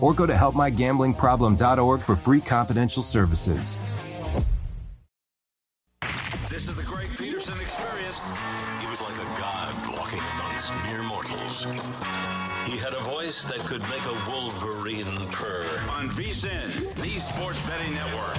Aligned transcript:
or 0.00 0.14
go 0.14 0.26
to 0.26 0.32
helpmygamblingproblem.org 0.32 2.00
for 2.00 2.16
free 2.16 2.40
confidential 2.40 3.02
services. 3.02 3.78
This 6.50 6.68
is 6.68 6.76
the 6.76 6.82
Greg 6.82 7.08
Peterson 7.16 7.58
experience. 7.60 8.20
He 8.80 8.86
was 8.88 9.00
like 9.00 9.14
a 9.14 9.40
god 9.40 9.74
walking 9.92 10.20
amongst 10.34 10.72
mere 10.84 11.02
mortals. 11.02 11.64
He 12.66 12.76
had 12.76 12.94
a 12.94 13.00
voice 13.00 13.44
that 13.44 13.58
could 13.60 13.82
make 13.82 14.04
a 14.06 14.30
wolverine 14.30 15.04
purr. 15.32 15.64
On 15.92 16.10
VSIN, 16.10 16.94
the 16.96 17.18
sports 17.20 17.60
betting 17.66 17.94
network. 17.94 18.38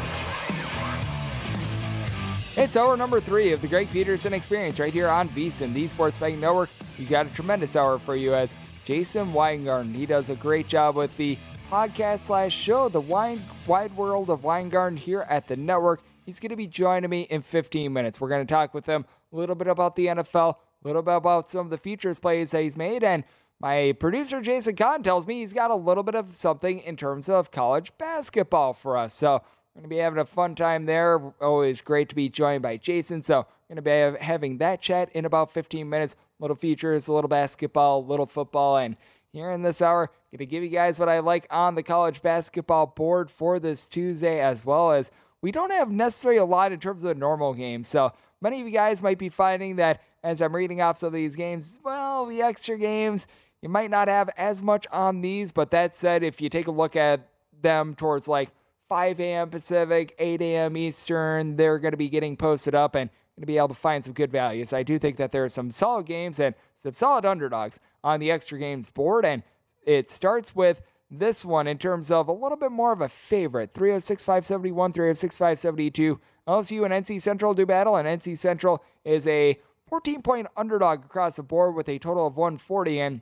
It's 2.57 2.75
hour 2.75 2.97
number 2.97 3.19
three 3.19 3.51
of 3.51 3.61
the 3.61 3.67
Greg 3.67 3.87
Peterson 3.91 4.33
Experience 4.33 4.79
right 4.79 4.91
here 4.91 5.09
on 5.09 5.29
VSIN, 5.29 5.75
the 5.75 5.87
Sports 5.87 6.17
Betting 6.17 6.39
Network. 6.39 6.71
You 6.97 7.05
got 7.05 7.27
a 7.27 7.29
tremendous 7.29 7.75
hour 7.75 7.99
for 7.99 8.15
you 8.15 8.33
as 8.33 8.55
Jason 8.87 9.33
Weingarten. 9.33 9.93
He 9.93 10.05
does 10.05 10.29
a 10.29 10.35
great 10.35 10.69
job 10.69 10.95
with 10.95 11.17
the 11.17 11.37
podcast 11.69 12.19
slash 12.19 12.55
show, 12.55 12.87
The 12.87 13.01
Wine, 13.01 13.43
Wide 13.67 13.93
World 13.97 14.29
of 14.29 14.45
Weingarten 14.45 14.95
here 14.95 15.25
at 15.29 15.45
the 15.45 15.57
network. 15.57 15.99
He's 16.25 16.39
going 16.39 16.51
to 16.51 16.55
be 16.55 16.67
joining 16.67 17.09
me 17.09 17.23
in 17.23 17.41
15 17.41 17.91
minutes. 17.91 18.21
We're 18.21 18.29
going 18.29 18.47
to 18.47 18.53
talk 18.53 18.73
with 18.73 18.85
him 18.85 19.05
a 19.33 19.35
little 19.35 19.55
bit 19.55 19.67
about 19.67 19.97
the 19.97 20.05
NFL, 20.05 20.53
a 20.53 20.87
little 20.87 21.01
bit 21.01 21.15
about 21.15 21.49
some 21.49 21.65
of 21.65 21.69
the 21.69 21.77
features 21.77 22.17
plays 22.17 22.51
that 22.51 22.63
he's 22.63 22.77
made, 22.77 23.03
and 23.03 23.25
my 23.59 23.93
producer 23.99 24.39
Jason 24.39 24.77
Kahn 24.77 25.03
tells 25.03 25.27
me 25.27 25.41
he's 25.41 25.51
got 25.51 25.69
a 25.69 25.75
little 25.75 26.03
bit 26.03 26.15
of 26.15 26.33
something 26.33 26.79
in 26.79 26.95
terms 26.95 27.27
of 27.27 27.51
college 27.51 27.91
basketball 27.97 28.73
for 28.73 28.95
us. 28.95 29.13
So 29.13 29.41
we're 29.75 29.81
going 29.81 29.83
to 29.83 29.89
be 29.89 29.97
having 29.97 30.19
a 30.19 30.25
fun 30.25 30.55
time 30.55 30.85
there. 30.85 31.19
Always 31.41 31.81
great 31.81 32.07
to 32.07 32.15
be 32.15 32.29
joined 32.29 32.61
by 32.61 32.77
Jason. 32.77 33.21
So, 33.21 33.47
going 33.69 33.75
to 33.77 33.81
be 33.81 34.23
having 34.23 34.57
that 34.59 34.81
chat 34.81 35.09
in 35.13 35.25
about 35.25 35.51
15 35.51 35.87
minutes. 35.89 36.15
Little 36.39 36.55
features, 36.55 37.07
a 37.07 37.13
little 37.13 37.27
basketball, 37.27 38.05
little 38.05 38.25
football, 38.25 38.77
and 38.77 38.95
here 39.33 39.51
in 39.51 39.61
this 39.61 39.81
hour, 39.81 40.11
going 40.31 40.39
to 40.39 40.45
give 40.45 40.63
you 40.63 40.69
guys 40.69 40.99
what 40.99 41.09
I 41.09 41.19
like 41.19 41.47
on 41.49 41.75
the 41.75 41.83
college 41.83 42.21
basketball 42.21 42.87
board 42.87 43.29
for 43.29 43.59
this 43.59 43.87
Tuesday, 43.87 44.39
as 44.39 44.63
well 44.63 44.91
as 44.91 45.11
we 45.41 45.51
don't 45.51 45.71
have 45.71 45.91
necessarily 45.91 46.39
a 46.39 46.45
lot 46.45 46.71
in 46.71 46.79
terms 46.79 47.03
of 47.03 47.09
the 47.09 47.15
normal 47.15 47.53
games. 47.53 47.87
So, 47.87 48.13
many 48.41 48.61
of 48.61 48.67
you 48.67 48.73
guys 48.73 49.01
might 49.01 49.17
be 49.17 49.29
finding 49.29 49.75
that 49.77 50.01
as 50.23 50.41
I'm 50.41 50.55
reading 50.55 50.81
off 50.81 50.97
some 50.97 51.07
of 51.07 51.13
these 51.13 51.35
games, 51.35 51.79
well, 51.83 52.25
the 52.25 52.41
extra 52.41 52.77
games, 52.77 53.27
you 53.61 53.69
might 53.69 53.89
not 53.89 54.07
have 54.07 54.29
as 54.37 54.61
much 54.61 54.87
on 54.91 55.21
these. 55.21 55.51
But 55.51 55.71
that 55.71 55.95
said, 55.95 56.23
if 56.23 56.41
you 56.41 56.49
take 56.49 56.67
a 56.67 56.71
look 56.71 56.95
at 56.95 57.27
them 57.61 57.95
towards 57.95 58.27
like 58.27 58.49
5 58.89 59.19
a.m. 59.19 59.49
Pacific, 59.49 60.15
8 60.17 60.41
a.m. 60.41 60.77
Eastern. 60.77 61.55
They're 61.55 61.79
going 61.79 61.91
to 61.91 61.97
be 61.97 62.09
getting 62.09 62.37
posted 62.37 62.75
up 62.75 62.95
and 62.95 63.09
going 63.37 63.43
to 63.43 63.47
be 63.47 63.57
able 63.57 63.67
to 63.67 63.73
find 63.75 64.03
some 64.03 64.13
good 64.13 64.31
values. 64.31 64.73
I 64.73 64.81
do 64.81 64.97
think 64.97 65.17
that 65.17 65.31
there 65.31 65.43
are 65.43 65.49
some 65.49 65.69
solid 65.69 66.07
games 66.07 66.39
and 66.39 66.55
some 66.75 66.93
solid 66.93 67.23
underdogs 67.23 67.79
on 68.03 68.19
the 68.19 68.31
extra 68.31 68.57
games 68.57 68.89
board. 68.89 69.25
And 69.25 69.43
it 69.85 70.09
starts 70.09 70.55
with 70.55 70.81
this 71.11 71.45
one 71.45 71.67
in 71.67 71.77
terms 71.77 72.09
of 72.09 72.27
a 72.27 72.33
little 72.33 72.57
bit 72.57 72.71
more 72.71 72.91
of 72.91 73.01
a 73.01 73.07
favorite 73.07 73.71
306 73.71 74.23
571, 74.23 74.91
306 74.91 75.37
572. 75.37 76.19
LSU 76.47 76.85
and 76.85 77.05
NC 77.05 77.21
Central 77.21 77.53
do 77.53 77.65
battle, 77.65 77.97
and 77.97 78.07
NC 78.07 78.37
Central 78.37 78.83
is 79.05 79.27
a 79.27 79.59
14 79.87 80.21
point 80.23 80.47
underdog 80.57 81.05
across 81.05 81.35
the 81.35 81.43
board 81.43 81.75
with 81.75 81.87
a 81.89 81.99
total 81.99 82.25
of 82.25 82.37
140. 82.37 82.99
And 82.99 83.21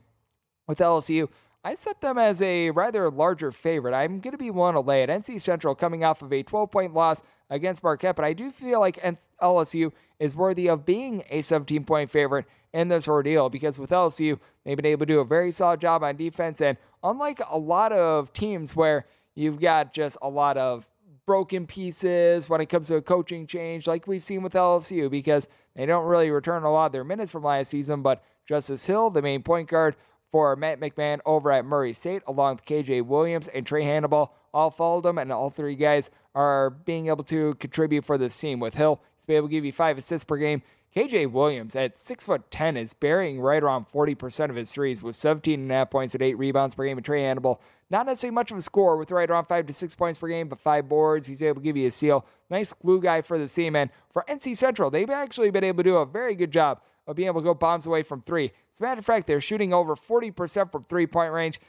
with 0.67 0.79
LSU, 0.79 1.27
I 1.65 1.75
set 1.75 1.99
them 1.99 2.17
as 2.17 2.41
a 2.41 2.69
rather 2.69 3.09
larger 3.09 3.51
favorite. 3.51 3.93
I'm 3.93 4.21
going 4.21 4.31
to 4.31 4.37
be 4.37 4.51
willing 4.51 4.75
to 4.75 4.79
lay 4.79 5.03
it. 5.03 5.09
NC 5.09 5.41
Central 5.41 5.75
coming 5.75 6.05
off 6.05 6.21
of 6.21 6.31
a 6.31 6.41
12 6.41 6.71
point 6.71 6.93
loss 6.93 7.21
against 7.49 7.83
Marquette, 7.83 8.15
but 8.15 8.25
I 8.25 8.33
do 8.33 8.51
feel 8.51 8.79
like 8.79 9.01
LSU 9.41 9.91
is 10.19 10.35
worthy 10.35 10.69
of 10.69 10.85
being 10.85 11.23
a 11.29 11.41
17 11.41 11.83
point 11.85 12.09
favorite 12.09 12.45
in 12.73 12.87
this 12.87 13.07
ordeal 13.07 13.49
because 13.49 13.79
with 13.79 13.91
LSU, 13.91 14.39
they've 14.63 14.75
been 14.75 14.85
able 14.85 15.05
to 15.05 15.13
do 15.13 15.19
a 15.19 15.25
very 15.25 15.51
solid 15.51 15.79
job 15.79 16.03
on 16.03 16.17
defense. 16.17 16.61
And 16.61 16.77
unlike 17.03 17.41
a 17.49 17.57
lot 17.57 17.91
of 17.91 18.33
teams 18.33 18.75
where 18.75 19.05
you've 19.35 19.59
got 19.59 19.93
just 19.93 20.17
a 20.21 20.29
lot 20.29 20.57
of 20.57 20.87
broken 21.25 21.65
pieces 21.65 22.49
when 22.49 22.61
it 22.61 22.67
comes 22.67 22.87
to 22.87 22.95
a 22.95 23.01
coaching 23.01 23.47
change, 23.47 23.87
like 23.87 24.07
we've 24.07 24.23
seen 24.23 24.43
with 24.43 24.53
LSU, 24.53 25.09
because 25.09 25.47
they 25.75 25.85
don't 25.85 26.05
really 26.05 26.29
return 26.29 26.63
a 26.63 26.71
lot 26.71 26.87
of 26.87 26.91
their 26.91 27.03
minutes 27.03 27.31
from 27.31 27.43
last 27.43 27.69
season, 27.69 28.01
but 28.01 28.23
Justice 28.45 28.85
Hill, 28.85 29.09
the 29.09 29.21
main 29.21 29.43
point 29.43 29.69
guard, 29.69 29.95
for 30.31 30.55
Matt 30.55 30.79
McMahon 30.79 31.19
over 31.25 31.51
at 31.51 31.65
Murray 31.65 31.93
State, 31.93 32.21
along 32.27 32.57
with 32.57 32.65
KJ 32.65 33.05
Williams 33.05 33.47
and 33.47 33.65
Trae 33.65 33.83
Hannibal. 33.83 34.33
All 34.55 34.71
followed 34.71 35.03
them, 35.03 35.17
and 35.17 35.33
all 35.33 35.49
three 35.49 35.75
guys 35.75 36.09
are 36.33 36.69
being 36.69 37.07
able 37.07 37.25
to 37.25 37.55
contribute 37.55 38.05
for 38.05 38.17
this 38.17 38.37
team. 38.39 38.61
With 38.61 38.73
Hill, 38.73 39.01
he's 39.17 39.25
been 39.25 39.35
able 39.35 39.49
to 39.49 39.51
give 39.51 39.65
you 39.65 39.73
five 39.73 39.97
assists 39.97 40.23
per 40.23 40.37
game. 40.37 40.61
KJ 40.95 41.29
Williams 41.29 41.75
at 41.75 41.97
six 41.97 42.23
foot 42.23 42.49
ten 42.51 42.77
is 42.77 42.93
burying 42.93 43.41
right 43.41 43.61
around 43.61 43.85
40% 43.91 44.49
of 44.49 44.55
his 44.55 44.71
threes 44.71 45.03
with 45.03 45.17
17 45.17 45.59
and 45.59 45.69
a 45.69 45.73
half 45.73 45.89
points 45.89 46.13
and 46.15 46.23
eight 46.23 46.37
rebounds 46.37 46.73
per 46.73 46.85
game. 46.85 46.97
And 46.97 47.05
Trae 47.05 47.19
Hannibal, 47.19 47.59
not 47.89 48.05
necessarily 48.05 48.33
much 48.33 48.49
of 48.51 48.57
a 48.57 48.61
score 48.61 48.95
with 48.95 49.11
right 49.11 49.29
around 49.29 49.43
five 49.43 49.67
to 49.67 49.73
six 49.73 49.93
points 49.93 50.17
per 50.19 50.29
game, 50.29 50.47
but 50.47 50.57
five 50.57 50.87
boards. 50.87 51.27
He's 51.27 51.43
able 51.43 51.55
to 51.55 51.65
give 51.65 51.75
you 51.75 51.87
a 51.87 51.91
seal. 51.91 52.25
Nice 52.49 52.71
glue 52.71 53.01
guy 53.01 53.19
for 53.19 53.37
the 53.37 53.49
team. 53.49 53.75
And 53.75 53.89
for 54.13 54.23
NC 54.29 54.55
Central, 54.55 54.89
they've 54.89 55.09
actually 55.09 55.51
been 55.51 55.65
able 55.65 55.83
to 55.83 55.89
do 55.89 55.97
a 55.97 56.05
very 56.05 56.33
good 56.33 56.51
job 56.51 56.79
of 57.07 57.17
being 57.17 57.27
able 57.27 57.41
to 57.41 57.45
go 57.45 57.53
bombs 57.53 57.87
away 57.87 58.03
from 58.03 58.21
three. 58.21 58.45
As 58.71 58.79
a 58.79 58.83
matter 58.83 58.99
of 58.99 59.05
fact, 59.05 59.27
they're 59.27 59.41
shooting 59.41 59.73
over 59.73 59.97
40% 59.97 60.71
from 60.71 60.85
three 60.85 61.07
point 61.07 61.33
range. 61.33 61.59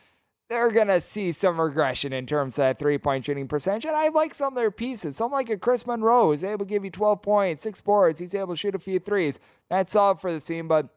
They're 0.48 0.70
going 0.70 0.86
to 0.86 1.00
see 1.00 1.32
some 1.32 1.60
regression 1.60 2.12
in 2.12 2.24
terms 2.26 2.54
of 2.54 2.62
that 2.62 2.78
three 2.78 2.98
point 2.98 3.24
shooting 3.24 3.48
percentage. 3.48 3.84
And 3.84 3.96
I 3.96 4.08
like 4.08 4.32
some 4.32 4.52
of 4.52 4.54
their 4.54 4.70
pieces. 4.70 5.16
Some 5.16 5.32
like 5.32 5.50
a 5.50 5.56
Chris 5.56 5.86
Monroe 5.86 6.30
is 6.32 6.44
able 6.44 6.64
to 6.64 6.68
give 6.68 6.84
you 6.84 6.90
12 6.90 7.20
points, 7.20 7.62
six 7.62 7.80
boards. 7.80 8.20
He's 8.20 8.34
able 8.34 8.54
to 8.54 8.56
shoot 8.56 8.74
a 8.74 8.78
few 8.78 9.00
threes. 9.00 9.40
That's 9.68 9.92
solid 9.92 10.20
for 10.20 10.32
the 10.32 10.38
team, 10.38 10.68
but 10.68 10.88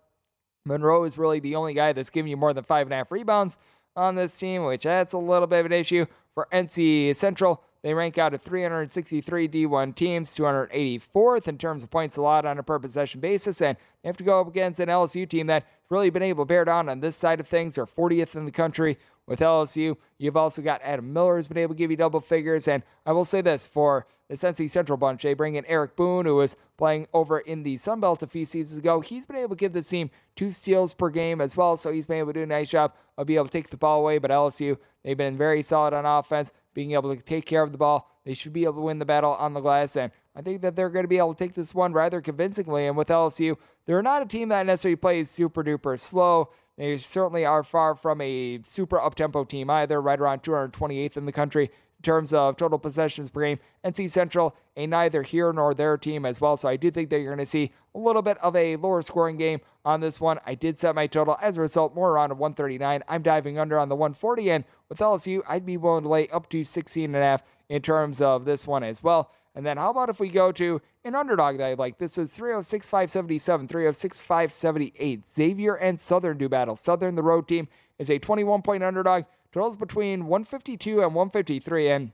Monroe 0.65 1.03
is 1.03 1.17
really 1.17 1.39
the 1.39 1.55
only 1.55 1.73
guy 1.73 1.93
that's 1.93 2.11
giving 2.11 2.29
you 2.29 2.37
more 2.37 2.53
than 2.53 2.63
five 2.63 2.85
and 2.85 2.93
a 2.93 2.97
half 2.97 3.11
rebounds 3.11 3.57
on 3.95 4.15
this 4.15 4.37
team, 4.37 4.65
which 4.65 4.83
that's 4.83 5.13
a 5.13 5.17
little 5.17 5.47
bit 5.47 5.61
of 5.61 5.65
an 5.65 5.73
issue 5.73 6.05
for 6.33 6.47
NC 6.53 7.15
Central. 7.15 7.63
They 7.81 7.93
rank 7.93 8.17
out 8.17 8.33
at 8.33 8.41
363 8.41 9.47
D1 9.47 9.95
teams, 9.95 10.35
284th 10.35 11.47
in 11.47 11.57
terms 11.57 11.81
of 11.81 11.89
points 11.89 12.17
allowed 12.17 12.45
on 12.45 12.59
a 12.59 12.63
per 12.63 12.77
possession 12.77 13.21
basis, 13.21 13.61
and 13.61 13.77
they 14.03 14.09
have 14.09 14.17
to 14.17 14.23
go 14.23 14.41
up 14.41 14.47
against 14.47 14.81
an 14.81 14.89
LSU 14.89 15.27
team 15.27 15.47
that's 15.47 15.65
really 15.89 16.09
been 16.09 16.21
able 16.21 16.43
to 16.43 16.47
bear 16.47 16.65
down 16.65 16.89
on 16.89 16.99
this 16.99 17.15
side 17.15 17.39
of 17.39 17.47
things. 17.47 17.75
They're 17.75 17.85
40th 17.85 18.35
in 18.35 18.45
the 18.45 18.51
country 18.51 18.97
with 19.29 19.39
LSU. 19.39 19.95
You've 20.17 20.35
also 20.35 20.61
got 20.61 20.81
Adam 20.83 21.13
Miller 21.13 21.37
who's 21.37 21.47
been 21.47 21.57
able 21.57 21.75
to 21.75 21.77
give 21.77 21.91
you 21.91 21.97
double 21.97 22.19
figures, 22.19 22.67
and 22.67 22.83
I 23.05 23.13
will 23.13 23.23
say 23.23 23.41
this 23.41 23.65
for 23.65 24.07
the 24.29 24.35
NC 24.35 24.69
Central 24.69 24.97
bunch, 24.97 25.23
they 25.23 25.33
bring 25.33 25.55
in 25.55 25.65
Eric 25.65 25.95
Boone, 25.95 26.25
who 26.25 26.35
was 26.35 26.55
playing 26.77 27.07
over 27.13 27.39
in 27.39 27.63
the 27.63 27.77
Sun 27.77 27.99
Belt 27.99 28.21
a 28.21 28.27
few 28.27 28.45
seasons 28.45 28.77
ago. 28.77 28.99
He's 28.99 29.25
been 29.25 29.37
able 29.37 29.55
to 29.55 29.59
give 29.59 29.73
the 29.73 29.81
team 29.81 30.11
two 30.35 30.51
steals 30.51 30.93
per 30.93 31.09
game 31.09 31.41
as 31.41 31.57
well, 31.57 31.75
so 31.77 31.91
he's 31.91 32.05
been 32.05 32.17
able 32.17 32.33
to 32.33 32.39
do 32.39 32.43
a 32.43 32.45
nice 32.45 32.69
job 32.69 32.93
of 33.17 33.25
being 33.25 33.37
able 33.37 33.47
to 33.47 33.51
take 33.51 33.69
the 33.69 33.77
ball 33.77 34.01
away. 34.01 34.19
But 34.19 34.29
LSU, 34.29 34.77
they've 35.03 35.17
been 35.17 35.35
very 35.35 35.63
solid 35.63 35.93
on 35.93 36.05
offense, 36.05 36.51
being 36.75 36.91
able 36.91 37.15
to 37.15 37.21
take 37.21 37.45
care 37.45 37.63
of 37.63 37.71
the 37.71 37.77
ball. 37.79 38.11
They 38.23 38.35
should 38.35 38.53
be 38.53 38.65
able 38.65 38.75
to 38.75 38.81
win 38.81 38.99
the 38.99 39.05
battle 39.05 39.33
on 39.33 39.53
the 39.53 39.61
glass, 39.61 39.95
and 39.95 40.11
I 40.35 40.41
think 40.43 40.61
that 40.61 40.75
they're 40.75 40.91
going 40.91 41.05
to 41.05 41.09
be 41.09 41.17
able 41.17 41.33
to 41.33 41.43
take 41.43 41.55
this 41.55 41.73
one 41.73 41.91
rather 41.91 42.21
convincingly. 42.21 42.85
And 42.85 42.95
with 42.95 43.07
LSU, 43.07 43.57
they're 43.87 44.03
not 44.03 44.21
a 44.21 44.25
team 44.25 44.49
that 44.49 44.65
necessarily 44.67 44.95
plays 44.95 45.31
super 45.31 45.63
duper 45.63 45.99
slow. 45.99 46.49
They 46.79 46.97
certainly 46.97 47.43
are 47.43 47.61
far 47.61 47.93
from 47.93 48.21
a 48.21 48.61
super 48.65 49.01
up 49.01 49.13
tempo 49.15 49.43
team 49.43 49.69
either, 49.69 50.01
right 50.01 50.17
around 50.17 50.43
228th 50.43 51.17
in 51.17 51.25
the 51.25 51.31
country 51.33 51.65
in 51.65 52.03
terms 52.03 52.33
of 52.33 52.55
total 52.55 52.79
possessions 52.79 53.29
per 53.29 53.41
game. 53.41 53.59
NC 53.83 54.09
Central, 54.09 54.55
a 54.77 54.87
neither 54.87 55.21
here 55.21 55.51
nor 55.51 55.73
there 55.73 55.97
team 55.97 56.25
as 56.25 56.39
well. 56.39 56.55
So 56.55 56.69
I 56.69 56.77
do 56.77 56.89
think 56.89 57.09
that 57.09 57.19
you're 57.19 57.35
going 57.35 57.45
to 57.45 57.51
see 57.51 57.73
a 57.93 57.99
little 57.99 58.21
bit 58.21 58.37
of 58.37 58.55
a 58.55 58.77
lower 58.77 59.01
scoring 59.01 59.35
game 59.35 59.59
on 59.83 59.99
this 59.99 60.21
one. 60.21 60.39
I 60.45 60.55
did 60.55 60.79
set 60.79 60.95
my 60.95 61.05
total 61.05 61.37
as 61.41 61.57
a 61.57 61.61
result 61.61 61.93
more 61.93 62.11
around 62.11 62.31
a 62.31 62.35
139. 62.35 63.03
I'm 63.09 63.23
diving 63.23 63.59
under 63.59 63.77
on 63.77 63.89
the 63.89 63.97
140, 63.97 64.49
and 64.49 64.63
with 64.87 64.99
LSU, 64.99 65.41
I'd 65.49 65.65
be 65.65 65.75
willing 65.75 66.03
to 66.03 66.09
lay 66.09 66.29
up 66.29 66.49
to 66.51 66.63
16 66.63 67.03
and 67.03 67.15
a 67.15 67.19
half 67.19 67.43
in 67.67 67.81
terms 67.81 68.21
of 68.21 68.45
this 68.45 68.65
one 68.65 68.85
as 68.85 69.03
well. 69.03 69.31
And 69.59 69.65
then 69.65 69.75
how 69.75 69.89
about 69.89 70.07
if 70.07 70.21
we 70.21 70.29
go 70.29 70.53
to 70.53 70.81
an 71.03 71.15
underdog 71.15 71.57
that 71.57 71.65
I 71.65 71.73
like? 71.73 71.97
This 71.97 72.17
is 72.17 72.31
306 72.31 72.88
577, 72.88 73.67
306 73.67 74.17
578. 74.17 75.25
Xavier 75.29 75.75
and 75.75 76.00
Southern 76.00 76.38
do 76.38 76.47
battle. 76.47 76.77
Southern, 76.77 77.15
the 77.15 77.23
road 77.23 77.50
team, 77.50 77.67
is 77.97 78.09
a 78.09 78.17
21 78.17 78.61
point 78.61 78.83
underdog. 78.83 79.25
Totals 79.51 79.75
between 79.75 80.27
152 80.27 81.01
and 81.01 81.13
153. 81.13 81.89
And 81.89 82.11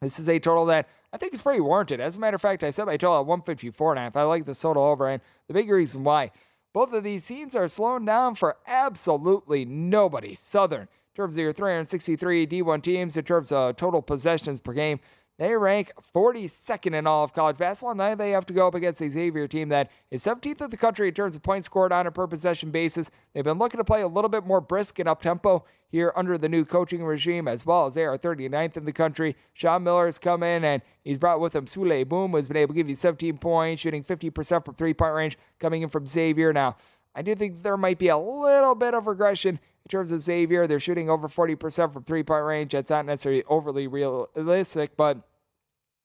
this 0.00 0.18
is 0.18 0.28
a 0.28 0.40
total 0.40 0.66
that 0.66 0.88
I 1.12 1.18
think 1.18 1.32
is 1.32 1.42
pretty 1.42 1.60
warranted. 1.60 2.00
As 2.00 2.16
a 2.16 2.18
matter 2.18 2.34
of 2.34 2.42
fact, 2.42 2.64
I 2.64 2.70
set 2.70 2.86
my 2.86 2.96
total 2.96 3.20
at 3.20 3.26
154 3.26 3.92
and 3.92 3.98
a 4.00 4.02
half. 4.02 4.16
I 4.16 4.24
like 4.24 4.44
the 4.44 4.52
total 4.52 4.82
over. 4.82 5.08
And 5.08 5.22
the 5.46 5.54
big 5.54 5.70
reason 5.70 6.02
why 6.02 6.32
both 6.72 6.92
of 6.92 7.04
these 7.04 7.24
teams 7.24 7.54
are 7.54 7.68
slowing 7.68 8.06
down 8.06 8.34
for 8.34 8.56
absolutely 8.66 9.64
nobody. 9.64 10.34
Southern, 10.34 10.82
in 10.82 11.14
terms 11.14 11.36
of 11.36 11.42
your 11.42 11.52
363 11.52 12.44
D1 12.44 12.82
teams, 12.82 13.16
in 13.16 13.22
terms 13.22 13.52
of 13.52 13.76
total 13.76 14.02
possessions 14.02 14.58
per 14.58 14.72
game, 14.72 14.98
they 15.42 15.56
rank 15.56 15.90
42nd 16.14 16.94
in 16.94 17.04
all 17.04 17.24
of 17.24 17.32
college 17.32 17.58
basketball. 17.58 17.96
Now 17.96 18.14
they 18.14 18.30
have 18.30 18.46
to 18.46 18.52
go 18.52 18.68
up 18.68 18.76
against 18.76 19.00
a 19.00 19.10
Xavier 19.10 19.48
team 19.48 19.70
that 19.70 19.90
is 20.12 20.22
17th 20.22 20.60
in 20.60 20.70
the 20.70 20.76
country 20.76 21.08
in 21.08 21.14
terms 21.14 21.34
of 21.34 21.42
points 21.42 21.66
scored 21.66 21.90
on 21.90 22.06
a 22.06 22.12
per 22.12 22.28
possession 22.28 22.70
basis. 22.70 23.10
They've 23.34 23.42
been 23.42 23.58
looking 23.58 23.78
to 23.78 23.84
play 23.84 24.02
a 24.02 24.06
little 24.06 24.28
bit 24.28 24.46
more 24.46 24.60
brisk 24.60 25.00
and 25.00 25.08
up 25.08 25.20
tempo 25.20 25.64
here 25.88 26.12
under 26.14 26.38
the 26.38 26.48
new 26.48 26.64
coaching 26.64 27.02
regime, 27.02 27.48
as 27.48 27.66
well 27.66 27.86
as 27.86 27.94
they 27.94 28.04
are 28.04 28.16
39th 28.16 28.76
in 28.76 28.84
the 28.84 28.92
country. 28.92 29.34
Sean 29.52 29.82
Miller 29.82 30.06
has 30.06 30.16
come 30.16 30.44
in 30.44 30.64
and 30.64 30.80
he's 31.02 31.18
brought 31.18 31.40
with 31.40 31.56
him 31.56 31.66
Souley 31.66 32.08
Boum, 32.08 32.30
who's 32.30 32.46
been 32.46 32.56
able 32.56 32.72
to 32.72 32.78
give 32.78 32.88
you 32.88 32.94
17 32.94 33.36
points, 33.38 33.82
shooting 33.82 34.04
50% 34.04 34.64
from 34.64 34.74
three 34.76 34.94
point 34.94 35.12
range, 35.12 35.36
coming 35.58 35.82
in 35.82 35.88
from 35.88 36.06
Xavier. 36.06 36.52
Now, 36.52 36.76
I 37.16 37.22
do 37.22 37.34
think 37.34 37.64
there 37.64 37.76
might 37.76 37.98
be 37.98 38.08
a 38.08 38.16
little 38.16 38.76
bit 38.76 38.94
of 38.94 39.08
regression 39.08 39.58
in 39.84 39.88
terms 39.88 40.12
of 40.12 40.20
Xavier. 40.20 40.68
They're 40.68 40.78
shooting 40.78 41.10
over 41.10 41.26
40% 41.26 41.92
from 41.92 42.04
three 42.04 42.22
point 42.22 42.44
range. 42.44 42.70
That's 42.70 42.90
not 42.90 43.06
necessarily 43.06 43.42
overly 43.48 43.88
realistic, 43.88 44.96
but 44.96 45.18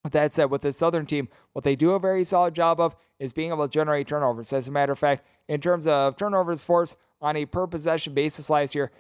with 0.04 0.14
that 0.14 0.34
said, 0.34 0.46
with 0.46 0.62
the 0.62 0.72
Southern 0.72 1.06
team, 1.06 1.28
what 1.54 1.64
they 1.64 1.76
do 1.76 1.92
a 1.92 2.00
very 2.00 2.24
solid 2.24 2.54
job 2.54 2.80
of 2.80 2.96
is 3.20 3.34
being 3.34 3.52
able 3.52 3.68
to 3.68 3.72
generate 3.72 4.08
turnovers. 4.08 4.54
As 4.54 4.68
a 4.68 4.72
matter 4.72 4.94
of 4.94 5.00
fact, 5.00 5.26
in 5.48 5.60
terms 5.60 5.88
of 5.88 6.16
turnovers 6.18 6.64
force 6.64 6.96
on 7.22 7.36
a 7.36 7.46
per 7.46 7.68
possession 7.68 8.14
basis 8.14 8.50
last 8.50 8.76
year, 8.76 8.92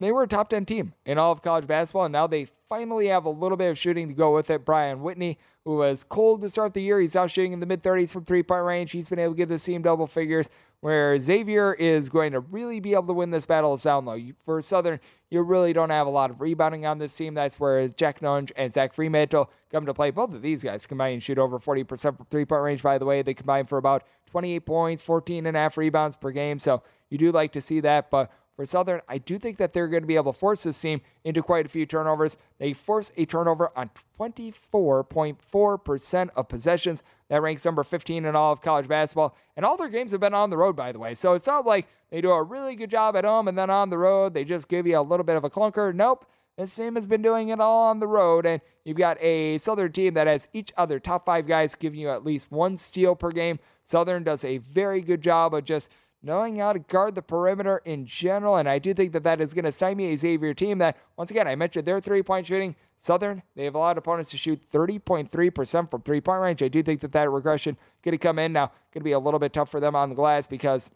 they 0.00 0.12
were 0.12 0.22
a 0.22 0.28
top 0.28 0.48
10 0.48 0.64
team 0.64 0.94
in 1.04 1.18
all 1.18 1.30
of 1.30 1.42
college 1.42 1.66
basketball, 1.66 2.06
and 2.06 2.12
now 2.12 2.26
they 2.26 2.48
finally 2.68 3.08
have 3.08 3.26
a 3.26 3.30
little 3.30 3.56
bit 3.56 3.70
of 3.70 3.78
shooting 3.78 4.08
to 4.08 4.14
go 4.14 4.34
with 4.34 4.48
it. 4.50 4.64
Brian 4.64 5.02
Whitney, 5.02 5.38
who 5.64 5.76
was 5.76 6.04
cold 6.04 6.40
to 6.40 6.48
start 6.48 6.72
the 6.72 6.82
year, 6.82 7.00
he's 7.00 7.14
now 7.14 7.26
shooting 7.26 7.52
in 7.52 7.60
the 7.60 7.66
mid 7.66 7.82
30s 7.82 8.10
from 8.10 8.24
three 8.24 8.42
point 8.42 8.64
range. 8.64 8.92
He's 8.92 9.10
been 9.10 9.18
able 9.18 9.34
to 9.34 9.36
give 9.36 9.50
the 9.50 9.58
team 9.58 9.82
double 9.82 10.06
figures 10.06 10.48
where 10.80 11.18
Xavier 11.18 11.74
is 11.74 12.08
going 12.08 12.32
to 12.32 12.40
really 12.40 12.80
be 12.80 12.94
able 12.94 13.08
to 13.08 13.12
win 13.12 13.30
this 13.30 13.44
battle 13.44 13.74
of 13.74 13.82
sound. 13.82 14.34
For 14.46 14.62
Southern, 14.62 15.00
you 15.30 15.40
really 15.42 15.72
don't 15.72 15.90
have 15.90 16.08
a 16.08 16.10
lot 16.10 16.30
of 16.30 16.40
rebounding 16.40 16.86
on 16.86 16.98
this 16.98 17.16
team. 17.16 17.34
That's 17.34 17.60
where 17.60 17.88
Jack 17.88 18.20
Nunge 18.20 18.52
and 18.56 18.72
Zach 18.72 18.94
Freemantle 18.94 19.48
come 19.70 19.86
to 19.86 19.94
play. 19.94 20.10
Both 20.10 20.34
of 20.34 20.42
these 20.42 20.62
guys 20.62 20.86
combine 20.86 21.14
and 21.14 21.22
shoot 21.22 21.38
over 21.38 21.58
40% 21.58 22.16
from 22.16 22.26
three 22.30 22.44
point 22.44 22.62
range, 22.62 22.82
by 22.82 22.98
the 22.98 23.04
way. 23.04 23.22
They 23.22 23.34
combine 23.34 23.66
for 23.66 23.78
about 23.78 24.02
28 24.26 24.66
points, 24.66 25.02
14 25.02 25.46
and 25.46 25.56
a 25.56 25.60
half 25.60 25.76
rebounds 25.76 26.16
per 26.16 26.32
game. 26.32 26.58
So 26.58 26.82
you 27.08 27.18
do 27.18 27.30
like 27.30 27.52
to 27.52 27.60
see 27.60 27.78
that. 27.80 28.10
But 28.10 28.32
for 28.56 28.66
Southern, 28.66 29.00
I 29.08 29.18
do 29.18 29.38
think 29.38 29.58
that 29.58 29.72
they're 29.72 29.86
going 29.88 30.02
to 30.02 30.06
be 30.06 30.16
able 30.16 30.32
to 30.32 30.38
force 30.38 30.64
this 30.64 30.80
team 30.80 31.00
into 31.24 31.42
quite 31.42 31.64
a 31.64 31.68
few 31.68 31.86
turnovers. 31.86 32.36
They 32.58 32.72
force 32.72 33.12
a 33.16 33.24
turnover 33.24 33.70
on 33.76 33.90
24.4% 34.18 36.30
of 36.36 36.48
possessions. 36.48 37.04
That 37.30 37.42
ranks 37.42 37.64
number 37.64 37.82
15 37.82 38.26
in 38.26 38.36
all 38.36 38.52
of 38.52 38.60
college 38.60 38.88
basketball. 38.88 39.36
And 39.56 39.64
all 39.64 39.76
their 39.76 39.88
games 39.88 40.10
have 40.12 40.20
been 40.20 40.34
on 40.34 40.50
the 40.50 40.56
road, 40.56 40.76
by 40.76 40.92
the 40.92 40.98
way. 40.98 41.14
So 41.14 41.32
it's 41.34 41.46
not 41.46 41.64
like 41.64 41.86
they 42.10 42.20
do 42.20 42.30
a 42.32 42.42
really 42.42 42.74
good 42.74 42.90
job 42.90 43.16
at 43.16 43.24
home 43.24 43.48
and 43.48 43.56
then 43.56 43.70
on 43.70 43.88
the 43.88 43.96
road, 43.96 44.34
they 44.34 44.44
just 44.44 44.68
give 44.68 44.86
you 44.86 44.98
a 44.98 45.00
little 45.00 45.24
bit 45.24 45.36
of 45.36 45.44
a 45.44 45.50
clunker. 45.50 45.94
Nope. 45.94 46.26
This 46.58 46.76
team 46.76 46.96
has 46.96 47.06
been 47.06 47.22
doing 47.22 47.48
it 47.48 47.60
all 47.60 47.84
on 47.84 48.00
the 48.00 48.06
road, 48.06 48.44
and 48.44 48.60
you've 48.84 48.98
got 48.98 49.16
a 49.22 49.56
Southern 49.56 49.92
team 49.92 50.12
that 50.12 50.26
has 50.26 50.46
each 50.52 50.72
other 50.76 51.00
top 51.00 51.24
five 51.24 51.46
guys 51.46 51.74
giving 51.74 51.98
you 51.98 52.10
at 52.10 52.22
least 52.22 52.52
one 52.52 52.76
steal 52.76 53.14
per 53.14 53.30
game. 53.30 53.58
Southern 53.84 54.24
does 54.24 54.44
a 54.44 54.58
very 54.58 55.00
good 55.00 55.22
job 55.22 55.54
of 55.54 55.64
just 55.64 55.88
knowing 56.22 56.58
how 56.58 56.72
to 56.72 56.78
guard 56.78 57.14
the 57.14 57.22
perimeter 57.22 57.80
in 57.84 58.04
general, 58.04 58.56
and 58.56 58.68
I 58.68 58.78
do 58.78 58.92
think 58.92 59.12
that 59.12 59.22
that 59.22 59.40
is 59.40 59.54
going 59.54 59.64
to 59.64 59.72
stymie 59.72 60.12
a 60.12 60.16
Xavier 60.16 60.54
team 60.54 60.78
that, 60.78 60.96
once 61.16 61.30
again, 61.30 61.48
I 61.48 61.54
mentioned 61.54 61.86
their 61.86 62.00
three 62.00 62.22
point 62.22 62.46
shooting. 62.46 62.76
Southern, 63.02 63.42
they 63.56 63.64
have 63.64 63.74
allowed 63.74 63.96
opponents 63.96 64.30
to 64.30 64.36
shoot 64.36 64.60
30.3% 64.70 65.90
from 65.90 66.02
three 66.02 66.20
point 66.20 66.42
range. 66.42 66.62
I 66.62 66.68
do 66.68 66.82
think 66.82 67.00
that 67.00 67.12
that 67.12 67.30
regression 67.30 67.76
going 68.02 68.12
to 68.12 68.18
come 68.18 68.38
in 68.38 68.52
now. 68.52 68.66
Going 68.92 69.00
to 69.00 69.04
be 69.04 69.12
a 69.12 69.18
little 69.18 69.40
bit 69.40 69.54
tough 69.54 69.70
for 69.70 69.80
them 69.80 69.96
on 69.96 70.10
the 70.10 70.14
glass 70.14 70.46
because 70.46 70.90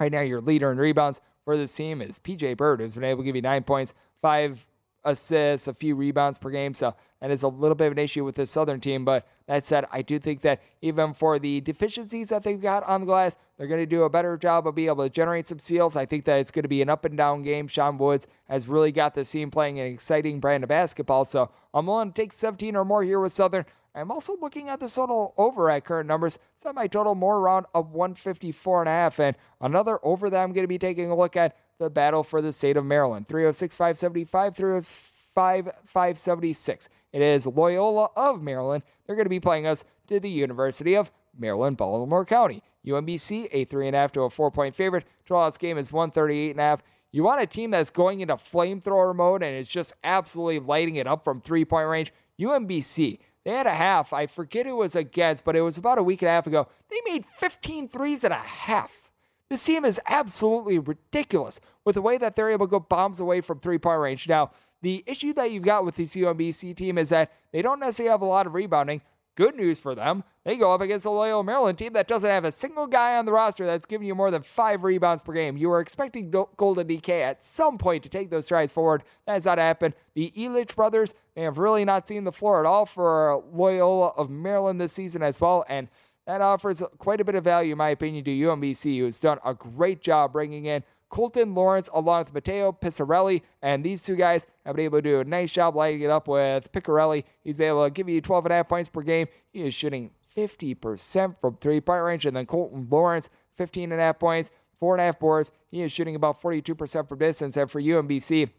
right 0.00 0.10
now 0.10 0.22
your 0.22 0.40
leader 0.40 0.72
in 0.72 0.78
rebounds 0.78 1.20
for 1.44 1.56
this 1.56 1.74
team 1.74 2.00
is 2.00 2.18
PJ 2.18 2.56
Byrd, 2.56 2.80
who's 2.80 2.94
been 2.94 3.04
able 3.04 3.22
to 3.22 3.24
give 3.26 3.36
you 3.36 3.42
nine 3.42 3.62
points, 3.62 3.92
five 4.22 4.66
assists, 5.04 5.68
a 5.68 5.74
few 5.74 5.94
rebounds 5.94 6.38
per 6.38 6.50
game. 6.50 6.72
So 6.72 6.94
that 7.20 7.30
is 7.30 7.42
a 7.42 7.48
little 7.48 7.74
bit 7.74 7.88
of 7.88 7.92
an 7.92 7.98
issue 7.98 8.24
with 8.24 8.34
this 8.34 8.50
Southern 8.50 8.80
team. 8.80 9.04
But 9.04 9.26
that 9.48 9.64
said, 9.64 9.86
I 9.90 10.02
do 10.02 10.18
think 10.18 10.42
that 10.42 10.62
even 10.82 11.14
for 11.14 11.38
the 11.38 11.62
deficiencies 11.62 12.28
that 12.28 12.42
they've 12.42 12.60
got 12.60 12.84
on 12.84 13.00
the 13.00 13.06
glass, 13.06 13.38
they're 13.56 13.66
going 13.66 13.80
to 13.80 13.86
do 13.86 14.02
a 14.02 14.10
better 14.10 14.36
job 14.36 14.66
of 14.68 14.74
being 14.74 14.88
able 14.88 15.04
to 15.04 15.10
generate 15.10 15.46
some 15.46 15.58
steals. 15.58 15.96
I 15.96 16.04
think 16.04 16.26
that 16.26 16.38
it's 16.38 16.50
going 16.50 16.62
to 16.64 16.68
be 16.68 16.82
an 16.82 16.90
up 16.90 17.06
and 17.06 17.16
down 17.16 17.42
game. 17.42 17.66
Sean 17.66 17.96
Woods 17.96 18.26
has 18.48 18.68
really 18.68 18.92
got 18.92 19.14
the 19.14 19.24
team 19.24 19.50
playing 19.50 19.80
an 19.80 19.86
exciting 19.86 20.38
brand 20.38 20.64
of 20.64 20.68
basketball. 20.68 21.24
So 21.24 21.50
I'm 21.72 21.86
willing 21.86 22.12
to 22.12 22.22
take 22.22 22.32
17 22.32 22.76
or 22.76 22.84
more 22.84 23.02
here 23.02 23.20
with 23.20 23.32
Southern. 23.32 23.64
I'm 23.94 24.12
also 24.12 24.36
looking 24.36 24.68
at 24.68 24.80
the 24.80 24.88
total 24.88 25.32
over 25.38 25.70
at 25.70 25.84
current 25.86 26.06
numbers. 26.06 26.38
Set 26.54 26.74
my 26.74 26.86
total 26.86 27.14
more 27.14 27.38
around 27.38 27.66
of 27.74 27.92
154 27.94 28.82
and 28.82 28.88
a 28.88 28.92
half, 28.92 29.18
and 29.18 29.34
another 29.62 29.98
over 30.04 30.28
that 30.30 30.42
I'm 30.42 30.52
going 30.52 30.62
to 30.64 30.68
be 30.68 30.78
taking 30.78 31.10
a 31.10 31.16
look 31.16 31.36
at 31.36 31.56
the 31.78 31.88
battle 31.88 32.22
for 32.22 32.42
the 32.42 32.52
state 32.52 32.76
of 32.76 32.84
Maryland. 32.84 33.26
306 33.26 33.74
575, 33.74 34.54
305 34.54 35.70
576. 35.86 36.88
It 37.12 37.22
is 37.22 37.46
Loyola 37.46 38.10
of 38.14 38.42
Maryland. 38.42 38.82
They're 39.08 39.16
going 39.16 39.24
to 39.24 39.30
be 39.30 39.40
playing 39.40 39.66
us 39.66 39.84
to 40.08 40.20
the 40.20 40.28
University 40.28 40.94
of 40.94 41.10
Maryland, 41.36 41.78
Baltimore 41.78 42.26
County. 42.26 42.62
UMBC, 42.86 43.48
a 43.50 43.64
3.5 43.64 44.10
to 44.12 44.22
a 44.22 44.30
4 44.30 44.50
point 44.50 44.74
favorite. 44.74 45.04
Draw 45.24 45.50
game 45.50 45.78
is 45.78 45.90
138.5. 45.90 46.80
You 47.10 47.22
want 47.22 47.40
a 47.40 47.46
team 47.46 47.70
that's 47.70 47.90
going 47.90 48.20
into 48.20 48.34
flamethrower 48.34 49.16
mode 49.16 49.42
and 49.42 49.56
is 49.56 49.66
just 49.66 49.94
absolutely 50.04 50.60
lighting 50.60 50.96
it 50.96 51.06
up 51.06 51.24
from 51.24 51.40
three 51.40 51.64
point 51.64 51.88
range. 51.88 52.12
UMBC, 52.38 53.18
they 53.44 53.50
had 53.50 53.66
a 53.66 53.74
half. 53.74 54.12
I 54.12 54.26
forget 54.26 54.66
who 54.66 54.72
it 54.72 54.76
was 54.76 54.94
against, 54.94 55.44
but 55.44 55.56
it 55.56 55.62
was 55.62 55.78
about 55.78 55.98
a 55.98 56.02
week 56.02 56.20
and 56.20 56.28
a 56.28 56.32
half 56.32 56.46
ago. 56.46 56.68
They 56.90 57.00
made 57.10 57.24
15 57.24 57.88
threes 57.88 58.24
at 58.24 58.32
a 58.32 58.36
half. 58.36 59.10
This 59.48 59.64
team 59.64 59.86
is 59.86 59.98
absolutely 60.06 60.78
ridiculous 60.78 61.58
with 61.86 61.94
the 61.94 62.02
way 62.02 62.18
that 62.18 62.36
they're 62.36 62.50
able 62.50 62.66
to 62.66 62.70
go 62.70 62.80
bombs 62.80 63.20
away 63.20 63.40
from 63.40 63.58
three 63.58 63.78
point 63.78 64.00
range. 64.00 64.28
Now, 64.28 64.50
the 64.82 65.02
issue 65.06 65.32
that 65.34 65.50
you've 65.50 65.64
got 65.64 65.84
with 65.84 65.96
the 65.96 66.04
UMBC 66.04 66.76
team 66.76 66.98
is 66.98 67.08
that 67.08 67.32
they 67.52 67.62
don't 67.62 67.80
necessarily 67.80 68.10
have 68.10 68.22
a 68.22 68.26
lot 68.26 68.46
of 68.46 68.54
rebounding. 68.54 69.00
Good 69.36 69.54
news 69.54 69.78
for 69.78 69.94
them. 69.94 70.24
They 70.44 70.56
go 70.56 70.74
up 70.74 70.80
against 70.80 71.04
the 71.04 71.12
Loyola 71.12 71.44
Maryland 71.44 71.78
team 71.78 71.92
that 71.92 72.08
doesn't 72.08 72.28
have 72.28 72.44
a 72.44 72.50
single 72.50 72.88
guy 72.88 73.16
on 73.16 73.24
the 73.24 73.30
roster 73.30 73.66
that's 73.66 73.86
giving 73.86 74.08
you 74.08 74.14
more 74.16 74.32
than 74.32 74.42
five 74.42 74.82
rebounds 74.82 75.22
per 75.22 75.32
game. 75.32 75.56
You 75.56 75.68
were 75.68 75.80
expecting 75.80 76.32
Golden 76.56 76.88
DK 76.88 77.22
at 77.22 77.42
some 77.42 77.78
point 77.78 78.02
to 78.02 78.08
take 78.08 78.30
those 78.30 78.46
strides 78.46 78.72
forward. 78.72 79.04
That 79.26 79.34
has 79.34 79.44
not 79.44 79.58
happened. 79.58 79.94
The 80.14 80.32
Elich 80.36 80.74
brothers, 80.74 81.14
they 81.36 81.42
have 81.42 81.58
really 81.58 81.84
not 81.84 82.08
seen 82.08 82.24
the 82.24 82.32
floor 82.32 82.58
at 82.58 82.66
all 82.66 82.84
for 82.84 83.40
Loyola 83.52 84.08
of 84.16 84.28
Maryland 84.28 84.80
this 84.80 84.92
season 84.92 85.22
as 85.22 85.40
well. 85.40 85.64
And 85.68 85.86
that 86.26 86.40
offers 86.40 86.82
quite 86.98 87.20
a 87.20 87.24
bit 87.24 87.36
of 87.36 87.44
value, 87.44 87.72
in 87.72 87.78
my 87.78 87.90
opinion, 87.90 88.24
to 88.24 88.30
UMBC, 88.30 88.98
who's 88.98 89.20
done 89.20 89.38
a 89.44 89.54
great 89.54 90.00
job 90.00 90.32
bringing 90.32 90.64
in 90.64 90.82
Colton 91.08 91.54
Lawrence 91.54 91.88
along 91.92 92.20
with 92.20 92.34
Matteo 92.34 92.72
Picarelli. 92.72 93.42
And 93.62 93.84
these 93.84 94.02
two 94.02 94.16
guys 94.16 94.46
have 94.64 94.76
been 94.76 94.84
able 94.84 94.98
to 94.98 95.02
do 95.02 95.20
a 95.20 95.24
nice 95.24 95.50
job 95.50 95.76
lighting 95.76 96.02
it 96.02 96.10
up 96.10 96.28
with 96.28 96.70
Picarelli. 96.72 97.24
He's 97.42 97.56
been 97.56 97.68
able 97.68 97.84
to 97.84 97.90
give 97.90 98.08
you 98.08 98.20
12 98.20 98.46
and 98.46 98.52
a 98.52 98.56
half 98.56 98.68
points 98.68 98.88
per 98.88 99.02
game. 99.02 99.26
He 99.52 99.62
is 99.62 99.74
shooting 99.74 100.10
50% 100.36 101.36
from 101.40 101.56
three 101.56 101.80
point 101.80 102.02
range. 102.02 102.26
And 102.26 102.36
then 102.36 102.46
Colton 102.46 102.86
Lawrence, 102.90 103.30
15 103.56 103.92
and 103.92 104.00
a 104.00 104.04
half 104.04 104.18
points, 104.18 104.50
4.5 104.80 105.18
boards. 105.18 105.50
He 105.70 105.82
is 105.82 105.92
shooting 105.92 106.14
about 106.14 106.40
42% 106.40 107.08
from 107.08 107.18
distance. 107.18 107.56
And 107.56 107.70
for 107.70 107.80
UMBC, 107.80 108.50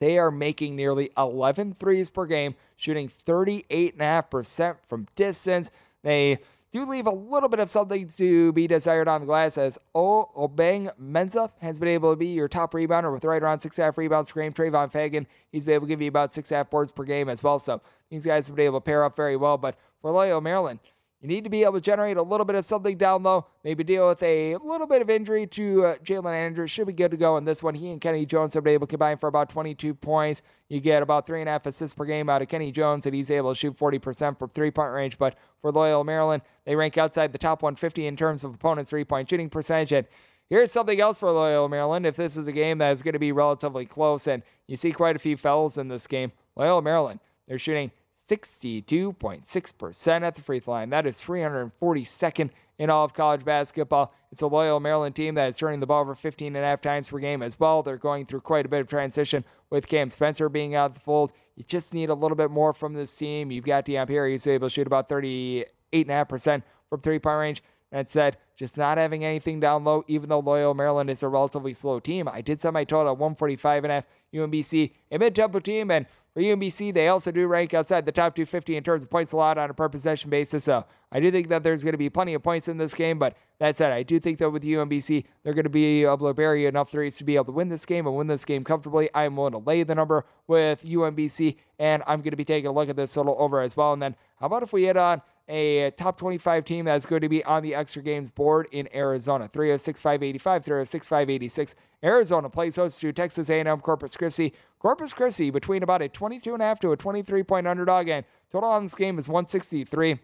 they 0.00 0.18
are 0.18 0.30
making 0.30 0.76
nearly 0.76 1.10
11 1.16 1.74
threes 1.74 2.10
per 2.10 2.26
game, 2.26 2.54
shooting 2.76 3.08
38.5% 3.08 4.76
from 4.88 5.06
distance. 5.14 5.70
They 6.02 6.38
do 6.72 6.86
leave 6.86 7.06
a 7.06 7.10
little 7.10 7.48
bit 7.48 7.58
of 7.58 7.68
something 7.68 8.08
to 8.16 8.52
be 8.52 8.66
desired 8.66 9.08
on 9.08 9.20
the 9.20 9.26
glass 9.26 9.58
as 9.58 9.78
o- 9.94 10.30
Obeng 10.36 10.92
Mensah 11.00 11.50
has 11.60 11.78
been 11.78 11.88
able 11.88 12.12
to 12.12 12.16
be 12.16 12.28
your 12.28 12.48
top 12.48 12.72
rebounder 12.72 13.12
with 13.12 13.24
right 13.24 13.42
around 13.42 13.60
six 13.60 13.76
half 13.76 13.98
rebounds 13.98 14.30
per 14.30 14.42
game. 14.42 14.52
Tra'Von 14.52 14.90
Fagan, 14.90 15.26
he's 15.50 15.64
been 15.64 15.74
able 15.74 15.86
to 15.86 15.88
give 15.88 16.00
you 16.00 16.08
about 16.08 16.32
six 16.32 16.50
half 16.50 16.70
boards 16.70 16.92
per 16.92 17.04
game 17.04 17.28
as 17.28 17.42
well. 17.42 17.58
So 17.58 17.80
these 18.10 18.24
guys 18.24 18.46
have 18.46 18.56
been 18.56 18.66
able 18.66 18.80
to 18.80 18.84
pair 18.84 19.04
up 19.04 19.16
very 19.16 19.36
well. 19.36 19.58
But 19.58 19.76
for 20.00 20.12
Loyola 20.12 20.40
Maryland, 20.40 20.78
you 21.20 21.28
need 21.28 21.44
to 21.44 21.50
be 21.50 21.64
able 21.64 21.74
to 21.74 21.80
generate 21.82 22.16
a 22.16 22.22
little 22.22 22.46
bit 22.46 22.56
of 22.56 22.64
something 22.64 22.96
down 22.96 23.22
low, 23.22 23.46
maybe 23.62 23.84
deal 23.84 24.08
with 24.08 24.22
a 24.22 24.56
little 24.56 24.86
bit 24.86 25.02
of 25.02 25.10
injury 25.10 25.46
to 25.48 25.84
uh, 25.84 25.96
Jalen 25.96 26.32
Andrews. 26.32 26.70
Should 26.70 26.86
be 26.86 26.94
good 26.94 27.10
to 27.10 27.18
go 27.18 27.36
in 27.36 27.44
this 27.44 27.62
one. 27.62 27.74
He 27.74 27.90
and 27.90 28.00
Kenny 28.00 28.24
Jones 28.24 28.54
have 28.54 28.64
been 28.64 28.72
able 28.72 28.86
to 28.86 28.90
combine 28.90 29.18
for 29.18 29.26
about 29.26 29.50
22 29.50 29.92
points. 29.92 30.40
You 30.70 30.80
get 30.80 31.02
about 31.02 31.26
three 31.26 31.40
and 31.40 31.48
a 31.48 31.52
half 31.52 31.66
assists 31.66 31.92
per 31.92 32.06
game 32.06 32.30
out 32.30 32.40
of 32.40 32.48
Kenny 32.48 32.72
Jones, 32.72 33.04
and 33.04 33.14
he's 33.14 33.30
able 33.30 33.52
to 33.52 33.54
shoot 33.54 33.78
40% 33.78 34.38
from 34.38 34.48
three 34.50 34.70
point 34.70 34.92
range. 34.92 35.18
But 35.18 35.36
for 35.60 35.70
Loyola 35.70 36.04
Maryland, 36.04 36.42
they 36.64 36.74
rank 36.74 36.96
outside 36.96 37.32
the 37.32 37.38
top 37.38 37.62
150 37.62 38.06
in 38.06 38.16
terms 38.16 38.42
of 38.42 38.54
opponents' 38.54 38.88
three 38.88 39.04
point 39.04 39.28
shooting 39.28 39.50
percentage. 39.50 39.92
And 39.92 40.06
here's 40.48 40.72
something 40.72 41.02
else 41.02 41.18
for 41.18 41.30
Loyola 41.30 41.68
Maryland. 41.68 42.06
If 42.06 42.16
this 42.16 42.38
is 42.38 42.46
a 42.46 42.52
game 42.52 42.78
that 42.78 42.92
is 42.92 43.02
going 43.02 43.12
to 43.12 43.18
be 43.18 43.32
relatively 43.32 43.84
close, 43.84 44.26
and 44.26 44.42
you 44.68 44.78
see 44.78 44.92
quite 44.92 45.16
a 45.16 45.18
few 45.18 45.36
fouls 45.36 45.76
in 45.76 45.88
this 45.88 46.06
game, 46.06 46.32
Loyola 46.56 46.80
Maryland, 46.80 47.20
they're 47.46 47.58
shooting 47.58 47.90
62.6% 48.30 50.22
at 50.22 50.34
the 50.36 50.40
free 50.40 50.60
throw 50.60 50.74
line. 50.74 50.90
That 50.90 51.06
is 51.06 51.16
342nd 51.16 52.50
in 52.78 52.88
all 52.88 53.04
of 53.04 53.12
college 53.12 53.44
basketball. 53.44 54.14
It's 54.30 54.42
a 54.42 54.46
Loyola 54.46 54.78
Maryland 54.80 55.16
team 55.16 55.34
that 55.34 55.48
is 55.48 55.56
turning 55.56 55.80
the 55.80 55.86
ball 55.86 56.02
over 56.02 56.14
15 56.14 56.54
and 56.54 56.64
a 56.64 56.68
half 56.68 56.80
times 56.80 57.08
per 57.08 57.18
game 57.18 57.42
as 57.42 57.58
well. 57.58 57.82
They're 57.82 57.96
going 57.96 58.26
through 58.26 58.42
quite 58.42 58.66
a 58.66 58.68
bit 58.68 58.80
of 58.80 58.86
transition 58.86 59.44
with 59.70 59.88
Cam 59.88 60.10
Spencer 60.10 60.48
being 60.48 60.76
out 60.76 60.92
of 60.92 60.94
the 60.94 61.00
fold. 61.00 61.32
You 61.56 61.64
just 61.64 61.92
need 61.92 62.08
a 62.08 62.14
little 62.14 62.36
bit 62.36 62.52
more 62.52 62.72
from 62.72 62.94
this 62.94 63.14
team. 63.16 63.50
You've 63.50 63.64
got 63.64 63.84
Dion 63.84 64.06
He's 64.06 64.46
able 64.46 64.68
to 64.68 64.72
shoot 64.72 64.86
about 64.86 65.08
38.5% 65.08 66.62
from 66.88 67.00
three 67.00 67.18
point 67.18 67.38
range. 67.38 67.62
That 67.90 68.08
said, 68.08 68.36
just 68.56 68.76
not 68.76 68.98
having 68.98 69.24
anything 69.24 69.58
down 69.58 69.82
low, 69.82 70.04
even 70.06 70.28
though 70.28 70.38
Loyola 70.38 70.76
Maryland 70.76 71.10
is 71.10 71.24
a 71.24 71.28
relatively 71.28 71.74
slow 71.74 71.98
team. 71.98 72.28
I 72.28 72.40
did 72.40 72.60
set 72.60 72.72
my 72.72 72.84
total 72.84 73.12
at 73.12 73.18
145 73.18 73.84
and 73.84 73.90
a 73.90 73.94
half. 73.94 74.04
UMBC, 74.32 74.92
a 75.10 75.18
mid 75.18 75.34
tempo 75.34 75.58
team, 75.58 75.90
and 75.90 76.06
for 76.32 76.40
UMBC, 76.40 76.94
they 76.94 77.08
also 77.08 77.32
do 77.32 77.46
rank 77.48 77.74
outside 77.74 78.06
the 78.06 78.12
top 78.12 78.36
250 78.36 78.76
in 78.76 78.84
terms 78.84 79.02
of 79.02 79.10
points 79.10 79.32
allowed 79.32 79.58
on 79.58 79.68
a 79.68 79.74
per 79.74 79.88
possession 79.88 80.30
basis. 80.30 80.62
So 80.62 80.84
I 81.10 81.18
do 81.18 81.30
think 81.32 81.48
that 81.48 81.64
there's 81.64 81.82
going 81.82 81.92
to 81.92 81.98
be 81.98 82.08
plenty 82.08 82.34
of 82.34 82.42
points 82.42 82.68
in 82.68 82.78
this 82.78 82.94
game. 82.94 83.18
But 83.18 83.36
that 83.58 83.76
said, 83.76 83.92
I 83.92 84.04
do 84.04 84.20
think 84.20 84.38
that 84.38 84.50
with 84.50 84.62
UMBC, 84.62 85.24
they're 85.42 85.54
going 85.54 85.64
to 85.64 85.70
be 85.70 86.04
able 86.04 86.28
to 86.28 86.34
bury 86.34 86.66
enough 86.66 86.90
threes 86.92 87.16
to 87.16 87.24
be 87.24 87.34
able 87.34 87.46
to 87.46 87.52
win 87.52 87.68
this 87.68 87.84
game 87.84 88.06
and 88.06 88.16
win 88.16 88.28
this 88.28 88.44
game 88.44 88.62
comfortably. 88.62 89.10
I'm 89.12 89.36
willing 89.36 89.52
to 89.52 89.58
lay 89.58 89.82
the 89.82 89.94
number 89.94 90.24
with 90.46 90.84
UMBC, 90.84 91.56
and 91.80 92.04
I'm 92.06 92.20
going 92.20 92.30
to 92.30 92.36
be 92.36 92.44
taking 92.44 92.68
a 92.68 92.72
look 92.72 92.88
at 92.88 92.96
this 92.96 93.12
total 93.12 93.34
over 93.38 93.60
as 93.60 93.76
well. 93.76 93.92
And 93.92 94.00
then 94.00 94.14
how 94.38 94.46
about 94.46 94.62
if 94.62 94.72
we 94.72 94.84
hit 94.84 94.96
on 94.96 95.22
a 95.48 95.90
top 95.92 96.16
25 96.18 96.64
team 96.64 96.84
that's 96.84 97.06
going 97.06 97.22
to 97.22 97.28
be 97.28 97.44
on 97.44 97.62
the 97.62 97.74
extra 97.74 98.02
games 98.02 98.30
board 98.30 98.68
in 98.72 98.88
Arizona. 98.94 99.48
306 99.48 100.00
585, 100.00 100.64
306 100.64 101.06
586. 101.06 101.74
Arizona 102.02 102.48
plays 102.48 102.76
host 102.76 103.00
to 103.00 103.12
Texas 103.12 103.50
A&M 103.50 103.80
Corpus 103.80 104.16
Christi. 104.16 104.52
Corpus 104.78 105.12
Christi 105.12 105.50
between 105.50 105.82
about 105.82 106.02
a 106.02 106.08
22.5 106.08 106.78
to 106.80 106.92
a 106.92 106.96
23 106.96 107.42
point 107.42 107.66
underdog, 107.66 108.08
and 108.08 108.24
total 108.52 108.70
on 108.70 108.84
this 108.84 108.94
game 108.94 109.18
is 109.18 109.28
163. 109.28 110.18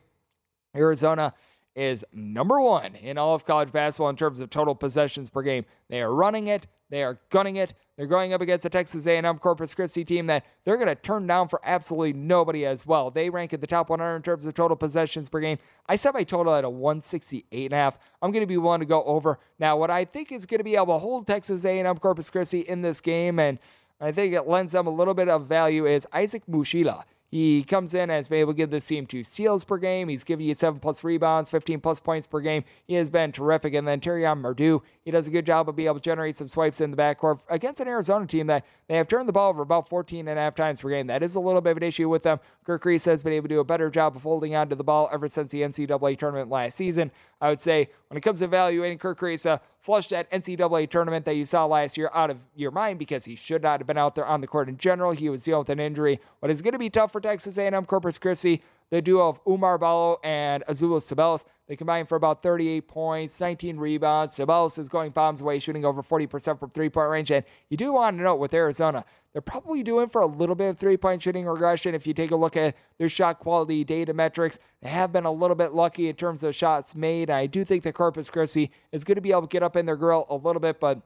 Arizona 0.74 1.34
is 1.74 2.04
number 2.12 2.60
one 2.60 2.94
in 2.96 3.18
all 3.18 3.34
of 3.34 3.44
college 3.44 3.70
basketball 3.70 4.08
in 4.08 4.16
terms 4.16 4.40
of 4.40 4.48
total 4.48 4.74
possessions 4.74 5.28
per 5.28 5.42
game. 5.42 5.64
They 5.90 6.00
are 6.00 6.12
running 6.12 6.46
it, 6.46 6.66
they 6.90 7.02
are 7.02 7.18
gunning 7.30 7.56
it. 7.56 7.74
They're 7.96 8.06
going 8.06 8.32
up 8.32 8.40
against 8.40 8.66
a 8.66 8.70
Texas 8.70 9.06
A&M 9.06 9.38
Corpus 9.38 9.74
Christi 9.74 10.04
team 10.04 10.26
that 10.26 10.44
they're 10.64 10.76
going 10.76 10.88
to 10.88 10.94
turn 10.94 11.26
down 11.26 11.48
for 11.48 11.60
absolutely 11.64 12.12
nobody 12.12 12.66
as 12.66 12.86
well. 12.86 13.10
They 13.10 13.30
rank 13.30 13.52
at 13.52 13.60
the 13.60 13.66
top 13.66 13.88
100 13.88 14.16
in 14.16 14.22
terms 14.22 14.46
of 14.46 14.54
total 14.54 14.76
possessions 14.76 15.28
per 15.28 15.40
game. 15.40 15.58
I 15.86 15.96
set 15.96 16.14
my 16.14 16.22
total 16.22 16.54
at 16.54 16.64
a 16.64 16.70
168 16.70 17.64
and 17.64 17.72
a 17.72 17.76
half. 17.76 17.98
I'm 18.20 18.32
going 18.32 18.42
to 18.42 18.46
be 18.46 18.58
willing 18.58 18.80
to 18.80 18.86
go 18.86 19.02
over. 19.04 19.38
Now, 19.58 19.76
what 19.76 19.90
I 19.90 20.04
think 20.04 20.30
is 20.30 20.44
going 20.46 20.58
to 20.58 20.64
be 20.64 20.76
able 20.76 20.94
to 20.94 20.98
hold 20.98 21.26
Texas 21.26 21.64
A&M 21.64 21.98
Corpus 21.98 22.28
Christi 22.28 22.60
in 22.60 22.82
this 22.82 23.00
game, 23.00 23.38
and 23.38 23.58
I 24.00 24.12
think 24.12 24.34
it 24.34 24.46
lends 24.46 24.72
them 24.74 24.86
a 24.86 24.90
little 24.90 25.14
bit 25.14 25.28
of 25.28 25.46
value, 25.46 25.86
is 25.86 26.06
Isaac 26.12 26.42
Mushila. 26.50 27.02
He 27.30 27.64
comes 27.64 27.94
in 27.94 28.08
as 28.10 28.28
being 28.28 28.42
able 28.42 28.52
to 28.52 28.56
give 28.56 28.70
this 28.70 28.86
team 28.86 29.06
two 29.06 29.22
steals 29.22 29.64
per 29.64 29.78
game. 29.78 30.08
He's 30.08 30.24
giving 30.24 30.46
you 30.46 30.54
seven 30.54 30.78
plus 30.78 31.02
rebounds, 31.02 31.50
15 31.50 31.80
plus 31.80 31.98
points 31.98 32.26
per 32.26 32.40
game. 32.40 32.64
He 32.86 32.94
has 32.94 33.10
been 33.10 33.32
terrific. 33.32 33.74
And 33.74 33.86
then 33.86 34.00
Terrion 34.00 34.40
Murdix, 34.40 34.82
he 35.04 35.10
does 35.10 35.26
a 35.26 35.30
good 35.30 35.44
job 35.44 35.68
of 35.68 35.76
being 35.76 35.88
able 35.88 35.96
to 35.96 36.00
generate 36.00 36.36
some 36.36 36.48
swipes 36.48 36.80
in 36.80 36.90
the 36.90 36.96
backcourt 36.96 37.40
against 37.48 37.80
an 37.80 37.88
Arizona 37.88 38.26
team 38.26 38.46
that 38.46 38.64
they 38.88 38.96
have 38.96 39.08
turned 39.08 39.28
the 39.28 39.32
ball 39.32 39.50
over 39.50 39.62
about 39.62 39.88
14 39.88 40.28
and 40.28 40.38
a 40.38 40.42
half 40.42 40.54
times 40.54 40.80
per 40.80 40.90
game. 40.90 41.08
That 41.08 41.22
is 41.22 41.34
a 41.34 41.40
little 41.40 41.60
bit 41.60 41.72
of 41.72 41.76
an 41.78 41.82
issue 41.82 42.08
with 42.08 42.22
them. 42.22 42.38
Kerr 42.66 42.80
Kriisa 42.80 43.06
has 43.06 43.22
been 43.22 43.32
able 43.32 43.48
to 43.48 43.54
do 43.54 43.60
a 43.60 43.64
better 43.64 43.88
job 43.88 44.16
of 44.16 44.24
holding 44.24 44.56
on 44.56 44.68
to 44.68 44.74
the 44.74 44.82
ball 44.82 45.08
ever 45.12 45.28
since 45.28 45.52
the 45.52 45.62
NCAA 45.62 46.18
tournament 46.18 46.50
last 46.50 46.76
season. 46.76 47.12
I 47.40 47.48
would 47.48 47.60
say 47.60 47.88
when 48.08 48.18
it 48.18 48.22
comes 48.22 48.40
to 48.40 48.46
evaluating 48.46 48.98
Kerr 48.98 49.14
Kriisa, 49.14 49.52
uh, 49.52 49.58
flush 49.78 50.08
that 50.08 50.28
NCAA 50.32 50.90
tournament 50.90 51.24
that 51.26 51.36
you 51.36 51.44
saw 51.44 51.64
last 51.64 51.96
year 51.96 52.10
out 52.12 52.28
of 52.28 52.44
your 52.56 52.72
mind 52.72 52.98
because 52.98 53.24
he 53.24 53.36
should 53.36 53.62
not 53.62 53.78
have 53.78 53.86
been 53.86 53.96
out 53.96 54.16
there 54.16 54.26
on 54.26 54.40
the 54.40 54.48
court 54.48 54.68
in 54.68 54.76
general. 54.76 55.12
He 55.12 55.28
was 55.28 55.44
dealing 55.44 55.60
with 55.60 55.70
an 55.70 55.78
injury. 55.78 56.18
But 56.40 56.50
it's 56.50 56.60
going 56.60 56.72
to 56.72 56.78
be 56.78 56.90
tough 56.90 57.12
for 57.12 57.20
Texas 57.20 57.56
A&M 57.56 57.84
Corpus 57.84 58.18
Christi. 58.18 58.62
The 58.90 59.02
duo 59.02 59.28
of 59.28 59.44
Oumar 59.44 59.80
Ballo 59.80 60.18
and 60.22 60.64
Azuolas 60.68 61.12
Tubelis, 61.12 61.44
they 61.66 61.74
combine 61.74 62.06
for 62.06 62.14
about 62.14 62.40
38 62.40 62.86
points, 62.86 63.40
19 63.40 63.78
rebounds. 63.78 64.36
Tubelis 64.36 64.78
is 64.78 64.88
going 64.88 65.10
bombs 65.10 65.40
away, 65.40 65.58
shooting 65.58 65.84
over 65.84 66.02
40% 66.02 66.58
from 66.58 66.70
three-point 66.70 67.10
range. 67.10 67.30
And 67.32 67.44
you 67.68 67.76
do 67.76 67.92
want 67.92 68.16
to 68.16 68.22
note 68.22 68.36
with 68.36 68.54
Arizona, 68.54 69.04
they're 69.36 69.42
probably 69.42 69.82
doing 69.82 70.08
for 70.08 70.22
a 70.22 70.26
little 70.26 70.54
bit 70.54 70.70
of 70.70 70.78
three-point 70.78 71.22
shooting 71.22 71.44
regression. 71.44 71.94
If 71.94 72.06
you 72.06 72.14
take 72.14 72.30
a 72.30 72.36
look 72.36 72.56
at 72.56 72.74
their 72.96 73.10
shot 73.10 73.38
quality 73.38 73.84
data 73.84 74.14
metrics, 74.14 74.58
they 74.80 74.88
have 74.88 75.12
been 75.12 75.26
a 75.26 75.30
little 75.30 75.54
bit 75.54 75.74
lucky 75.74 76.08
in 76.08 76.16
terms 76.16 76.42
of 76.42 76.54
shots 76.54 76.94
made. 76.94 77.28
I 77.28 77.44
do 77.44 77.62
think 77.62 77.82
that 77.82 77.92
Corpus 77.92 78.30
Christi 78.30 78.70
is 78.92 79.04
going 79.04 79.16
to 79.16 79.20
be 79.20 79.32
able 79.32 79.42
to 79.42 79.48
get 79.48 79.62
up 79.62 79.76
in 79.76 79.84
their 79.84 79.96
grill 79.96 80.24
a 80.30 80.36
little 80.36 80.58
bit, 80.58 80.80
but 80.80 81.02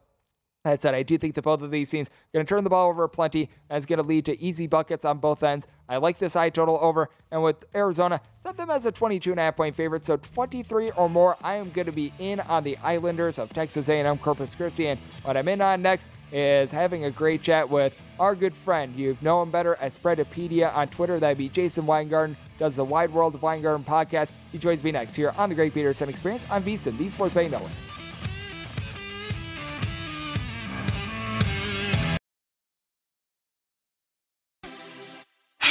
that 0.65 0.83
said, 0.83 0.95
I 0.95 1.03
do 1.03 1.17
think 1.17 1.35
that 1.37 1.43
both 1.43 1.63
of 1.63 1.71
these 1.71 1.89
teams 1.89 2.09
are 2.09 2.35
going 2.35 2.45
to 2.45 2.49
turn 2.49 2.65
the 2.65 2.71
ball 2.71 2.91
over 2.91 3.09
plenty. 3.09 3.49
That's 3.71 3.87
going 3.87 3.99
to 3.99 4.07
lead 4.07 4.27
to 4.27 4.41
easy 4.43 4.67
buckets 4.67 5.07
on 5.07 5.19
both 5.19 5.43
ends. 5.43 5.67
I 5.89 5.97
like 5.97 6.19
this 6.19 6.35
high 6.35 6.51
total 6.51 6.79
over. 6.83 7.09
And 7.31 7.43
with 7.43 7.65
Arizona, 7.75 8.21
set 8.43 8.59
them 8.59 8.69
as 8.69 8.85
a 8.85 8.93
22.5 8.93 9.57
point 9.57 9.75
favorite. 9.75 10.05
So 10.05 10.19
23 10.19 10.91
or 10.93 11.09
more, 11.09 11.37
I 11.43 11.55
am 11.55 11.71
going 11.71 11.87
to 11.87 11.93
be 11.93 12.13
in 12.19 12.41
on 12.41 12.63
the 12.63 12.77
Islanders 12.79 13.39
of 13.39 13.51
Texas 13.55 13.89
A&M 13.89 14.19
Corpus 14.19 14.55
Christi. 14.55 14.89
And 14.89 15.01
what 15.23 15.39
I'm 15.39 15.49
in 15.49 15.63
on 15.63 15.81
next 15.81 16.09
is 16.31 16.71
having 16.71 17.07
a 17.07 17.11
great 17.11 17.43
chat 17.43 17.69
with 17.69 17.95
our 18.19 18.35
good 18.35 18.55
friend. 18.55 18.95
You've 18.95 19.21
known 19.23 19.45
him 19.45 19.51
better 19.51 19.77
at 19.77 19.93
Spreadopedia 19.93 20.75
on 20.77 20.89
Twitter. 20.89 21.19
That'd 21.19 21.39
be 21.39 21.49
Jason 21.49 21.87
Weingarten, 21.87 22.37
does 22.59 22.77
the 22.77 22.85
Wide 22.85 23.11
World 23.11 23.35
of 23.35 23.43
Weingarten 23.43 23.83
podcast. 23.83 24.33
He 24.53 24.59
joins 24.59 24.85
me 24.85 24.93
next 24.93 25.15
here 25.15 25.33
on 25.39 25.49
the 25.49 25.55
Greg 25.55 25.73
Peterson 25.73 26.11
Experience 26.11 26.45
on 26.51 26.63
VSiN, 26.63 26.99
the 26.99 27.09
Sports 27.09 27.33
Betting 27.33 27.51
Network. 27.51 27.73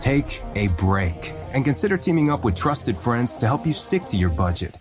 Take 0.00 0.42
a 0.54 0.68
break 0.68 1.34
and 1.52 1.62
consider 1.62 1.98
teaming 1.98 2.30
up 2.30 2.42
with 2.42 2.56
trusted 2.56 2.96
friends 2.96 3.36
to 3.36 3.46
help 3.46 3.66
you 3.66 3.72
stick 3.74 4.06
to 4.06 4.16
your 4.16 4.30
budget. 4.30 4.78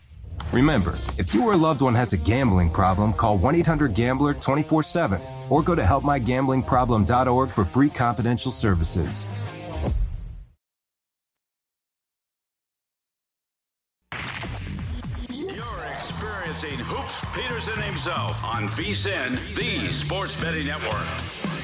Remember, 0.53 0.93
if 1.17 1.33
you 1.33 1.45
or 1.45 1.53
a 1.53 1.57
loved 1.57 1.81
one 1.81 1.93
has 1.93 2.13
a 2.13 2.17
gambling 2.17 2.69
problem, 2.69 3.11
call 3.11 3.37
1 3.37 3.53
800 3.55 3.93
Gambler 3.93 4.33
24 4.35 4.81
7 4.81 5.21
or 5.49 5.61
go 5.61 5.75
to 5.75 5.81
helpmygamblingproblem.org 5.81 7.49
for 7.49 7.65
free 7.65 7.89
confidential 7.89 8.49
services. 8.49 9.27
You're 15.29 15.85
experiencing 15.97 16.79
Hoops 16.79 17.25
Peterson 17.35 17.81
himself 17.81 18.41
on 18.41 18.69
VSIN, 18.69 19.53
the 19.53 19.91
Sports 19.91 20.37
Betting 20.37 20.67
Network. 20.67 21.58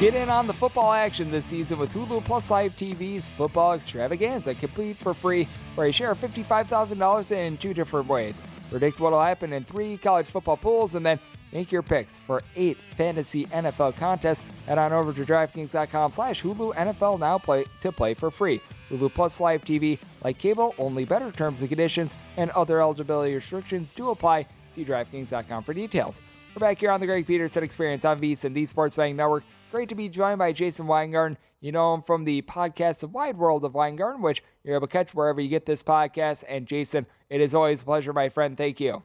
Get 0.00 0.16
in 0.16 0.28
on 0.28 0.48
the 0.48 0.52
football 0.52 0.92
action 0.92 1.30
this 1.30 1.44
season 1.46 1.78
with 1.78 1.92
Hulu 1.92 2.24
Plus 2.24 2.50
Live 2.50 2.76
TV's 2.76 3.28
Football 3.28 3.74
Extravaganza, 3.74 4.52
complete 4.52 4.96
for 4.96 5.14
free, 5.14 5.48
where 5.76 5.86
you 5.86 5.92
share 5.92 6.14
$55,000 6.16 7.30
in 7.30 7.56
two 7.56 7.72
different 7.72 8.08
ways. 8.08 8.42
Predict 8.70 8.98
what 8.98 9.12
will 9.12 9.22
happen 9.22 9.52
in 9.52 9.62
three 9.62 9.96
college 9.96 10.26
football 10.26 10.56
pools, 10.56 10.96
and 10.96 11.06
then 11.06 11.20
make 11.52 11.70
your 11.70 11.80
picks 11.82 12.18
for 12.18 12.42
eight 12.56 12.76
fantasy 12.96 13.46
NFL 13.46 13.96
contests. 13.96 14.42
Head 14.66 14.78
on 14.78 14.92
over 14.92 15.12
to 15.12 15.24
DraftKings.com 15.24 16.10
slash 16.10 16.42
Hulu 16.42 16.74
NFL 16.74 17.20
now 17.20 17.38
play 17.38 17.64
to 17.80 17.92
play 17.92 18.14
for 18.14 18.32
free. 18.32 18.60
Hulu 18.90 19.14
Plus 19.14 19.38
Live 19.38 19.64
TV, 19.64 20.00
like 20.24 20.38
cable, 20.38 20.74
only 20.76 21.04
better 21.04 21.30
terms 21.30 21.60
and 21.60 21.68
conditions, 21.68 22.12
and 22.36 22.50
other 22.50 22.80
eligibility 22.80 23.32
restrictions 23.32 23.92
do 23.94 24.10
apply. 24.10 24.44
See 24.74 24.84
DraftKings.com 24.84 25.62
for 25.62 25.72
details. 25.72 26.20
We're 26.54 26.60
back 26.60 26.80
here 26.80 26.90
on 26.90 27.00
the 27.00 27.06
Greg 27.06 27.26
Peterson 27.26 27.62
Experience 27.62 28.04
on 28.04 28.20
VSIN, 28.20 28.54
the 28.54 28.66
Sports 28.66 28.96
Betting 28.96 29.16
Network. 29.16 29.44
Great 29.74 29.88
to 29.88 29.96
be 29.96 30.08
joined 30.08 30.38
by 30.38 30.52
Jason 30.52 30.86
Weingarten. 30.86 31.36
You 31.60 31.72
know 31.72 31.94
him 31.94 32.02
from 32.02 32.22
the 32.22 32.42
podcast 32.42 33.00
The 33.00 33.08
Wide 33.08 33.36
World 33.36 33.64
of 33.64 33.74
Weingarten, 33.74 34.22
which 34.22 34.40
you're 34.62 34.76
able 34.76 34.86
to 34.86 34.92
catch 34.92 35.12
wherever 35.12 35.40
you 35.40 35.48
get 35.48 35.66
this 35.66 35.82
podcast. 35.82 36.44
And 36.48 36.64
Jason, 36.64 37.08
it 37.28 37.40
is 37.40 37.56
always 37.56 37.82
a 37.82 37.84
pleasure, 37.84 38.12
my 38.12 38.28
friend. 38.28 38.56
Thank 38.56 38.78
you. 38.78 39.02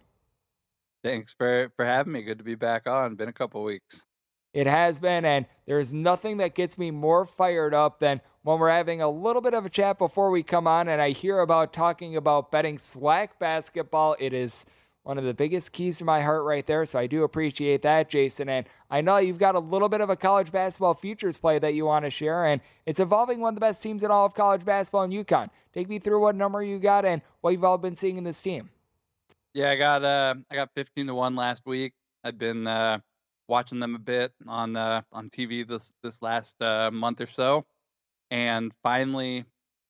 Thanks 1.03 1.33
for 1.33 1.71
for 1.75 1.85
having 1.85 2.13
me. 2.13 2.21
Good 2.21 2.37
to 2.37 2.43
be 2.43 2.53
back 2.53 2.87
on. 2.87 3.15
Been 3.15 3.29
a 3.29 3.33
couple 3.33 3.63
weeks. 3.63 4.05
It 4.53 4.67
has 4.67 4.99
been, 4.99 5.25
and 5.25 5.47
there's 5.65 5.91
nothing 5.91 6.37
that 6.37 6.53
gets 6.53 6.77
me 6.77 6.91
more 6.91 7.25
fired 7.25 7.73
up 7.73 7.99
than 7.99 8.21
when 8.43 8.59
we're 8.59 8.69
having 8.69 9.01
a 9.01 9.09
little 9.09 9.41
bit 9.41 9.55
of 9.55 9.65
a 9.65 9.71
chat 9.71 9.97
before 9.97 10.29
we 10.29 10.43
come 10.43 10.67
on, 10.67 10.87
and 10.87 11.01
I 11.01 11.09
hear 11.09 11.39
about 11.39 11.73
talking 11.73 12.15
about 12.15 12.51
betting 12.51 12.77
SWAC 12.77 13.29
basketball. 13.39 14.15
It 14.19 14.33
is 14.33 14.67
one 15.09 15.17
of 15.17 15.23
the 15.23 15.33
biggest 15.33 15.71
keys 15.71 15.97
to 15.97 16.05
my 16.05 16.21
heart 16.21 16.43
right 16.43 16.67
there. 16.67 16.85
So 16.85 16.99
I 16.99 17.07
do 17.07 17.23
appreciate 17.23 17.81
that, 17.81 18.09
Jason. 18.09 18.47
And 18.47 18.67
I 18.91 19.01
know 19.01 19.17
you've 19.17 19.39
got 19.39 19.55
a 19.55 19.59
little 19.59 19.89
bit 19.89 20.01
of 20.01 20.11
a 20.11 20.15
college 20.15 20.51
basketball 20.51 20.93
futures 20.93 21.35
play 21.35 21.57
that 21.57 21.73
you 21.73 21.85
want 21.85 22.05
to 22.05 22.11
share, 22.11 22.45
and 22.45 22.61
it's 22.85 22.99
involving 22.99 23.39
one 23.39 23.49
of 23.49 23.55
the 23.55 23.59
best 23.59 23.81
teams 23.81 24.03
in 24.03 24.11
all 24.11 24.27
of 24.27 24.35
college 24.35 24.63
basketball 24.63 25.05
in 25.05 25.09
UConn. 25.09 25.49
Take 25.73 25.89
me 25.89 25.97
through 25.97 26.21
what 26.21 26.35
number 26.35 26.61
you 26.61 26.77
got 26.77 27.05
and 27.05 27.23
what 27.41 27.49
you've 27.49 27.63
all 27.63 27.79
been 27.79 27.95
seeing 27.95 28.17
in 28.17 28.23
this 28.23 28.39
team. 28.39 28.69
Yeah, 29.55 29.71
I 29.71 29.77
got 29.77 30.03
uh, 30.03 30.35
I 30.51 30.55
got 30.55 30.69
15 30.75 31.07
to 31.07 31.15
one 31.15 31.33
last 31.33 31.63
week. 31.65 31.93
I've 32.23 32.37
been 32.37 32.67
uh, 32.67 32.99
watching 33.47 33.79
them 33.79 33.95
a 33.95 33.99
bit 33.99 34.31
on 34.47 34.75
uh, 34.75 35.01
on 35.11 35.31
TV 35.31 35.67
this 35.67 35.91
this 36.03 36.21
last 36.21 36.61
uh, 36.61 36.91
month 36.91 37.19
or 37.19 37.25
so, 37.25 37.65
and 38.29 38.71
finally, 38.83 39.43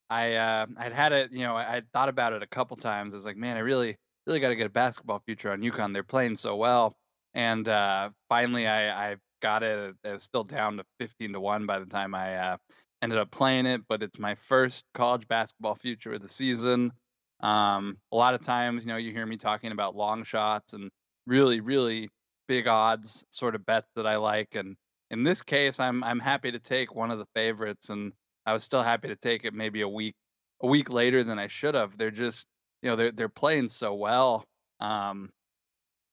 I 0.10 0.36
uh, 0.36 0.66
I'd 0.78 0.94
had 0.94 1.12
it. 1.12 1.34
You 1.34 1.44
know, 1.44 1.58
I 1.58 1.82
thought 1.92 2.08
about 2.08 2.32
it 2.32 2.42
a 2.42 2.48
couple 2.48 2.78
times. 2.78 3.14
I 3.14 3.18
was 3.18 3.26
like, 3.26 3.36
man, 3.36 3.58
I 3.58 3.60
really 3.60 3.98
really 4.30 4.40
got 4.40 4.50
to 4.50 4.56
get 4.56 4.68
a 4.68 4.70
basketball 4.70 5.20
future 5.26 5.52
on 5.52 5.62
UConn. 5.62 5.92
They're 5.92 6.04
playing 6.04 6.38
so 6.38 6.56
well. 6.56 6.96
And 7.34 7.68
uh, 7.68 8.12
finally, 8.30 8.68
I, 8.68 9.12
I 9.12 9.16
got 9.42 9.64
it. 9.64 9.96
It 10.04 10.12
was 10.12 10.22
still 10.22 10.44
down 10.44 10.78
to 10.78 10.84
15 11.00 11.34
to 11.34 11.40
1 11.40 11.66
by 11.66 11.80
the 11.80 11.88
time 11.88 12.14
I 12.14 12.38
uh, 12.38 12.58
ended 13.02 13.18
up 13.18 13.32
playing 13.32 13.66
it, 13.66 13.82
but 13.90 14.04
it's 14.04 14.20
my 14.20 14.36
first 14.48 14.86
college 14.94 15.28
basketball 15.28 15.74
future 15.74 16.14
of 16.14 16.22
the 16.22 16.28
season. 16.28 16.92
Um, 17.40 17.98
a 18.12 18.16
lot 18.16 18.36
of 18.36 18.44
times, 18.44 18.84
you 18.84 18.90
know, 18.90 18.98
you 18.98 19.12
hear 19.12 19.26
me 19.26 19.36
talking 19.36 19.72
about 19.72 19.96
long 19.96 20.24
shots 20.24 20.74
and 20.74 20.92
really, 21.26 21.60
really 21.60 22.10
big 22.48 22.68
odds 22.68 23.24
sort 23.32 23.56
of 23.56 23.66
bets 23.66 23.90
that 23.96 24.06
I 24.06 24.18
like. 24.18 24.50
And 24.54 24.76
in 25.10 25.24
this 25.24 25.42
case, 25.42 25.80
I'm 25.80 26.04
I'm 26.04 26.20
happy 26.20 26.52
to 26.52 26.60
take 26.60 26.94
one 26.94 27.10
of 27.10 27.18
the 27.18 27.28
favorites, 27.34 27.90
and 27.90 28.12
I 28.46 28.54
was 28.54 28.64
still 28.64 28.84
happy 28.84 29.08
to 29.08 29.16
take 29.16 29.44
it 29.46 29.54
maybe 29.54 29.82
a 29.82 29.88
week 29.88 30.16
a 30.62 30.68
week 30.68 30.92
later 30.92 31.24
than 31.24 31.40
I 31.40 31.48
should 31.48 31.74
have. 31.74 31.98
They're 31.98 32.12
just 32.12 32.46
you 32.82 32.90
know 32.90 32.96
they're 32.96 33.12
they're 33.12 33.30
playing 33.30 33.70
so 33.70 33.94
well. 33.94 34.46
Um, 34.80 35.30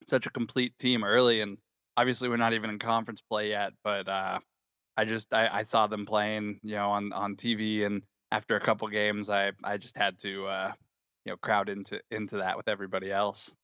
such 0.07 0.27
a 0.27 0.31
complete 0.31 0.79
team 0.79 1.05
early, 1.05 1.41
and 1.41 1.59
obviously 1.97 2.29
we're 2.29 2.37
not 2.37 2.53
even 2.53 2.71
in 2.71 2.79
conference 2.79 3.23
play 3.29 3.51
yet. 3.51 3.73
But 3.85 4.09
uh, 4.09 4.39
I 4.97 5.05
just 5.05 5.33
I, 5.33 5.49
I 5.49 5.63
saw 5.63 5.87
them 5.87 6.07
playing, 6.07 6.61
you 6.63 6.75
know, 6.75 6.91
on 6.91 7.13
on 7.13 7.37
TV, 7.37 7.87
and 7.87 8.03
after 8.33 8.57
a 8.57 8.61
couple 8.61 8.89
games, 8.89 9.31
I 9.31 9.53
I 9.65 9.77
just 9.77 9.97
had 9.97 10.19
to 10.21 10.47
uh, 10.47 10.73
you 11.25 11.33
know 11.33 11.37
crowd 11.39 11.69
into 11.69 12.01
into 12.11 12.39
that 12.39 12.57
with 12.57 12.69
everybody 12.69 13.11
else. 13.11 13.55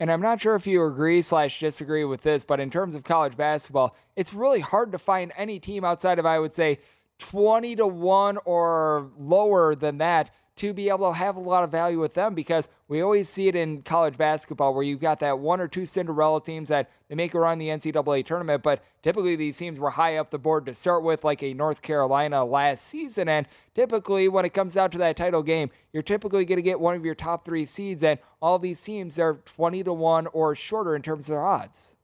And 0.00 0.10
I'm 0.10 0.22
not 0.22 0.40
sure 0.40 0.56
if 0.56 0.66
you 0.66 0.84
agree 0.84 1.22
slash 1.22 1.60
disagree 1.60 2.04
with 2.04 2.22
this, 2.22 2.42
but 2.42 2.58
in 2.58 2.70
terms 2.70 2.96
of 2.96 3.04
college 3.04 3.36
basketball, 3.36 3.94
it's 4.16 4.34
really 4.34 4.58
hard 4.58 4.90
to 4.92 4.98
find 4.98 5.32
any 5.36 5.60
team 5.60 5.84
outside 5.84 6.18
of 6.18 6.26
I 6.26 6.40
would 6.40 6.54
say 6.54 6.80
20 7.20 7.76
to 7.76 7.86
1 7.86 8.38
or 8.44 9.12
lower 9.16 9.76
than 9.76 9.98
that 9.98 10.30
to 10.56 10.72
be 10.72 10.88
able 10.88 11.10
to 11.10 11.16
have 11.16 11.36
a 11.36 11.40
lot 11.40 11.64
of 11.64 11.70
value 11.70 11.98
with 11.98 12.14
them 12.14 12.34
because 12.34 12.68
we 12.88 13.00
always 13.00 13.28
see 13.28 13.48
it 13.48 13.56
in 13.56 13.80
college 13.82 14.18
basketball 14.18 14.74
where 14.74 14.82
you've 14.82 15.00
got 15.00 15.18
that 15.20 15.38
one 15.38 15.60
or 15.60 15.68
two 15.68 15.86
Cinderella 15.86 16.42
teams 16.42 16.68
that 16.68 16.90
they 17.08 17.14
make 17.14 17.34
around 17.34 17.58
the 17.58 17.68
NCAA 17.68 18.26
tournament, 18.26 18.62
but 18.62 18.84
typically 19.02 19.34
these 19.34 19.56
teams 19.56 19.80
were 19.80 19.90
high 19.90 20.16
up 20.16 20.30
the 20.30 20.38
board 20.38 20.66
to 20.66 20.74
start 20.74 21.02
with, 21.02 21.24
like 21.24 21.42
a 21.42 21.54
North 21.54 21.80
Carolina 21.80 22.44
last 22.44 22.86
season. 22.86 23.28
And 23.28 23.46
typically, 23.74 24.28
when 24.28 24.44
it 24.44 24.52
comes 24.52 24.74
down 24.74 24.90
to 24.90 24.98
that 24.98 25.16
title 25.16 25.42
game, 25.42 25.70
you're 25.92 26.02
typically 26.02 26.44
going 26.44 26.56
to 26.56 26.62
get 26.62 26.78
one 26.78 26.94
of 26.94 27.04
your 27.04 27.14
top 27.14 27.44
three 27.44 27.64
seeds, 27.64 28.04
and 28.04 28.18
all 28.42 28.58
these 28.58 28.80
teams 28.82 29.16
they're 29.16 29.34
20 29.34 29.84
to 29.84 29.92
1 29.92 30.26
or 30.28 30.54
shorter 30.54 30.94
in 30.94 31.02
terms 31.02 31.28
of 31.28 31.32
their 31.32 31.44
odds. 31.44 31.94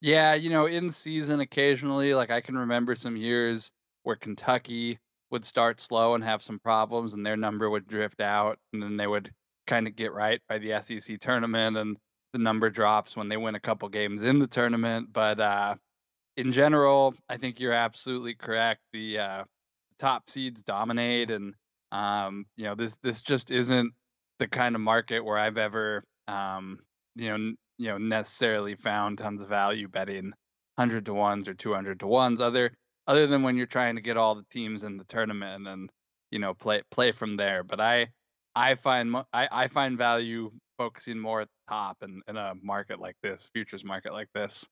Yeah, 0.00 0.34
you 0.34 0.50
know, 0.50 0.66
in 0.66 0.90
season 0.90 1.40
occasionally, 1.40 2.14
like 2.14 2.30
I 2.30 2.40
can 2.40 2.56
remember 2.56 2.94
some 2.94 3.16
years 3.16 3.70
where 4.02 4.16
Kentucky 4.16 4.98
would 5.32 5.44
start 5.44 5.80
slow 5.80 6.14
and 6.14 6.22
have 6.22 6.42
some 6.42 6.58
problems 6.60 7.14
and 7.14 7.26
their 7.26 7.36
number 7.36 7.68
would 7.68 7.88
drift 7.88 8.20
out 8.20 8.58
and 8.72 8.82
then 8.82 8.96
they 8.96 9.06
would 9.06 9.30
kind 9.66 9.86
of 9.86 9.96
get 9.96 10.12
right 10.12 10.40
by 10.48 10.58
the 10.58 10.80
SEC 10.82 11.18
tournament 11.18 11.76
and 11.76 11.96
the 12.32 12.38
number 12.38 12.70
drops 12.70 13.16
when 13.16 13.28
they 13.28 13.36
win 13.36 13.54
a 13.54 13.60
couple 13.60 13.88
games 13.88 14.22
in 14.22 14.38
the 14.38 14.46
tournament. 14.46 15.08
But 15.12 15.40
uh, 15.40 15.74
in 16.36 16.52
general, 16.52 17.14
I 17.28 17.36
think 17.36 17.60
you're 17.60 17.72
absolutely 17.72 18.34
correct. 18.34 18.80
The 18.92 19.18
uh, 19.18 19.44
top 19.98 20.30
seeds 20.30 20.62
dominate, 20.62 21.30
and 21.30 21.54
um, 21.92 22.46
you 22.56 22.64
know 22.64 22.74
this 22.74 22.96
this 23.02 23.22
just 23.22 23.50
isn't 23.50 23.92
the 24.38 24.48
kind 24.48 24.74
of 24.74 24.80
market 24.80 25.24
where 25.24 25.38
I've 25.38 25.58
ever 25.58 26.04
um, 26.28 26.78
you 27.16 27.28
know 27.28 27.34
n- 27.34 27.56
you 27.78 27.88
know 27.88 27.98
necessarily 27.98 28.74
found 28.74 29.18
tons 29.18 29.42
of 29.42 29.48
value 29.48 29.88
betting 29.88 30.32
hundred 30.78 31.04
to 31.06 31.14
ones 31.14 31.48
or 31.48 31.54
two 31.54 31.74
hundred 31.74 32.00
to 32.00 32.06
ones. 32.06 32.40
Other 32.40 32.72
other 33.06 33.26
than 33.26 33.42
when 33.42 33.56
you're 33.56 33.66
trying 33.66 33.96
to 33.96 34.02
get 34.02 34.16
all 34.16 34.34
the 34.34 34.46
teams 34.50 34.84
in 34.84 34.96
the 34.96 35.04
tournament 35.04 35.66
and 35.66 35.90
you 36.30 36.38
know 36.38 36.54
play 36.54 36.82
play 36.90 37.12
from 37.12 37.36
there. 37.36 37.62
But 37.62 37.80
I 37.80 38.08
I 38.54 38.74
find 38.74 39.16
I, 39.32 39.48
I 39.50 39.68
find 39.68 39.98
value 39.98 40.50
focusing 40.78 41.18
more 41.18 41.42
at 41.42 41.48
the 41.48 41.74
top 41.74 41.98
in, 42.02 42.22
in 42.28 42.36
a 42.36 42.54
market 42.62 43.00
like 43.00 43.16
this, 43.22 43.48
futures 43.52 43.84
market 43.84 44.12
like 44.12 44.28
this. 44.34 44.66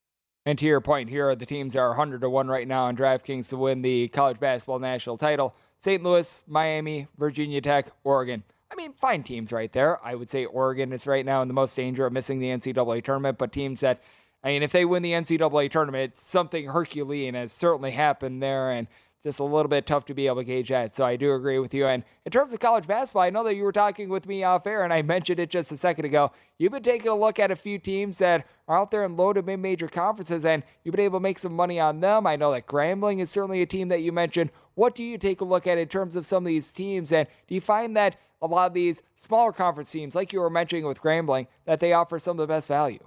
And 0.46 0.58
to 0.58 0.64
your 0.64 0.80
point, 0.80 1.10
here 1.10 1.28
are 1.28 1.36
the 1.36 1.46
teams 1.46 1.74
that 1.74 1.80
are 1.80 1.90
100 1.90 2.22
to 2.22 2.30
1 2.30 2.48
right 2.48 2.66
now 2.66 2.84
on 2.84 2.96
DraftKings 2.96 3.50
to 3.50 3.58
win 3.58 3.82
the 3.82 4.08
college 4.08 4.40
basketball 4.40 4.78
national 4.78 5.18
title 5.18 5.54
St. 5.80 6.02
Louis, 6.02 6.42
Miami, 6.46 7.08
Virginia 7.18 7.60
Tech, 7.60 7.90
Oregon. 8.04 8.42
I 8.70 8.74
mean, 8.76 8.92
fine 8.92 9.22
teams 9.22 9.52
right 9.52 9.72
there. 9.72 10.04
I 10.04 10.14
would 10.14 10.30
say 10.30 10.44
Oregon 10.44 10.92
is 10.92 11.06
right 11.06 11.24
now 11.24 11.42
in 11.42 11.48
the 11.48 11.54
most 11.54 11.74
danger 11.74 12.06
of 12.06 12.12
missing 12.12 12.38
the 12.38 12.48
NCAA 12.48 13.02
tournament, 13.02 13.38
but 13.38 13.52
teams 13.52 13.80
that 13.80 14.00
I 14.42 14.48
mean, 14.48 14.62
if 14.62 14.72
they 14.72 14.84
win 14.84 15.02
the 15.02 15.12
NCAA 15.12 15.70
tournament, 15.70 16.16
something 16.16 16.66
Herculean 16.66 17.34
has 17.34 17.52
certainly 17.52 17.90
happened 17.90 18.42
there, 18.42 18.70
and 18.70 18.88
just 19.22 19.38
a 19.38 19.44
little 19.44 19.68
bit 19.68 19.86
tough 19.86 20.06
to 20.06 20.14
be 20.14 20.26
able 20.26 20.36
to 20.36 20.44
gauge 20.44 20.70
that. 20.70 20.96
So 20.96 21.04
I 21.04 21.16
do 21.16 21.34
agree 21.34 21.58
with 21.58 21.74
you. 21.74 21.86
And 21.86 22.04
in 22.24 22.32
terms 22.32 22.52
of 22.52 22.60
college 22.60 22.86
basketball, 22.86 23.22
I 23.22 23.30
know 23.30 23.44
that 23.44 23.54
you 23.54 23.64
were 23.64 23.72
talking 23.72 24.08
with 24.08 24.26
me 24.26 24.44
off 24.44 24.66
air, 24.66 24.82
and 24.82 24.92
I 24.92 25.02
mentioned 25.02 25.38
it 25.40 25.50
just 25.50 25.72
a 25.72 25.76
second 25.76 26.06
ago. 26.06 26.32
You've 26.58 26.72
been 26.72 26.82
taking 26.82 27.10
a 27.10 27.14
look 27.14 27.38
at 27.38 27.50
a 27.50 27.56
few 27.56 27.78
teams 27.78 28.18
that 28.18 28.46
are 28.66 28.78
out 28.78 28.90
there 28.90 29.04
in 29.04 29.16
low 29.16 29.32
to 29.32 29.42
mid 29.42 29.60
major 29.60 29.88
conferences, 29.88 30.44
and 30.46 30.62
you've 30.84 30.94
been 30.94 31.04
able 31.04 31.18
to 31.18 31.22
make 31.22 31.38
some 31.38 31.54
money 31.54 31.78
on 31.78 32.00
them. 32.00 32.26
I 32.26 32.36
know 32.36 32.52
that 32.52 32.66
Grambling 32.66 33.20
is 33.20 33.30
certainly 33.30 33.60
a 33.60 33.66
team 33.66 33.88
that 33.88 34.00
you 34.00 34.10
mentioned. 34.10 34.50
What 34.74 34.94
do 34.94 35.02
you 35.02 35.18
take 35.18 35.42
a 35.42 35.44
look 35.44 35.66
at 35.66 35.76
in 35.76 35.88
terms 35.88 36.16
of 36.16 36.24
some 36.24 36.44
of 36.44 36.48
these 36.48 36.72
teams? 36.72 37.12
And 37.12 37.28
do 37.46 37.54
you 37.54 37.60
find 37.60 37.94
that 37.96 38.16
a 38.40 38.46
lot 38.46 38.68
of 38.68 38.74
these 38.74 39.02
smaller 39.16 39.52
conference 39.52 39.90
teams, 39.90 40.14
like 40.14 40.32
you 40.32 40.40
were 40.40 40.48
mentioning 40.48 40.86
with 40.86 41.02
Grambling, 41.02 41.46
that 41.66 41.80
they 41.80 41.92
offer 41.92 42.18
some 42.18 42.38
of 42.38 42.48
the 42.48 42.52
best 42.52 42.68
value? 42.68 43.04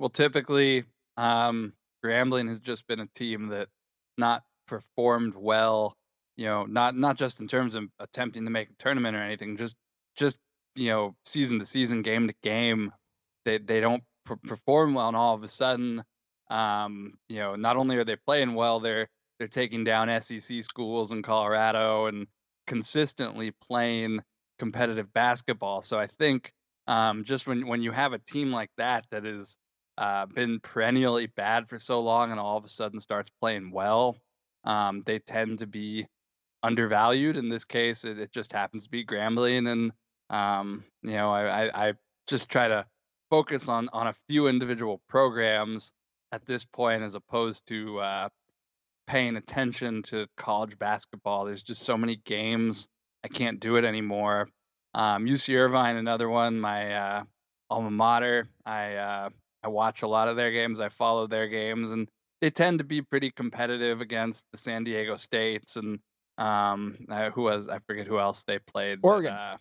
Well, 0.00 0.08
typically, 0.08 0.84
um, 1.18 1.74
Grambling 2.02 2.48
has 2.48 2.58
just 2.58 2.86
been 2.86 3.00
a 3.00 3.06
team 3.08 3.48
that 3.48 3.68
not 4.16 4.42
performed 4.66 5.34
well. 5.36 5.94
You 6.38 6.46
know, 6.46 6.64
not 6.64 6.96
not 6.96 7.18
just 7.18 7.38
in 7.40 7.46
terms 7.48 7.74
of 7.74 7.84
attempting 7.98 8.46
to 8.46 8.50
make 8.50 8.70
a 8.70 8.82
tournament 8.82 9.14
or 9.14 9.22
anything, 9.22 9.58
just 9.58 9.76
just 10.16 10.38
you 10.74 10.88
know, 10.88 11.14
season 11.26 11.58
to 11.58 11.66
season, 11.66 12.00
game 12.00 12.28
to 12.28 12.34
game, 12.42 12.92
they 13.44 13.58
they 13.58 13.80
don't 13.80 14.02
pr- 14.24 14.34
perform 14.46 14.94
well, 14.94 15.08
and 15.08 15.16
all 15.18 15.34
of 15.34 15.42
a 15.42 15.48
sudden, 15.48 16.02
um, 16.48 17.12
you 17.28 17.38
know, 17.38 17.54
not 17.56 17.76
only 17.76 17.98
are 17.98 18.04
they 18.04 18.16
playing 18.16 18.54
well, 18.54 18.80
they're 18.80 19.06
they're 19.38 19.48
taking 19.48 19.84
down 19.84 20.08
SEC 20.22 20.64
schools 20.64 21.12
in 21.12 21.22
Colorado 21.22 22.06
and 22.06 22.26
consistently 22.66 23.52
playing 23.60 24.20
competitive 24.58 25.12
basketball. 25.12 25.82
So 25.82 25.98
I 25.98 26.06
think 26.06 26.54
um, 26.86 27.22
just 27.24 27.46
when 27.46 27.66
when 27.66 27.82
you 27.82 27.92
have 27.92 28.14
a 28.14 28.18
team 28.18 28.50
like 28.50 28.70
that 28.78 29.04
that 29.10 29.26
is 29.26 29.58
uh, 29.98 30.26
been 30.26 30.60
perennially 30.60 31.26
bad 31.26 31.68
for 31.68 31.78
so 31.78 32.00
long 32.00 32.30
and 32.30 32.40
all 32.40 32.56
of 32.56 32.64
a 32.64 32.68
sudden 32.68 33.00
starts 33.00 33.30
playing 33.40 33.70
well, 33.70 34.16
um, 34.64 35.02
they 35.06 35.18
tend 35.18 35.58
to 35.58 35.66
be 35.66 36.06
undervalued. 36.62 37.36
In 37.36 37.48
this 37.48 37.64
case, 37.64 38.04
it, 38.04 38.18
it 38.18 38.32
just 38.32 38.52
happens 38.52 38.84
to 38.84 38.90
be 38.90 39.04
Grambling, 39.04 39.68
and 39.68 39.92
um, 40.30 40.84
you 41.02 41.12
know, 41.12 41.30
I, 41.30 41.64
I, 41.64 41.88
I 41.88 41.92
just 42.26 42.48
try 42.48 42.68
to 42.68 42.86
focus 43.30 43.68
on 43.68 43.88
on 43.92 44.08
a 44.08 44.14
few 44.28 44.48
individual 44.48 45.00
programs 45.08 45.92
at 46.32 46.46
this 46.46 46.64
point 46.64 47.02
as 47.02 47.14
opposed 47.14 47.66
to 47.68 47.98
uh, 48.00 48.28
paying 49.06 49.36
attention 49.36 50.02
to 50.04 50.26
college 50.36 50.78
basketball. 50.78 51.44
There's 51.44 51.62
just 51.62 51.82
so 51.82 51.96
many 51.96 52.16
games. 52.24 52.88
I 53.24 53.28
can't 53.28 53.60
do 53.60 53.76
it 53.76 53.84
anymore. 53.84 54.48
Um, 54.94 55.26
UC 55.26 55.56
Irvine, 55.56 55.96
another 55.96 56.28
one, 56.28 56.60
my 56.60 56.94
uh, 56.94 57.22
alma 57.68 57.90
mater. 57.90 58.48
I 58.64 58.94
uh, 58.94 59.28
I 59.62 59.68
watch 59.68 60.02
a 60.02 60.08
lot 60.08 60.28
of 60.28 60.36
their 60.36 60.50
games. 60.50 60.80
I 60.80 60.88
follow 60.88 61.26
their 61.26 61.48
games, 61.48 61.92
and 61.92 62.08
they 62.40 62.50
tend 62.50 62.78
to 62.78 62.84
be 62.84 63.02
pretty 63.02 63.30
competitive 63.30 64.00
against 64.00 64.44
the 64.52 64.58
San 64.58 64.84
Diego 64.84 65.16
States 65.16 65.76
and 65.76 65.98
um, 66.38 66.96
uh, 67.10 67.30
who 67.30 67.42
was 67.42 67.68
I 67.68 67.78
forget 67.80 68.06
who 68.06 68.18
else 68.18 68.42
they 68.44 68.58
played. 68.58 69.00
Oregon. 69.02 69.32
But, 69.32 69.38
uh, 69.38 69.56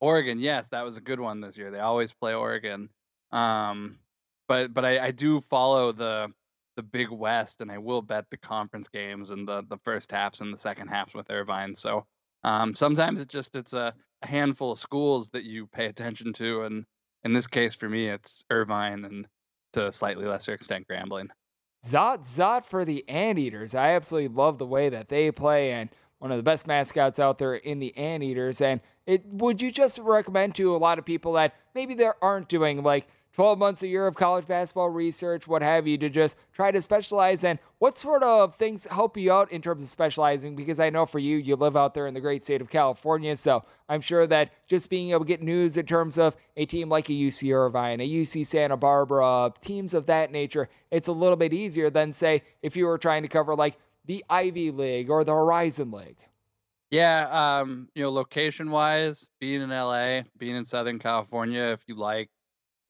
Oregon, 0.00 0.38
yes, 0.38 0.68
that 0.68 0.84
was 0.84 0.96
a 0.96 1.00
good 1.00 1.20
one 1.20 1.40
this 1.40 1.56
year. 1.56 1.70
They 1.70 1.80
always 1.80 2.12
play 2.12 2.34
Oregon. 2.34 2.88
Um, 3.32 3.98
but 4.48 4.74
but 4.74 4.84
I, 4.84 5.06
I 5.06 5.10
do 5.10 5.40
follow 5.40 5.92
the 5.92 6.28
the 6.76 6.82
Big 6.82 7.10
West, 7.10 7.60
and 7.60 7.70
I 7.70 7.78
will 7.78 8.02
bet 8.02 8.26
the 8.30 8.36
conference 8.36 8.88
games 8.88 9.30
and 9.30 9.46
the 9.46 9.64
the 9.68 9.78
first 9.78 10.10
halves 10.10 10.40
and 10.40 10.52
the 10.52 10.58
second 10.58 10.88
halves 10.88 11.14
with 11.14 11.30
Irvine. 11.30 11.74
So 11.74 12.06
um, 12.44 12.74
sometimes 12.74 13.20
it 13.20 13.28
just 13.28 13.56
it's 13.56 13.72
a, 13.72 13.94
a 14.22 14.26
handful 14.26 14.72
of 14.72 14.78
schools 14.78 15.30
that 15.30 15.44
you 15.44 15.66
pay 15.66 15.86
attention 15.86 16.32
to, 16.34 16.62
and 16.62 16.84
in 17.24 17.32
this 17.32 17.46
case 17.46 17.74
for 17.74 17.88
me, 17.88 18.08
it's 18.08 18.44
Irvine 18.50 19.04
and 19.04 19.26
to 19.72 19.86
a 19.86 19.92
slightly 19.92 20.26
lesser 20.26 20.52
extent 20.52 20.86
Grambling. 20.90 21.28
Zot 21.86 22.26
Zot 22.26 22.64
for 22.64 22.84
the 22.84 23.08
Anteaters. 23.08 23.74
I 23.74 23.92
absolutely 23.92 24.34
love 24.34 24.58
the 24.58 24.66
way 24.66 24.88
that 24.88 25.08
they 25.08 25.30
play 25.30 25.72
and 25.72 25.88
one 26.18 26.30
of 26.30 26.36
the 26.36 26.42
best 26.42 26.66
mascots 26.66 27.18
out 27.18 27.38
there 27.38 27.54
in 27.54 27.78
the 27.78 27.96
Anteaters. 27.96 28.60
And 28.60 28.80
it 29.06 29.24
would 29.26 29.62
you 29.62 29.70
just 29.70 29.98
recommend 29.98 30.54
to 30.56 30.74
a 30.74 30.78
lot 30.78 30.98
of 30.98 31.04
people 31.04 31.32
that 31.34 31.54
maybe 31.74 31.94
they 31.94 32.08
aren't 32.20 32.48
doing 32.48 32.82
like 32.82 33.06
12 33.32 33.58
months 33.58 33.82
a 33.82 33.86
year 33.86 34.06
of 34.06 34.16
college 34.16 34.46
basketball 34.46 34.90
research, 34.90 35.46
what 35.46 35.62
have 35.62 35.86
you, 35.86 35.96
to 35.98 36.08
just 36.08 36.36
try 36.52 36.70
to 36.70 36.80
specialize 36.80 37.44
in 37.44 37.58
what 37.78 37.96
sort 37.96 38.22
of 38.22 38.56
things 38.56 38.86
help 38.90 39.16
you 39.16 39.32
out 39.32 39.50
in 39.52 39.62
terms 39.62 39.82
of 39.82 39.88
specializing? 39.88 40.56
Because 40.56 40.80
I 40.80 40.90
know 40.90 41.06
for 41.06 41.18
you, 41.18 41.36
you 41.36 41.54
live 41.56 41.76
out 41.76 41.94
there 41.94 42.06
in 42.06 42.14
the 42.14 42.20
great 42.20 42.42
state 42.42 42.60
of 42.60 42.68
California, 42.68 43.36
so 43.36 43.64
I'm 43.88 44.00
sure 44.00 44.26
that 44.26 44.50
just 44.66 44.90
being 44.90 45.10
able 45.10 45.20
to 45.20 45.26
get 45.26 45.42
news 45.42 45.76
in 45.76 45.86
terms 45.86 46.18
of 46.18 46.34
a 46.56 46.66
team 46.66 46.88
like 46.88 47.08
a 47.08 47.12
UC 47.12 47.54
Irvine, 47.54 48.00
a 48.00 48.08
UC 48.08 48.46
Santa 48.46 48.76
Barbara, 48.76 49.52
teams 49.60 49.94
of 49.94 50.06
that 50.06 50.32
nature, 50.32 50.68
it's 50.90 51.08
a 51.08 51.12
little 51.12 51.36
bit 51.36 51.52
easier 51.52 51.88
than, 51.88 52.12
say, 52.12 52.42
if 52.62 52.76
you 52.76 52.86
were 52.86 52.98
trying 52.98 53.22
to 53.22 53.28
cover 53.28 53.54
like 53.54 53.78
the 54.06 54.24
Ivy 54.28 54.72
League 54.72 55.08
or 55.08 55.22
the 55.22 55.32
Horizon 55.32 55.92
League. 55.92 56.16
Yeah, 56.90 57.28
um, 57.30 57.88
you 57.94 58.02
know, 58.02 58.10
location 58.10 58.72
wise, 58.72 59.28
being 59.38 59.62
in 59.62 59.70
LA, 59.70 60.22
being 60.36 60.56
in 60.56 60.64
Southern 60.64 60.98
California, 60.98 61.62
if 61.62 61.80
you 61.86 61.94
like 61.94 62.28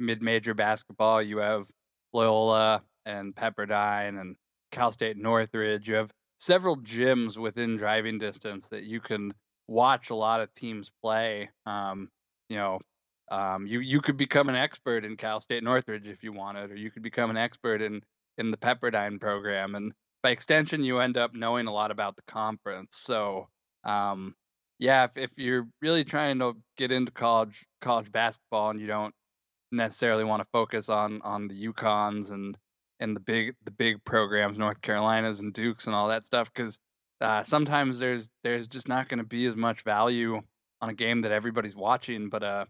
mid-major 0.01 0.55
basketball. 0.55 1.23
You 1.23 1.39
have 1.39 1.67
Loyola 2.13 2.83
and 3.07 3.35
Pepperdine 3.35 4.21
and 4.21 4.37
Cal 4.73 4.93
State 4.93 5.17
Northridge. 5.17 5.89
You 5.89 5.97
have 5.97 6.11
several 6.39 6.77
gyms 6.79 7.37
within 7.37 7.77
driving 7.77 8.19
distance 8.19 8.69
that 8.69 8.85
you 8.85 9.01
can 9.01 9.33
watch 9.69 10.11
a 10.11 10.15
lot 10.15 10.41
of 10.41 10.53
teams 10.55 10.91
play. 11.03 11.51
Um, 11.67 12.09
you 12.49 12.57
know, 12.57 12.81
um, 13.31 13.67
you 13.67 13.81
you 13.81 14.01
could 14.01 14.17
become 14.17 14.49
an 14.49 14.57
expert 14.57 15.05
in 15.05 15.17
Cal 15.17 15.41
State 15.41 15.63
Northridge 15.63 16.09
if 16.09 16.23
you 16.23 16.33
wanted, 16.33 16.71
or 16.71 16.77
you 16.77 16.91
could 16.91 17.03
become 17.03 17.31
an 17.31 17.37
expert 17.37 17.81
in 17.81 18.01
in 18.39 18.51
the 18.51 18.57
Pepperdine 18.57 19.21
program, 19.21 19.75
and 19.75 19.93
by 20.23 20.31
extension, 20.31 20.85
you 20.85 20.99
end 20.99 21.17
up 21.17 21.35
knowing 21.35 21.67
a 21.67 21.73
lot 21.73 21.91
about 21.91 22.17
the 22.17 22.23
conference. 22.23 22.97
So, 22.97 23.49
um, 23.85 24.35
yeah, 24.79 25.05
if, 25.05 25.11
if 25.17 25.31
you're 25.37 25.67
really 25.81 26.05
trying 26.05 26.39
to 26.41 26.55
get 26.77 26.93
into 26.93 27.13
college 27.13 27.67
college 27.81 28.11
basketball 28.13 28.71
and 28.71 28.81
you 28.81 28.87
don't 28.87 29.15
necessarily 29.73 30.25
want 30.25 30.41
to 30.41 30.49
focus 30.53 30.89
on 30.89 31.21
on 31.23 31.49
the 31.49 31.67
UConns 31.67 32.31
and 32.31 32.57
and 33.01 33.17
the 33.17 33.21
big 33.21 33.55
the 33.65 33.71
big 33.71 34.05
programs, 34.05 34.59
North 34.59 34.81
Carolinas 34.83 35.41
and 35.41 35.53
Dukes 35.53 35.87
and 35.87 35.95
all 35.95 36.09
that 36.09 36.27
stuff, 36.27 36.51
because 36.55 36.79
uh, 37.21 37.43
sometimes 37.43 37.99
there's 37.99 38.29
there's 38.45 38.67
just 38.67 38.89
not 38.89 39.09
going 39.09 39.19
to 39.19 39.25
be 39.25 39.47
as 39.47 39.57
much 39.57 39.83
value 39.83 40.41
on 40.81 40.91
a 40.91 40.95
game 40.95 41.23
that 41.23 41.33
everybody's 41.33 41.77
watching. 41.77 42.29
But 42.29 42.43
uh, 42.43 42.65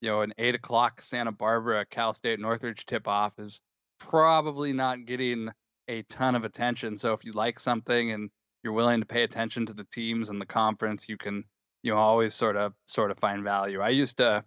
you 0.00 0.10
know, 0.10 0.22
an 0.22 0.34
eight 0.38 0.54
o'clock 0.54 1.00
Santa 1.00 1.32
Barbara 1.32 1.84
Cal 1.90 2.14
State 2.14 2.40
Northridge 2.40 2.86
tip 2.86 3.06
off 3.06 3.32
is 3.38 3.60
probably 4.00 4.72
not 4.72 5.06
getting 5.06 5.50
a 5.88 6.02
ton 6.04 6.34
of 6.34 6.44
attention. 6.44 6.98
So 6.98 7.12
if 7.12 7.24
you 7.24 7.32
like 7.32 7.60
something 7.60 8.12
and 8.12 8.30
you're 8.62 8.72
willing 8.72 9.00
to 9.00 9.06
pay 9.06 9.22
attention 9.22 9.66
to 9.66 9.74
the 9.74 9.86
teams 9.92 10.30
and 10.30 10.40
the 10.40 10.46
conference, 10.46 11.08
you 11.08 11.18
can 11.18 11.44
you 11.82 11.92
know 11.92 11.98
always 11.98 12.34
sort 12.34 12.56
of 12.56 12.72
sort 12.86 13.10
of 13.10 13.18
find 13.18 13.44
value. 13.44 13.80
I 13.80 13.90
used 13.90 14.16
to 14.18 14.44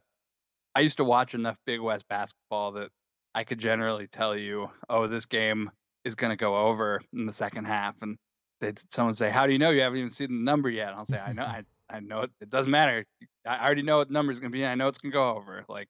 I 0.77 0.81
used 0.81 0.97
to 0.97 1.03
watch 1.03 1.33
enough 1.33 1.57
Big 1.65 1.81
West 1.81 2.07
basketball 2.07 2.73
that 2.73 2.89
I 3.33 3.43
could 3.45 3.57
generally 3.57 4.05
tell 4.05 4.35
you, 4.35 4.69
oh, 4.87 5.07
this 5.07 5.25
game 5.25 5.71
is 6.05 6.13
going 6.13 6.29
to 6.29 6.35
go 6.35 6.55
over 6.55 7.01
in 7.13 7.25
the 7.25 7.33
second 7.33 7.65
half, 7.65 7.95
and 8.03 8.15
they'd 8.61 8.79
someone 8.93 9.15
say, 9.15 9.31
"How 9.31 9.47
do 9.47 9.53
you 9.53 9.57
know? 9.57 9.71
You 9.71 9.81
haven't 9.81 9.97
even 9.97 10.11
seen 10.11 10.27
the 10.27 10.43
number 10.43 10.69
yet." 10.69 10.89
And 10.89 10.97
I'll 10.97 11.07
say, 11.07 11.17
"I 11.17 11.33
know, 11.33 11.41
I, 11.41 11.63
I 11.89 11.99
know 11.99 12.21
it. 12.21 12.31
It 12.41 12.51
doesn't 12.51 12.69
matter. 12.69 13.03
I 13.43 13.65
already 13.65 13.81
know 13.81 13.97
what 13.97 14.09
the 14.09 14.13
number 14.13 14.31
is 14.31 14.39
going 14.39 14.51
to 14.51 14.55
be. 14.55 14.67
I 14.67 14.75
know 14.75 14.87
it's 14.87 14.99
going 14.99 15.11
to 15.11 15.17
go 15.17 15.35
over." 15.35 15.65
Like, 15.67 15.89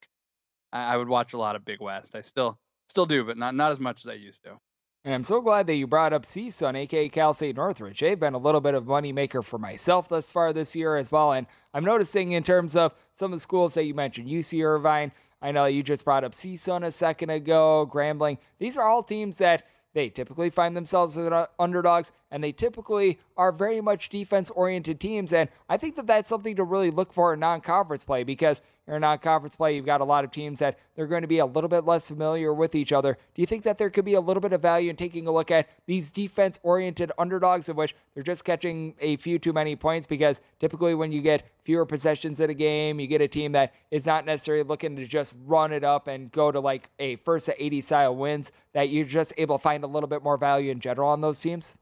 I, 0.72 0.94
I 0.94 0.96
would 0.96 1.10
watch 1.10 1.34
a 1.34 1.38
lot 1.38 1.58
of 1.58 1.66
Big 1.66 1.82
West. 1.82 2.16
I 2.16 2.22
still 2.22 2.58
still 2.88 3.06
do, 3.06 3.26
but 3.26 3.38
not 3.38 3.56
not 3.56 3.74
as 3.74 3.82
much 3.82 4.06
as 4.06 4.10
I 4.10 4.14
used 4.14 4.46
to. 4.46 4.58
And 5.06 5.14
I'm 5.14 5.24
so 5.24 5.40
glad 5.40 5.68
that 5.68 5.76
you 5.76 5.88
brought 5.88 6.12
up 6.12 6.26
CSUN, 6.26 6.76
aka 6.76 7.08
Cal 7.08 7.34
State 7.34 7.56
Northridge. 7.56 8.00
They've 8.00 8.20
been 8.20 8.34
a 8.34 8.40
little 8.40 8.60
bit 8.60 8.74
of 8.74 8.86
moneymaker 8.86 9.44
for 9.44 9.58
myself 9.58 10.10
thus 10.10 10.30
far 10.30 10.52
this 10.52 10.76
year 10.76 10.98
as 10.98 11.12
well. 11.12 11.32
And 11.32 11.48
I'm 11.74 11.86
noticing 11.86 12.34
in 12.34 12.44
terms 12.44 12.76
of 12.76 12.94
some 13.16 13.32
of 13.32 13.40
the 13.40 13.42
schools 13.42 13.74
that 13.76 13.86
you 13.86 13.94
mentioned, 13.94 14.28
UC 14.28 14.66
Irvine. 14.66 15.12
I 15.42 15.52
know 15.52 15.66
you 15.66 15.84
just 15.84 16.04
brought 16.04 16.24
up 16.24 16.34
CSUN 16.34 16.86
a 16.86 16.92
second 16.92 17.30
ago, 17.30 17.90
Grambling. 17.92 18.38
These 18.60 18.76
are 18.76 18.88
all 18.88 19.04
teams 19.04 19.38
that 19.38 19.64
they 19.94 20.10
typically 20.10 20.50
find 20.50 20.76
themselves 20.76 21.18
as 21.18 21.48
underdogs, 21.58 22.12
and 22.32 22.44
they 22.44 22.52
typically 22.52 23.20
are 23.38 23.52
very 23.52 23.82
much 23.82 24.10
defense 24.10 24.50
oriented 24.50 25.00
teams. 25.00 25.34
And 25.34 25.50
I 25.70 25.78
think 25.78 25.96
that 25.96 26.08
that's 26.08 26.30
something 26.30 26.56
to 26.56 26.64
really 26.64 26.92
look 26.92 27.14
for 27.14 27.34
in 27.34 27.40
non 27.40 27.62
conference 27.62 28.04
play 28.04 28.24
because 28.24 28.62
in 28.88 29.02
non 29.02 29.18
conference 29.20 29.56
play, 29.56 29.76
you've 29.76 29.86
got 29.86 30.02
a 30.02 30.06
lot 30.06 30.24
of 30.24 30.32
teams 30.32 30.60
that 30.60 30.78
they're 30.96 31.08
going 31.08 31.22
to 31.22 31.28
be 31.28 31.40
a 31.40 31.46
little 31.46 31.70
bit 31.70 31.86
less 31.86 32.08
familiar 32.08 32.54
with 32.54 32.76
each 32.76 32.92
other. 32.92 33.18
Do 33.34 33.42
you 33.42 33.46
think 33.46 33.64
that 33.64 33.78
there 33.78 33.90
could 33.90 34.06
be 34.06 34.16
a 34.16 34.22
little 34.22 34.42
bit 34.42 34.54
of 34.54 34.62
value 34.62 34.90
in 34.90 34.96
taking 34.96 35.28
a 35.28 35.32
look 35.32 35.52
at 35.52 35.70
these 35.86 36.10
defense 36.12 36.60
oriented 36.64 37.12
underdogs 37.18 37.70
in 37.70 37.76
which 37.76 37.96
they're 38.14 38.24
just 38.24 38.46
catching 38.46 38.96
a 39.00 39.18
few 39.18 39.40
too 39.40 39.54
many 39.54 39.76
points? 39.76 40.08
Because 40.08 40.40
typically, 40.60 40.96
when 40.96 41.12
you 41.12 41.22
get 41.22 41.44
fewer 41.64 41.86
possessions 41.86 42.40
in 42.40 42.50
a 42.50 42.54
game, 42.54 43.00
you 43.00 43.08
get 43.08 43.22
a 43.22 43.28
team 43.28 43.52
that 43.54 43.74
is 43.92 44.06
not 44.06 44.26
necessarily 44.26 44.64
looking 44.64 44.96
to 44.96 45.06
just 45.06 45.34
run 45.46 45.72
it 45.72 45.84
up 45.84 46.08
and 46.08 46.32
go 46.32 46.52
to 46.52 46.60
like 46.60 46.90
a 47.00 47.18
first 47.18 47.46
to 47.48 47.64
80 47.64 47.82
style 47.82 48.16
wins, 48.16 48.52
that 48.74 48.90
you're 48.90 49.06
just 49.06 49.34
able 49.38 49.58
to 49.58 49.62
find 49.62 49.84
a 49.84 49.88
little 49.88 50.10
bit 50.10 50.24
more 50.24 50.38
value 50.38 50.72
in 50.72 50.80
general 50.80 51.10
on 51.10 51.22
those 51.22 51.40
teams? 51.40 51.76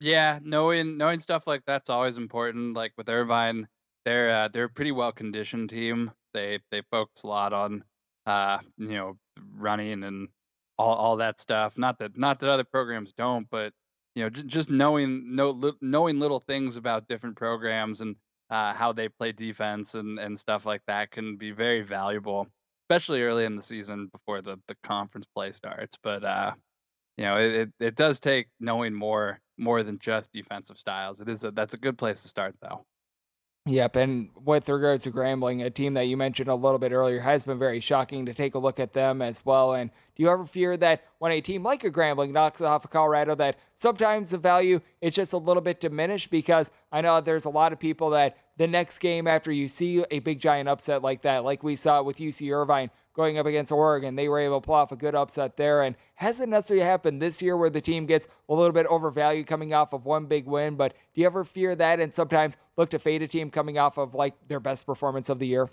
Yeah, 0.00 0.38
knowing 0.42 0.96
knowing 0.96 1.18
stuff 1.18 1.44
like 1.46 1.62
that's 1.66 1.90
always 1.90 2.16
important. 2.18 2.74
Like 2.74 2.92
with 2.96 3.08
Irvine, 3.08 3.66
they're 4.04 4.30
uh, 4.30 4.48
they're 4.48 4.64
a 4.64 4.68
pretty 4.70 4.92
well 4.92 5.12
conditioned 5.12 5.70
team. 5.70 6.12
They 6.34 6.60
they 6.70 6.82
focus 6.90 7.22
a 7.24 7.26
lot 7.26 7.52
on 7.52 7.84
uh, 8.26 8.58
you 8.76 8.88
know 8.94 9.18
running 9.54 10.04
and 10.04 10.28
all 10.78 10.94
all 10.94 11.16
that 11.16 11.40
stuff. 11.40 11.76
Not 11.76 11.98
that 11.98 12.16
not 12.16 12.38
that 12.40 12.48
other 12.50 12.64
programs 12.64 13.12
don't, 13.12 13.48
but 13.50 13.72
you 14.14 14.22
know 14.22 14.30
j- 14.30 14.44
just 14.44 14.70
knowing 14.70 15.34
know, 15.34 15.50
li- 15.50 15.72
knowing 15.80 16.20
little 16.20 16.40
things 16.40 16.76
about 16.76 17.08
different 17.08 17.36
programs 17.36 18.00
and 18.00 18.14
uh, 18.50 18.74
how 18.74 18.92
they 18.92 19.08
play 19.08 19.32
defense 19.32 19.94
and 19.96 20.20
and 20.20 20.38
stuff 20.38 20.64
like 20.64 20.82
that 20.86 21.10
can 21.10 21.36
be 21.36 21.50
very 21.50 21.82
valuable, 21.82 22.46
especially 22.84 23.22
early 23.22 23.44
in 23.46 23.56
the 23.56 23.62
season 23.62 24.06
before 24.12 24.42
the 24.42 24.58
the 24.68 24.76
conference 24.84 25.26
play 25.34 25.50
starts. 25.50 25.96
But 26.04 26.22
uh, 26.24 26.52
you 27.18 27.24
know 27.24 27.36
it, 27.36 27.54
it, 27.54 27.68
it 27.80 27.96
does 27.96 28.20
take 28.20 28.46
knowing 28.60 28.94
more 28.94 29.40
more 29.58 29.82
than 29.82 29.98
just 29.98 30.32
defensive 30.32 30.78
styles. 30.78 31.20
It 31.20 31.28
is 31.28 31.44
a, 31.44 31.50
that's 31.50 31.74
a 31.74 31.78
good 31.78 31.98
place 31.98 32.22
to 32.22 32.28
start 32.28 32.54
though. 32.62 32.86
Yep, 33.66 33.96
and 33.96 34.30
with 34.34 34.66
regards 34.70 35.04
to 35.04 35.10
Grambling, 35.10 35.66
a 35.66 35.68
team 35.68 35.92
that 35.94 36.06
you 36.06 36.16
mentioned 36.16 36.48
a 36.48 36.54
little 36.54 36.78
bit 36.78 36.90
earlier 36.90 37.20
has 37.20 37.44
been 37.44 37.58
very 37.58 37.80
shocking 37.80 38.24
to 38.24 38.32
take 38.32 38.54
a 38.54 38.58
look 38.58 38.80
at 38.80 38.94
them 38.94 39.20
as 39.20 39.44
well. 39.44 39.74
And 39.74 39.90
do 39.90 40.22
you 40.22 40.30
ever 40.30 40.46
fear 40.46 40.78
that 40.78 41.02
when 41.18 41.32
a 41.32 41.42
team 41.42 41.62
like 41.62 41.84
a 41.84 41.90
Grambling 41.90 42.32
knocks 42.32 42.62
off 42.62 42.84
of 42.86 42.90
Colorado, 42.90 43.34
that 43.34 43.58
sometimes 43.74 44.30
the 44.30 44.38
value 44.38 44.80
is 45.02 45.14
just 45.14 45.34
a 45.34 45.36
little 45.38 45.60
bit 45.60 45.80
diminished? 45.80 46.30
Because 46.30 46.70
I 46.92 47.02
know 47.02 47.20
there's 47.20 47.44
a 47.44 47.50
lot 47.50 47.74
of 47.74 47.78
people 47.78 48.08
that 48.10 48.38
the 48.56 48.66
next 48.66 48.98
game 48.98 49.26
after 49.26 49.52
you 49.52 49.68
see 49.68 50.02
a 50.10 50.20
big 50.20 50.40
giant 50.40 50.68
upset 50.68 51.02
like 51.02 51.20
that, 51.22 51.44
like 51.44 51.62
we 51.62 51.76
saw 51.76 52.02
with 52.02 52.16
UC 52.16 52.50
Irvine, 52.50 52.90
going 53.18 53.36
up 53.36 53.46
against 53.46 53.72
Oregon. 53.72 54.14
They 54.14 54.28
were 54.28 54.38
able 54.38 54.60
to 54.60 54.64
pull 54.64 54.76
off 54.76 54.92
a 54.92 54.96
good 54.96 55.16
upset 55.16 55.56
there, 55.56 55.82
and 55.82 55.96
hasn't 56.14 56.48
necessarily 56.48 56.86
happened 56.86 57.20
this 57.20 57.42
year 57.42 57.56
where 57.56 57.68
the 57.68 57.80
team 57.80 58.06
gets 58.06 58.28
a 58.48 58.54
little 58.54 58.72
bit 58.72 58.86
overvalued 58.86 59.48
coming 59.48 59.74
off 59.74 59.92
of 59.92 60.06
one 60.06 60.26
big 60.26 60.46
win. 60.46 60.76
But 60.76 60.94
do 61.14 61.20
you 61.20 61.26
ever 61.26 61.42
fear 61.44 61.74
that 61.74 61.98
and 61.98 62.14
sometimes 62.14 62.54
look 62.76 62.90
to 62.90 62.98
fade 62.98 63.22
a 63.22 63.28
team 63.28 63.50
coming 63.50 63.76
off 63.76 63.98
of 63.98 64.14
like 64.14 64.34
their 64.46 64.60
best 64.60 64.86
performance 64.86 65.28
of 65.28 65.40
the 65.40 65.48
year? 65.48 65.68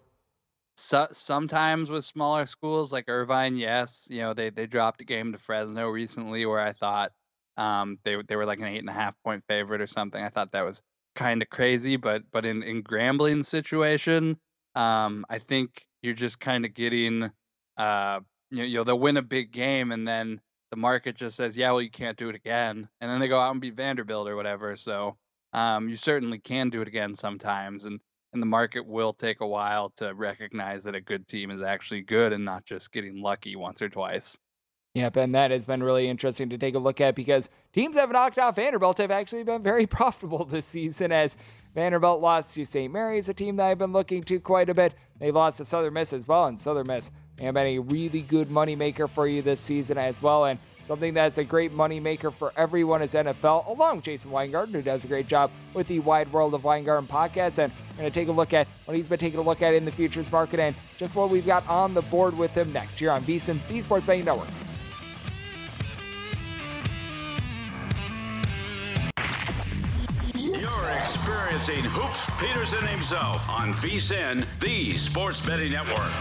So, 0.78 1.08
sometimes 1.12 1.92
with 1.92 2.04
smaller 2.04 2.48
schools 2.48 2.92
like 2.92 3.06
Irvine, 3.08 3.58
yes, 3.58 4.08
you 4.10 4.22
know 4.22 4.34
they 4.34 4.50
they 4.50 4.66
dropped 4.66 5.02
a 5.02 5.06
game 5.06 5.32
to 5.32 5.38
Fresno 5.38 5.88
recently 5.88 6.48
where 6.48 6.60
I 6.60 6.74
thought 6.74 7.12
um, 7.58 8.00
they 8.04 8.18
they 8.28 8.36
were 8.36 8.48
like 8.48 8.60
an 8.60 8.66
eight 8.66 8.80
and 8.80 8.90
a 8.90 8.94
half 8.94 9.14
point 9.24 9.44
favorite 9.48 9.82
or 9.82 9.88
something. 9.88 10.22
I 10.22 10.30
thought 10.30 10.52
that 10.54 10.66
was 10.66 10.82
kind 11.16 11.44
of 11.44 11.50
crazy, 11.52 11.96
but 11.96 12.24
but 12.32 12.44
in 12.44 12.64
in 12.64 12.82
Grambling's 12.82 13.48
situation, 13.48 14.40
um, 14.74 15.28
I 15.30 15.38
think 15.38 15.86
you're 16.06 16.14
just 16.14 16.40
kind 16.40 16.66
of 16.66 16.74
getting, 16.74 17.30
uh, 17.78 18.20
you 18.52 18.74
know, 18.78 18.84
they'll 18.84 19.00
win 19.00 19.18
a 19.18 19.22
big 19.22 19.52
game 19.52 19.92
and 19.92 20.08
then 20.08 20.40
the 20.72 20.78
market 20.78 21.16
just 21.16 21.36
says, 21.36 21.58
yeah, 21.58 21.72
well, 21.72 21.82
you 21.82 21.92
can't 21.92 22.18
do 22.18 22.30
it 22.30 22.36
again, 22.36 22.88
and 23.00 23.12
then 23.12 23.20
they 23.20 23.28
go 23.28 23.40
out 23.40 23.52
and 23.52 23.62
beat 23.62 23.76
Vanderbilt 23.76 24.28
or 24.28 24.36
whatever. 24.36 24.76
So 24.76 25.18
um, 25.54 25.88
you 25.90 25.96
certainly 25.96 26.40
can 26.40 26.70
do 26.70 26.82
it 26.82 26.88
again 26.88 27.16
sometimes, 27.16 27.86
and 27.86 28.00
and 28.34 28.42
the 28.42 28.48
market 28.48 28.86
will 28.86 29.14
take 29.14 29.40
a 29.40 29.48
while 29.48 29.92
to 29.96 30.14
recognize 30.14 30.84
that 30.84 30.96
a 30.96 31.00
good 31.00 31.26
team 31.26 31.52
is 31.52 31.62
actually 31.62 32.02
good 32.02 32.34
and 32.34 32.44
not 32.44 32.66
just 32.66 32.92
getting 32.92 33.22
lucky 33.22 33.56
once 33.56 33.82
or 33.82 33.88
twice. 33.88 34.38
Yep, 34.96 35.18
and 35.18 35.36
that 35.36 35.52
has 35.52 35.66
been 35.66 35.84
really 35.84 36.08
interesting 36.08 36.50
to 36.50 36.58
take 36.58 36.74
a 36.74 36.80
look 36.80 37.02
at 37.02 37.16
because 37.16 37.50
teams 37.74 37.98
have 37.98 38.12
knocked 38.12 38.40
off 38.40 38.56
Vanderbilt 38.56 38.98
have 39.00 39.12
actually 39.12 39.44
been 39.44 39.62
very 39.62 39.86
profitable 39.86 40.46
this 40.46 40.66
season 40.66 41.12
as 41.12 41.36
Vanderbilt 41.76 42.22
lost 42.22 42.56
to 42.56 42.66
St. 42.66 42.92
Mary's, 42.92 43.28
a 43.28 43.34
team 43.34 43.58
that 43.58 43.66
I've 43.66 43.78
been 43.78 43.92
looking 43.92 44.24
to 44.24 44.40
quite 44.40 44.70
a 44.70 44.74
bit. 44.74 44.94
They 45.20 45.32
lost 45.32 45.58
to 45.58 45.66
Southern 45.66 45.94
Miss 45.94 46.14
as 46.14 46.26
well, 46.30 46.46
and 46.46 46.58
Southern 46.58 46.88
Miss 46.88 47.12
have 47.42 47.54
been 47.54 47.68
a 47.68 47.80
really 47.80 48.22
good 48.22 48.48
moneymaker 48.48 49.10
for 49.10 49.28
you 49.28 49.42
this 49.42 49.60
season 49.60 49.98
as 49.98 50.22
well. 50.22 50.46
And 50.46 50.58
something 50.88 51.14
that's 51.14 51.40
a 51.40 51.44
great 51.44 51.76
moneymaker 51.76 52.34
for 52.34 52.54
everyone 52.56 53.02
is 53.02 53.16
NFL, 53.16 53.68
along 53.68 53.98
with 53.98 54.06
Jason 54.06 54.32
Weingarten, 54.32 54.74
who 54.74 54.82
does 54.82 55.04
a 55.04 55.08
great 55.08 55.28
job 55.28 55.52
with 55.74 55.90
the 55.90 56.00
Wide 56.00 56.32
World 56.32 56.54
of 56.54 56.64
Weingarten 56.64 57.06
podcast. 57.06 57.58
And 57.58 57.74
we're 57.92 58.04
going 58.04 58.12
to 58.12 58.18
take 58.18 58.30
a 58.30 58.32
look 58.32 58.54
at 58.54 58.66
what 58.86 58.96
he's 58.96 59.10
been 59.10 59.20
taking 59.20 59.42
a 59.42 59.44
look 59.44 59.62
at 59.62 59.74
in 59.74 59.84
the 59.84 59.92
futures 59.92 60.32
market 60.32 60.62
and 60.62 60.74
just 60.98 61.16
what 61.16 61.30
we've 61.30 61.46
got 61.46 61.68
on 61.68 61.94
the 61.94 62.04
board 62.04 62.38
with 62.38 62.56
him 62.56 62.72
next 62.72 62.98
here 62.98 63.12
on 63.12 63.22
VSiN, 63.24 63.60
the 63.68 63.82
Sports 63.82 64.06
Betting 64.06 64.24
Network. 64.24 64.48
Experiencing 70.98 71.84
Hoops 71.84 72.26
Peterson 72.40 72.86
himself 72.88 73.48
on 73.50 73.74
VSiN, 73.74 74.46
the 74.60 74.98
Sports 74.98 75.42
Betting 75.42 75.72
Network. 75.72 76.12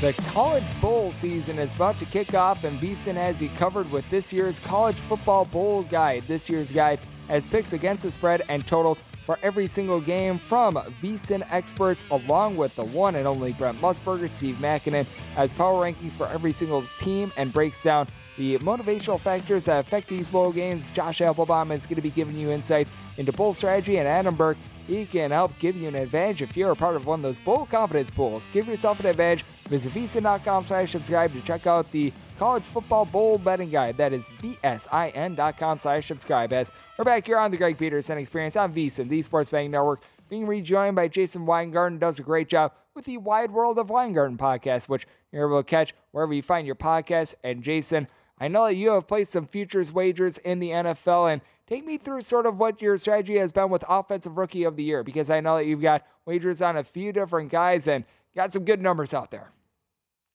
The 0.00 0.12
college 0.32 0.64
bowl 0.80 1.12
season 1.12 1.58
is 1.58 1.74
about 1.74 1.98
to 2.00 2.04
kick 2.06 2.34
off, 2.34 2.64
and 2.64 2.78
VSiN 2.80 3.14
has 3.14 3.40
you 3.40 3.48
covered 3.50 3.90
with 3.92 4.08
this 4.10 4.32
year's 4.32 4.58
college 4.58 4.96
football 4.96 5.44
bowl 5.44 5.84
guide. 5.84 6.24
This 6.26 6.50
year's 6.50 6.72
guide 6.72 6.98
has 7.28 7.46
picks 7.46 7.72
against 7.72 8.02
the 8.02 8.10
spread 8.10 8.42
and 8.48 8.66
totals 8.66 9.02
for 9.26 9.38
every 9.42 9.66
single 9.66 10.00
game 10.00 10.38
from 10.38 10.74
VSiN 11.02 11.46
experts, 11.50 12.04
along 12.10 12.56
with 12.56 12.74
the 12.76 12.84
one 12.84 13.16
and 13.16 13.26
only 13.26 13.52
Brent 13.52 13.80
Musburger, 13.80 14.28
Steve 14.30 14.56
Makinen, 14.56 15.06
has 15.34 15.52
power 15.52 15.84
rankings 15.84 16.12
for 16.12 16.28
every 16.28 16.52
single 16.52 16.84
team 17.00 17.32
and 17.36 17.52
breaks 17.52 17.82
down 17.82 18.08
the 18.36 18.58
motivational 18.58 19.20
factors 19.20 19.66
that 19.66 19.80
affect 19.80 20.08
these 20.08 20.28
bowl 20.28 20.52
games. 20.52 20.90
Josh 20.90 21.20
Applebaum 21.20 21.70
is 21.70 21.84
going 21.84 21.96
to 21.96 22.02
be 22.02 22.10
giving 22.10 22.36
you 22.36 22.50
insights 22.50 22.90
into 23.18 23.32
bowl 23.32 23.54
strategy, 23.54 23.98
and 23.98 24.08
Adam 24.08 24.34
Burke 24.34 24.56
he 24.86 25.06
can 25.06 25.30
help 25.30 25.52
give 25.58 25.76
you 25.76 25.88
an 25.88 25.94
advantage 25.94 26.42
if 26.42 26.56
you're 26.56 26.72
a 26.72 26.76
part 26.76 26.96
of 26.96 27.06
one 27.06 27.20
of 27.20 27.22
those 27.22 27.38
bowl 27.38 27.66
confidence 27.66 28.10
pools. 28.10 28.48
Give 28.52 28.66
yourself 28.66 29.00
an 29.00 29.06
advantage. 29.06 29.44
Visit 29.68 29.92
vsin.com 29.92 30.64
slash 30.64 30.90
subscribe 30.92 31.32
to 31.32 31.40
check 31.42 31.66
out 31.66 31.90
the 31.92 32.12
college 32.38 32.64
football 32.64 33.04
bowl 33.04 33.38
betting 33.38 33.70
guide. 33.70 33.96
That 33.96 34.12
is 34.12 34.24
vsin.com 34.42 35.78
slash 35.78 36.06
subscribe. 36.06 36.52
As 36.52 36.70
we're 36.98 37.04
back 37.04 37.26
here 37.26 37.38
on 37.38 37.50
the 37.50 37.56
Greg 37.56 37.78
Peterson 37.78 38.18
Experience 38.18 38.56
on 38.56 38.74
VSiN, 38.74 39.08
the 39.08 39.22
Sports 39.22 39.50
Betting 39.50 39.70
Network, 39.70 40.02
being 40.28 40.46
rejoined 40.46 40.96
by 40.96 41.08
Jason 41.08 41.46
Weingarten, 41.46 41.98
does 41.98 42.18
a 42.18 42.22
great 42.22 42.48
job 42.48 42.72
with 42.94 43.04
the 43.04 43.18
Wide 43.18 43.50
World 43.50 43.78
of 43.78 43.90
Weingarten 43.90 44.36
podcast, 44.36 44.88
which 44.88 45.06
you're 45.30 45.46
able 45.48 45.62
to 45.62 45.68
catch 45.68 45.94
wherever 46.10 46.32
you 46.32 46.42
find 46.42 46.66
your 46.66 46.76
podcast. 46.76 47.34
And 47.44 47.62
Jason, 47.62 48.06
I 48.38 48.48
know 48.48 48.64
that 48.64 48.74
you 48.74 48.90
have 48.90 49.06
placed 49.06 49.32
some 49.32 49.46
futures 49.46 49.92
wagers 49.92 50.38
in 50.38 50.58
the 50.58 50.70
NFL, 50.70 51.32
and 51.32 51.42
take 51.72 51.86
me 51.86 51.96
through 51.96 52.20
sort 52.20 52.44
of 52.44 52.58
what 52.58 52.82
your 52.82 52.98
strategy 52.98 53.38
has 53.38 53.50
been 53.50 53.70
with 53.70 53.82
Offensive 53.88 54.36
Rookie 54.36 54.64
of 54.64 54.76
the 54.76 54.84
Year, 54.84 55.02
because 55.02 55.30
I 55.30 55.40
know 55.40 55.56
that 55.56 55.64
you've 55.64 55.80
got 55.80 56.04
wagers 56.26 56.60
on 56.60 56.76
a 56.76 56.84
few 56.84 57.12
different 57.14 57.50
guys 57.50 57.88
and 57.88 58.04
got 58.36 58.52
some 58.52 58.66
good 58.66 58.82
numbers 58.82 59.14
out 59.14 59.30
there. 59.30 59.52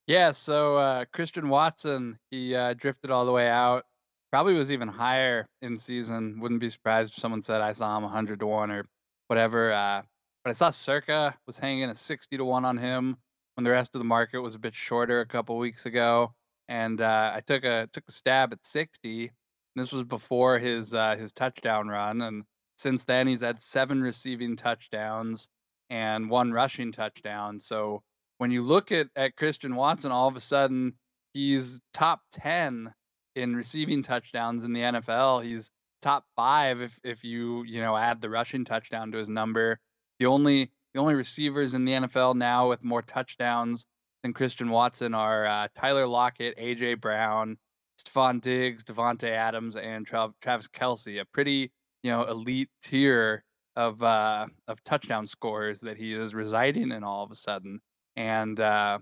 Yeah, 0.07 0.31
so 0.31 0.77
uh, 0.77 1.05
Christian 1.13 1.49
Watson, 1.49 2.17
he 2.31 2.55
uh, 2.55 2.73
drifted 2.73 3.11
all 3.11 3.25
the 3.25 3.31
way 3.31 3.47
out. 3.47 3.85
Probably 4.31 4.55
was 4.55 4.71
even 4.71 4.87
higher 4.87 5.47
in 5.61 5.77
season. 5.77 6.39
Wouldn't 6.39 6.59
be 6.59 6.71
surprised 6.71 7.13
if 7.13 7.19
someone 7.19 7.43
said 7.43 7.61
I 7.61 7.73
saw 7.73 7.95
him 7.97 8.03
100 8.03 8.39
to 8.39 8.47
1 8.47 8.71
or 8.71 8.85
whatever. 9.27 9.71
Uh, 9.71 10.01
but 10.43 10.49
I 10.49 10.53
saw 10.53 10.71
Circa 10.71 11.35
was 11.45 11.57
hanging 11.57 11.89
a 11.89 11.95
60 11.95 12.37
to 12.37 12.45
1 12.45 12.65
on 12.65 12.77
him 12.77 13.15
when 13.55 13.63
the 13.63 13.69
rest 13.69 13.91
of 13.93 13.99
the 13.99 14.05
market 14.05 14.39
was 14.39 14.55
a 14.55 14.59
bit 14.59 14.73
shorter 14.73 15.21
a 15.21 15.25
couple 15.27 15.55
weeks 15.59 15.85
ago. 15.85 16.33
and 16.67 16.99
uh, 16.99 17.31
I 17.35 17.41
took 17.41 17.63
a 17.63 17.87
took 17.93 18.05
a 18.07 18.11
stab 18.11 18.53
at 18.53 18.65
60. 18.65 19.31
This 19.77 19.91
was 19.91 20.03
before 20.03 20.59
his 20.59 20.93
uh, 20.93 21.15
his 21.17 21.31
touchdown 21.33 21.87
run, 21.87 22.21
and 22.21 22.43
since 22.77 23.03
then 23.03 23.27
he's 23.27 23.41
had 23.41 23.61
seven 23.61 24.01
receiving 24.01 24.55
touchdowns 24.55 25.49
and 25.89 26.29
one 26.29 26.51
rushing 26.51 26.91
touchdown. 26.91 27.59
So 27.59 28.03
when 28.37 28.51
you 28.51 28.61
look 28.61 28.91
at 28.91 29.07
at 29.15 29.35
Christian 29.35 29.75
Watson, 29.75 30.11
all 30.11 30.27
of 30.27 30.35
a 30.35 30.41
sudden 30.41 30.93
he's 31.33 31.79
top 31.93 32.21
10 32.33 32.93
in 33.35 33.55
receiving 33.55 34.03
touchdowns 34.03 34.63
in 34.63 34.73
the 34.73 34.81
NFL. 34.81 35.43
He's 35.43 35.71
top 36.01 36.25
five 36.35 36.81
if 36.81 36.99
if 37.03 37.23
you 37.23 37.63
you 37.63 37.81
know 37.81 37.95
add 37.95 38.21
the 38.21 38.29
rushing 38.29 38.65
touchdown 38.65 39.11
to 39.11 39.17
his 39.17 39.29
number. 39.29 39.79
The 40.19 40.25
only 40.25 40.71
the 40.93 40.99
only 40.99 41.13
receivers 41.13 41.73
in 41.73 41.85
the 41.85 41.93
NFL 41.93 42.35
now 42.35 42.69
with 42.69 42.83
more 42.83 43.01
touchdowns 43.01 43.85
than 44.23 44.33
Christian 44.33 44.69
Watson 44.69 45.13
are 45.13 45.45
uh, 45.45 45.67
Tyler 45.75 46.07
Lockett, 46.07 46.57
AJ 46.57 46.99
Brown, 46.99 47.57
Stefon 47.99 48.41
Diggs, 48.41 48.83
Davante 48.83 49.29
Adams, 49.29 49.75
and 49.75 50.05
Tra- 50.05 50.33
Travis 50.41 50.67
Kelce, 50.67 51.21
a 51.21 51.25
pretty 51.25 51.71
you 52.03 52.11
know 52.11 52.23
elite 52.23 52.69
tier 52.81 53.43
of 53.75 54.01
uh, 54.01 54.47
of 54.67 54.83
touchdown 54.83 55.27
scores 55.27 55.79
that 55.81 55.97
he 55.97 56.13
is 56.13 56.33
residing 56.33 56.91
in 56.91 57.03
all 57.03 57.23
of 57.23 57.31
a 57.31 57.35
sudden. 57.35 57.79
And 58.15 58.59
uh, 58.59 58.99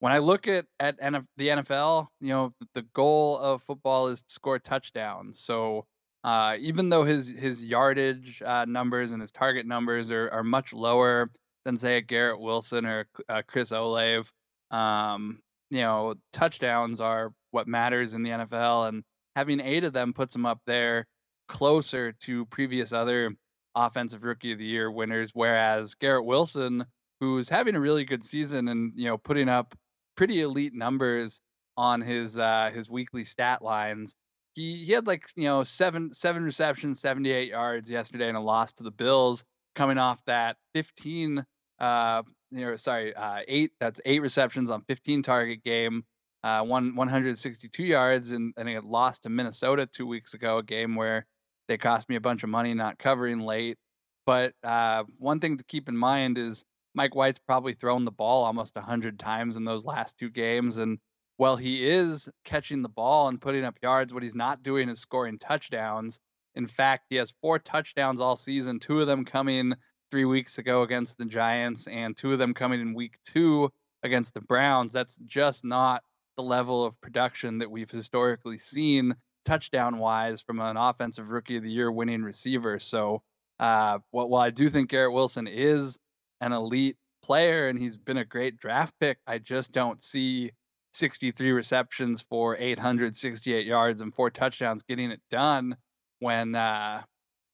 when 0.00 0.12
I 0.12 0.18
look 0.18 0.48
at 0.48 0.66
at 0.80 1.00
NF- 1.00 1.26
the 1.36 1.48
NFL, 1.48 2.08
you 2.20 2.28
know 2.28 2.52
the 2.74 2.82
goal 2.94 3.38
of 3.38 3.62
football 3.62 4.08
is 4.08 4.22
to 4.22 4.32
score 4.32 4.58
touchdowns. 4.58 5.40
So 5.40 5.86
uh, 6.24 6.56
even 6.58 6.88
though 6.88 7.04
his 7.04 7.28
his 7.28 7.64
yardage 7.64 8.42
uh, 8.42 8.64
numbers 8.66 9.12
and 9.12 9.20
his 9.20 9.30
target 9.30 9.66
numbers 9.66 10.10
are, 10.10 10.30
are 10.30 10.44
much 10.44 10.72
lower 10.72 11.30
than 11.64 11.78
say 11.78 11.96
a 11.96 12.00
Garrett 12.00 12.40
Wilson 12.40 12.84
or 12.86 13.06
uh, 13.28 13.42
Chris 13.46 13.70
Olave, 13.70 14.28
um, 14.70 15.40
you 15.70 15.82
know 15.82 16.14
touchdowns 16.32 17.00
are 17.00 17.32
what 17.54 17.68
matters 17.68 18.14
in 18.14 18.22
the 18.22 18.30
NFL, 18.30 18.88
and 18.88 19.04
having 19.36 19.60
eight 19.60 19.84
of 19.84 19.92
them 19.92 20.12
puts 20.12 20.34
him 20.34 20.44
up 20.44 20.60
there 20.66 21.06
closer 21.48 22.12
to 22.12 22.46
previous 22.46 22.92
other 22.92 23.30
offensive 23.74 24.22
rookie 24.22 24.52
of 24.52 24.58
the 24.58 24.64
year 24.64 24.90
winners. 24.90 25.30
Whereas 25.34 25.94
Garrett 25.94 26.24
Wilson, 26.24 26.84
who's 27.20 27.48
having 27.48 27.76
a 27.76 27.80
really 27.80 28.04
good 28.04 28.24
season 28.24 28.68
and 28.68 28.92
you 28.94 29.06
know 29.06 29.16
putting 29.18 29.48
up 29.48 29.74
pretty 30.16 30.42
elite 30.42 30.74
numbers 30.74 31.40
on 31.76 32.00
his 32.00 32.38
uh, 32.38 32.70
his 32.74 32.90
weekly 32.90 33.24
stat 33.24 33.62
lines. 33.62 34.14
He 34.54 34.84
he 34.84 34.92
had 34.92 35.06
like 35.06 35.28
you 35.36 35.44
know 35.44 35.64
seven 35.64 36.12
seven 36.12 36.44
receptions, 36.44 37.00
78 37.00 37.48
yards 37.48 37.90
yesterday 37.90 38.28
in 38.28 38.36
a 38.36 38.42
loss 38.42 38.72
to 38.74 38.82
the 38.82 38.90
Bills, 38.90 39.44
coming 39.74 39.98
off 39.98 40.24
that 40.26 40.56
15 40.74 41.44
uh 41.80 42.22
you 42.52 42.64
know 42.64 42.76
sorry 42.76 43.12
uh 43.16 43.40
eight 43.48 43.72
that's 43.80 44.00
eight 44.04 44.22
receptions 44.22 44.70
on 44.70 44.82
15 44.82 45.22
target 45.22 45.64
game. 45.64 46.04
Uh, 46.44 46.62
one 46.62 46.94
162 46.94 47.82
yards 47.82 48.32
and, 48.32 48.52
and 48.58 48.68
it 48.68 48.84
lost 48.84 49.22
to 49.22 49.30
Minnesota 49.30 49.86
two 49.86 50.06
weeks 50.06 50.34
ago, 50.34 50.58
a 50.58 50.62
game 50.62 50.94
where 50.94 51.24
they 51.68 51.78
cost 51.78 52.06
me 52.10 52.16
a 52.16 52.20
bunch 52.20 52.42
of 52.42 52.50
money 52.50 52.74
not 52.74 52.98
covering 52.98 53.40
late. 53.40 53.78
But 54.26 54.52
uh, 54.62 55.04
one 55.18 55.40
thing 55.40 55.56
to 55.56 55.64
keep 55.64 55.88
in 55.88 55.96
mind 55.96 56.36
is 56.36 56.62
Mike 56.94 57.14
White's 57.14 57.38
probably 57.38 57.72
thrown 57.72 58.04
the 58.04 58.10
ball 58.10 58.44
almost 58.44 58.74
100 58.74 59.18
times 59.18 59.56
in 59.56 59.64
those 59.64 59.86
last 59.86 60.18
two 60.18 60.28
games. 60.28 60.76
And 60.76 60.98
while 61.38 61.56
he 61.56 61.88
is 61.88 62.28
catching 62.44 62.82
the 62.82 62.90
ball 62.90 63.28
and 63.28 63.40
putting 63.40 63.64
up 63.64 63.78
yards, 63.82 64.12
what 64.12 64.22
he's 64.22 64.34
not 64.34 64.62
doing 64.62 64.90
is 64.90 65.00
scoring 65.00 65.38
touchdowns. 65.38 66.20
In 66.56 66.66
fact, 66.66 67.06
he 67.08 67.16
has 67.16 67.32
four 67.40 67.58
touchdowns 67.58 68.20
all 68.20 68.36
season, 68.36 68.80
two 68.80 69.00
of 69.00 69.06
them 69.06 69.24
coming 69.24 69.72
three 70.10 70.26
weeks 70.26 70.58
ago 70.58 70.82
against 70.82 71.16
the 71.16 71.24
Giants, 71.24 71.86
and 71.86 72.14
two 72.14 72.34
of 72.34 72.38
them 72.38 72.52
coming 72.52 72.82
in 72.82 72.92
week 72.92 73.14
two 73.24 73.72
against 74.02 74.34
the 74.34 74.42
Browns. 74.42 74.92
That's 74.92 75.16
just 75.24 75.64
not 75.64 76.02
the 76.36 76.42
level 76.42 76.84
of 76.84 77.00
production 77.00 77.58
that 77.58 77.70
we've 77.70 77.90
historically 77.90 78.58
seen 78.58 79.14
touchdown 79.44 79.98
wise 79.98 80.40
from 80.40 80.60
an 80.60 80.76
offensive 80.76 81.30
rookie 81.30 81.56
of 81.56 81.62
the 81.62 81.70
year 81.70 81.92
winning 81.92 82.22
receiver. 82.22 82.78
So, 82.78 83.22
uh, 83.60 83.98
while 84.10 84.34
I 84.36 84.50
do 84.50 84.68
think 84.68 84.90
Garrett 84.90 85.12
Wilson 85.12 85.46
is 85.46 85.98
an 86.40 86.52
elite 86.52 86.96
player 87.24 87.68
and 87.68 87.78
he's 87.78 87.96
been 87.96 88.18
a 88.18 88.24
great 88.24 88.58
draft 88.58 88.94
pick. 89.00 89.18
I 89.26 89.38
just 89.38 89.72
don't 89.72 90.02
see 90.02 90.52
63 90.92 91.52
receptions 91.52 92.24
for 92.28 92.56
868 92.56 93.66
yards 93.66 94.00
and 94.00 94.14
four 94.14 94.30
touchdowns 94.30 94.82
getting 94.82 95.10
it 95.10 95.20
done 95.30 95.76
when 96.20 96.54
uh, 96.54 97.02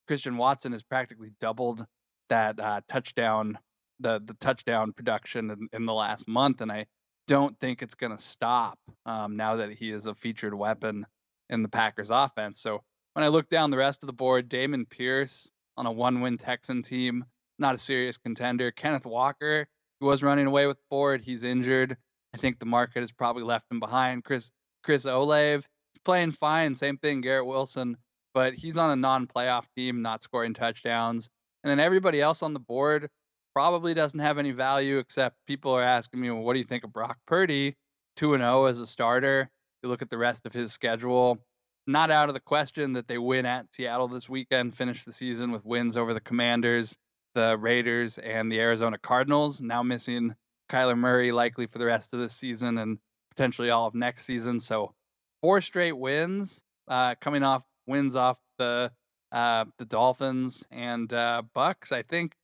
Christian 0.07 0.37
Watson 0.37 0.73
has 0.73 0.83
practically 0.83 1.31
doubled 1.41 1.85
that 2.29 2.59
uh, 2.61 2.81
touchdown 2.89 3.59
the 4.01 4.21
the 4.25 4.35
touchdown 4.35 4.93
production 4.93 5.51
in, 5.51 5.69
in, 5.73 5.87
the 5.87 5.93
last 5.93 6.27
month, 6.27 6.63
and 6.63 6.73
I 6.73 6.87
don't 7.31 7.57
think 7.61 7.81
it's 7.81 7.95
going 7.95 8.17
to 8.17 8.21
stop 8.21 8.77
um, 9.07 9.37
now 9.37 9.55
that 9.55 9.71
he 9.71 9.93
is 9.93 10.07
a 10.07 10.15
featured 10.17 10.53
weapon 10.53 11.07
in 11.49 11.63
the 11.63 11.69
Packers 11.69 12.11
offense. 12.11 12.61
So 12.61 12.83
when 13.13 13.25
I 13.25 13.29
look 13.29 13.49
down 13.49 13.71
the 13.71 13.77
rest 13.77 14.03
of 14.03 14.09
the 14.09 14.13
board, 14.13 14.51
Dameon 14.51 14.91
Pierce 14.91 15.49
on 15.77 15.87
a 15.87 15.93
one-win 15.93 16.39
Texan 16.39 16.83
team 16.83 17.25
not 17.61 17.75
a 17.75 17.79
serious 17.79 18.17
contender. 18.17 18.73
Kenneth 18.73 19.05
Walker, 19.05 19.69
who 20.01 20.07
was 20.07 20.23
running 20.23 20.47
away 20.47 20.67
with 20.67 20.79
Ford, 20.89 21.23
he's 21.23 21.45
injured. 21.45 21.97
I 22.35 22.39
think 22.39 22.59
the 22.59 22.67
market 22.67 23.01
has 23.01 23.13
probably 23.13 23.43
left 23.45 23.71
him 23.71 23.79
behind. 23.79 24.25
Chris 24.25 24.51
Chris 24.83 25.05
Olave, 25.05 25.67
playing 26.05 26.33
fine. 26.33 26.75
Same 26.75 26.97
thing, 26.97 27.21
Garrett 27.21 27.47
Wilson, 27.47 27.97
but 28.33 28.55
he's 28.55 28.79
on 28.79 28.91
a 28.91 28.97
non-playoff 28.97 29.67
team, 29.77 30.01
not 30.01 30.23
scoring 30.23 30.55
touchdowns. 30.55 31.29
And 31.63 31.71
then 31.71 31.79
everybody 31.79 32.23
else 32.23 32.43
on 32.43 32.55
the 32.55 32.61
board 32.61 33.11
probably 33.55 33.95
doesn't 33.95 34.21
have 34.21 34.39
any 34.39 34.53
value 34.53 34.99
except 34.99 35.37
people 35.47 35.73
are 35.73 35.83
asking 35.83 36.21
me, 36.21 36.31
well, 36.31 36.43
what 36.43 36.55
do 36.55 36.59
you 36.59 36.65
think 36.65 36.85
of 36.85 36.93
Brock 36.93 37.19
Purdy? 37.27 37.77
2 38.17 38.35
and 38.35 38.43
0 38.43 38.67
as 38.67 38.81
a 38.81 38.87
starter. 38.87 39.51
You 39.83 39.89
look 39.89 40.03
at 40.03 40.11
the 40.11 40.19
rest 40.19 40.47
of 40.47 40.53
his 40.53 40.73
schedule. 40.73 41.39
Not 41.87 42.11
out 42.11 42.29
of 42.29 42.35
the 42.35 42.41
question 42.41 42.93
that 42.93 43.09
they 43.09 43.19
win 43.19 43.47
at 43.47 43.67
Seattle 43.75 44.09
this 44.09 44.29
weekend, 44.29 44.77
finish 44.77 45.05
the 45.05 45.13
season 45.13 45.51
with 45.51 45.65
wins 45.65 45.97
over 45.97 46.13
the 46.13 46.21
Commanders, 46.21 46.97
the 47.35 47.57
Raiders 47.57 48.19
and 48.19 48.53
the 48.53 48.61
Arizona 48.61 48.99
Cardinals, 48.99 49.61
now 49.61 49.83
missing 49.83 50.35
Kyler 50.71 50.97
Murray 50.97 51.33
likely 51.33 51.67
for 51.67 51.79
the 51.79 51.87
rest 51.87 52.13
of 52.13 52.21
this 52.21 52.35
season 52.35 52.79
and 52.79 52.99
potentially 53.31 53.71
all 53.71 53.87
of 53.87 53.95
next 53.95 54.25
season. 54.25 54.61
So 54.61 54.95
four 55.41 55.61
straight 55.61 55.97
wins, 55.97 56.63
uh, 56.89 57.15
coming 57.21 57.43
off 57.43 57.63
wins 57.87 58.17
off 58.17 58.39
the 58.59 58.93
uh, 59.33 59.65
the 59.79 59.85
Dolphins 59.85 60.63
and 60.71 61.13
uh, 61.13 61.43
Bucks. 61.55 61.93
I 61.93 62.03
think 62.03 62.35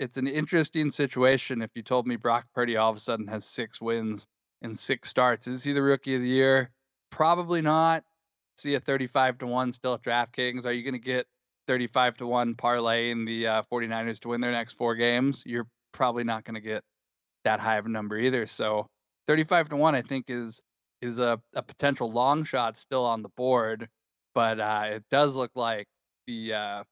it's 0.00 0.16
an 0.16 0.26
interesting 0.26 0.90
situation. 0.90 1.62
If 1.62 1.70
you 1.74 1.82
told 1.82 2.06
me 2.06 2.16
Brock 2.16 2.46
Purdy 2.54 2.76
all 2.76 2.90
of 2.90 2.96
a 2.96 3.00
sudden 3.00 3.28
has 3.28 3.44
six 3.44 3.80
wins 3.80 4.26
in 4.62 4.74
six 4.74 5.08
starts, 5.08 5.46
is 5.46 5.62
he 5.62 5.72
the 5.72 5.82
rookie 5.82 6.16
of 6.16 6.22
the 6.22 6.28
year? 6.28 6.70
Probably 7.10 7.62
not. 7.62 8.02
See 8.56 8.74
a 8.74 8.80
35 8.80 9.38
to 9.38 9.46
one 9.46 9.72
still 9.72 9.94
at 9.94 10.02
DraftKings. 10.02 10.64
Are 10.64 10.72
you 10.72 10.82
going 10.82 10.94
to 10.94 10.98
get 10.98 11.26
35 11.70 12.16
to 12.16 12.26
1 12.26 12.56
parlay 12.56 13.12
in 13.12 13.24
the 13.24 13.46
uh, 13.46 13.62
49ers 13.72 14.18
to 14.18 14.28
win 14.28 14.40
their 14.40 14.50
next 14.50 14.72
four 14.72 14.96
games, 14.96 15.44
you're 15.46 15.68
probably 15.92 16.24
not 16.24 16.44
going 16.44 16.56
to 16.56 16.60
get 16.60 16.82
that 17.44 17.60
high 17.60 17.76
of 17.76 17.86
a 17.86 17.88
number 17.88 18.18
either. 18.18 18.44
So 18.44 18.88
35 19.28 19.68
to 19.68 19.76
1 19.76 19.94
I 19.94 20.02
think 20.02 20.24
is 20.28 20.60
is 21.00 21.20
a, 21.20 21.40
a 21.54 21.62
potential 21.62 22.10
long 22.10 22.42
shot 22.42 22.76
still 22.76 23.04
on 23.04 23.22
the 23.22 23.28
board, 23.36 23.88
but 24.34 24.58
uh, 24.58 24.82
it 24.86 25.04
does 25.12 25.36
look 25.36 25.52
like 25.54 25.86
the 26.26 26.52
uh, 26.52 26.84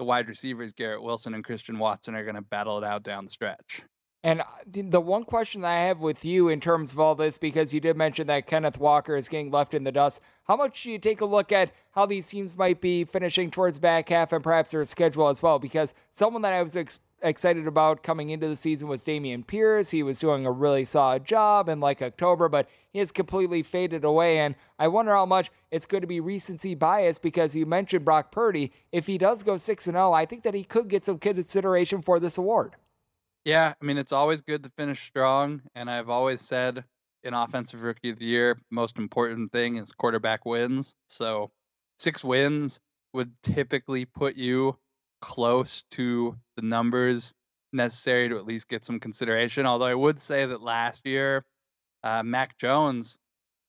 the 0.00 0.04
wide 0.04 0.28
receivers 0.28 0.72
Garrett 0.72 1.02
Wilson 1.02 1.34
and 1.34 1.44
Christian 1.44 1.78
Watson 1.78 2.14
are 2.14 2.24
going 2.24 2.34
to 2.34 2.40
battle 2.40 2.78
it 2.78 2.84
out 2.84 3.02
down 3.02 3.26
the 3.26 3.30
stretch. 3.30 3.82
And 4.22 4.40
uh, 4.40 4.44
the 4.66 5.00
one 5.00 5.24
question 5.24 5.60
that 5.60 5.68
I 5.68 5.80
have 5.82 6.00
with 6.00 6.24
you 6.24 6.48
in 6.48 6.58
terms 6.58 6.92
of 6.92 7.00
all 7.00 7.14
this, 7.14 7.36
because 7.36 7.74
you 7.74 7.80
did 7.80 7.98
mention 7.98 8.26
that 8.28 8.46
Kenneth 8.46 8.78
Walker 8.78 9.14
is 9.14 9.28
getting 9.28 9.50
left 9.50 9.74
in 9.74 9.84
the 9.84 9.92
dust, 9.92 10.20
how 10.44 10.56
much 10.56 10.82
do 10.82 10.90
you 10.90 10.98
take 10.98 11.20
a 11.20 11.26
look 11.26 11.52
at 11.52 11.72
how 11.92 12.06
these 12.06 12.28
teams 12.28 12.56
might 12.56 12.80
be 12.80 13.04
finishing 13.04 13.50
towards 13.50 13.78
back 13.78 14.08
half 14.08 14.32
and 14.32 14.42
perhaps 14.42 14.70
their 14.70 14.84
schedule 14.86 15.28
as 15.28 15.42
well? 15.42 15.58
Because 15.58 15.92
someone 16.12 16.40
that 16.42 16.54
I 16.54 16.62
was 16.62 16.76
ex- 16.76 16.98
excited 17.22 17.66
about 17.66 18.02
coming 18.02 18.30
into 18.30 18.48
the 18.48 18.56
season 18.56 18.88
was 18.88 19.04
Dameon 19.04 19.46
Pierce. 19.46 19.90
He 19.90 20.02
was 20.02 20.18
doing 20.18 20.46
a 20.46 20.50
really 20.50 20.84
solid 20.84 21.24
job 21.24 21.68
in 21.68 21.80
like 21.80 22.02
October, 22.02 22.48
but 22.48 22.68
he 22.92 22.98
has 22.98 23.12
completely 23.12 23.62
faded 23.62 24.04
away. 24.04 24.38
And 24.38 24.54
I 24.78 24.88
wonder 24.88 25.12
how 25.12 25.26
much 25.26 25.50
it's 25.70 25.86
going 25.86 26.00
to 26.00 26.06
be 26.06 26.20
recency 26.20 26.74
bias 26.74 27.18
because 27.18 27.54
you 27.54 27.66
mentioned 27.66 28.04
Brock 28.04 28.32
Purdy. 28.32 28.72
If 28.92 29.06
he 29.06 29.18
does 29.18 29.42
go 29.42 29.56
6 29.56 29.86
and 29.86 29.94
0, 29.94 30.12
I 30.12 30.26
think 30.26 30.42
that 30.44 30.54
he 30.54 30.64
could 30.64 30.88
get 30.88 31.04
some 31.04 31.18
consideration 31.18 32.02
for 32.02 32.20
this 32.20 32.38
award. 32.38 32.76
Yeah, 33.44 33.74
I 33.80 33.84
mean 33.84 33.98
it's 33.98 34.12
always 34.12 34.40
good 34.42 34.62
to 34.64 34.70
finish 34.76 35.06
strong, 35.06 35.62
and 35.74 35.90
I've 35.90 36.10
always 36.10 36.42
said 36.42 36.84
in 37.22 37.34
offensive 37.34 37.82
rookie 37.82 38.10
of 38.10 38.18
the 38.18 38.24
year, 38.24 38.58
most 38.70 38.98
important 38.98 39.52
thing 39.52 39.76
is 39.76 39.92
quarterback 39.92 40.44
wins. 40.44 40.94
So 41.08 41.50
six 41.98 42.24
wins 42.24 42.80
would 43.12 43.32
typically 43.42 44.04
put 44.04 44.36
you 44.36 44.76
close 45.20 45.84
to 45.92 46.36
the 46.56 46.62
numbers 46.62 47.32
necessary 47.72 48.28
to 48.28 48.36
at 48.36 48.46
least 48.46 48.68
get 48.68 48.84
some 48.84 48.98
consideration. 48.98 49.66
Although 49.66 49.86
I 49.86 49.94
would 49.94 50.20
say 50.20 50.46
that 50.46 50.62
last 50.62 51.06
year, 51.06 51.44
uh, 52.02 52.22
Mac 52.22 52.58
Jones 52.58 53.18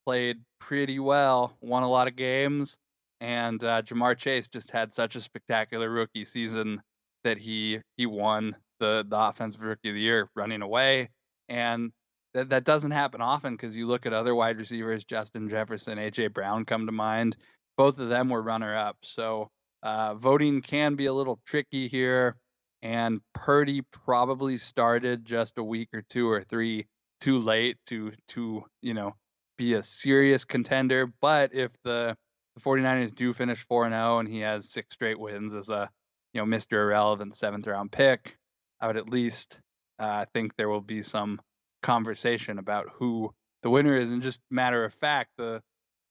played 0.06 0.38
pretty 0.60 1.00
well, 1.00 1.56
won 1.62 1.84
a 1.84 1.90
lot 1.90 2.08
of 2.08 2.16
games, 2.16 2.78
and 3.20 3.64
uh, 3.64 3.82
Ja'Marr 3.84 4.18
Chase 4.18 4.48
just 4.48 4.72
had 4.72 4.94
such 4.94 5.16
a 5.16 5.22
spectacular 5.22 5.90
rookie 5.90 6.26
season 6.26 6.82
that 7.24 7.38
he 7.38 7.80
he 7.98 8.06
won 8.06 8.56
the 8.80 9.06
the 9.08 9.18
offensive 9.18 9.62
rookie 9.62 9.90
of 9.90 9.96
the 9.96 10.02
year 10.02 10.30
running 10.36 10.62
away. 10.62 11.10
And 11.50 11.92
that, 12.34 12.50
that 12.50 12.64
doesn't 12.64 12.92
happen 12.92 13.22
often 13.22 13.56
because 13.56 13.76
you 13.76 13.88
look 13.88 14.06
at 14.06 14.14
other 14.14 14.34
wide 14.34 14.58
receivers, 14.58 15.04
Justin 15.04 15.50
Jefferson, 15.50 15.98
AJ 15.98 16.34
Brown 16.34 16.66
come 16.66 16.86
to 16.86 16.92
mind. 16.92 17.36
Both 17.78 18.00
of 18.00 18.10
them 18.10 18.30
were 18.30 18.42
runner 18.42 18.76
up. 18.76 18.98
So 19.04 19.50
uh, 19.84 20.16
voting 20.16 20.62
can 20.62 20.96
be 20.96 21.08
a 21.08 21.14
little 21.14 21.40
tricky 21.46 21.88
here. 21.88 22.36
And 22.82 23.22
Purdy 23.34 23.82
probably 23.92 24.58
started 24.58 25.26
just 25.26 25.58
a 25.58 25.64
week 25.64 25.90
or 25.94 26.02
two 26.02 26.30
or 26.30 26.44
three 26.44 26.88
too 27.20 27.38
late 27.38 27.78
to 27.86 28.12
to 28.30 28.64
you 28.82 28.94
know 28.94 29.16
be 29.58 29.76
a 29.76 29.84
serious 29.84 30.46
contender. 30.46 31.12
But 31.22 31.54
if 31.54 31.72
the 31.84 32.18
the 32.56 32.62
49ers 32.62 33.16
do 33.16 33.34
finish 33.34 33.66
4 33.68 33.86
and 33.86 33.94
0 33.94 34.20
and 34.20 34.28
he 34.28 34.40
has 34.40 34.70
six 34.70 34.94
straight 34.94 35.20
wins 35.20 35.56
as 35.56 35.70
a 35.70 35.90
you 36.34 36.42
know 36.42 36.46
Mr. 36.46 36.74
Irrelevant 36.74 37.36
seventh 37.36 37.68
round 37.68 37.92
pick, 37.92 38.36
I 38.80 38.88
would 38.88 38.98
at 38.98 39.10
least 39.10 39.58
uh, 40.00 40.26
think 40.34 40.56
there 40.56 40.70
will 40.70 40.82
be 40.82 41.04
some 41.04 41.40
conversation 41.84 42.58
about 42.58 42.88
who 42.94 43.32
the 43.64 43.70
winner 43.70 43.96
is. 43.96 44.12
And 44.12 44.22
just 44.22 44.42
matter 44.50 44.84
of 44.84 44.94
fact, 44.96 45.32
the 45.38 45.62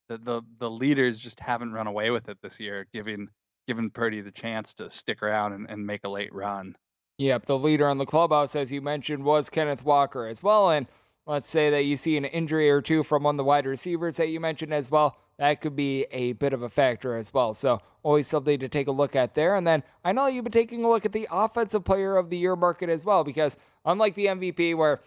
the 0.09 0.19
the, 0.19 0.43
the 0.59 0.71
leaders 0.71 1.19
just 1.19 1.41
haven't 1.41 1.73
run 1.73 1.89
away 1.89 2.11
with 2.11 2.29
it 2.29 2.39
this 2.43 2.61
year, 2.61 2.87
giving 2.93 3.29
giving 3.71 3.89
Purdy 3.89 4.21
the 4.21 4.33
chance 4.33 4.75
to 4.75 4.91
stick 4.91 5.23
around 5.23 5.53
and, 5.53 5.71
and 5.71 5.87
make 5.87 6.01
a 6.03 6.09
late 6.09 6.35
run. 6.35 6.75
Yep, 7.19 7.47
the 7.47 7.57
leader 7.57 7.89
in 7.89 7.99
the 7.99 8.05
clubhouse, 8.05 8.57
as 8.57 8.73
you 8.73 8.81
mentioned, 8.81 9.23
was 9.23 9.49
Kenneth 9.49 9.85
Walker 9.85 10.27
as 10.27 10.43
well. 10.43 10.71
And 10.71 10.89
let's 11.25 11.49
say 11.49 11.71
that 11.71 11.85
you 11.85 11.97
see 11.97 12.17
an 12.17 12.25
injury 12.25 12.69
or 12.69 12.83
two 12.83 13.05
from 13.05 13.23
one 13.23 13.35
of 13.35 13.37
the 13.37 13.45
wide 13.45 13.67
receivers 13.67 14.17
that 14.17 14.27
you 14.27 14.41
mentioned 14.41 14.75
as 14.75 14.91
well. 14.91 15.19
That 15.39 15.61
could 15.61 15.77
be 15.77 16.05
a 16.11 16.33
bit 16.33 16.53
of 16.53 16.63
a 16.63 16.69
factor 16.69 17.17
as 17.17 17.33
well. 17.33 17.55
So, 17.55 17.81
always 18.03 18.27
something 18.27 18.59
to 18.59 18.69
take 18.69 18.89
a 18.89 18.93
look 18.93 19.15
at 19.15 19.35
there. 19.37 19.55
And 19.55 19.65
then 19.65 19.85
I 20.05 20.11
know 20.11 20.27
you've 20.27 20.43
been 20.43 20.51
taking 20.51 20.83
a 20.83 20.89
look 20.89 21.07
at 21.07 21.13
the 21.13 21.29
Offensive 21.31 21.85
Player 21.85 22.17
of 22.17 22.29
the 22.29 22.39
Year 22.39 22.57
market 22.57 22.89
as 22.89 23.05
well, 23.05 23.23
because 23.23 23.57
unlike 23.85 24.17
the 24.17 24.27
MVP, 24.27 24.77
where 24.77 25.01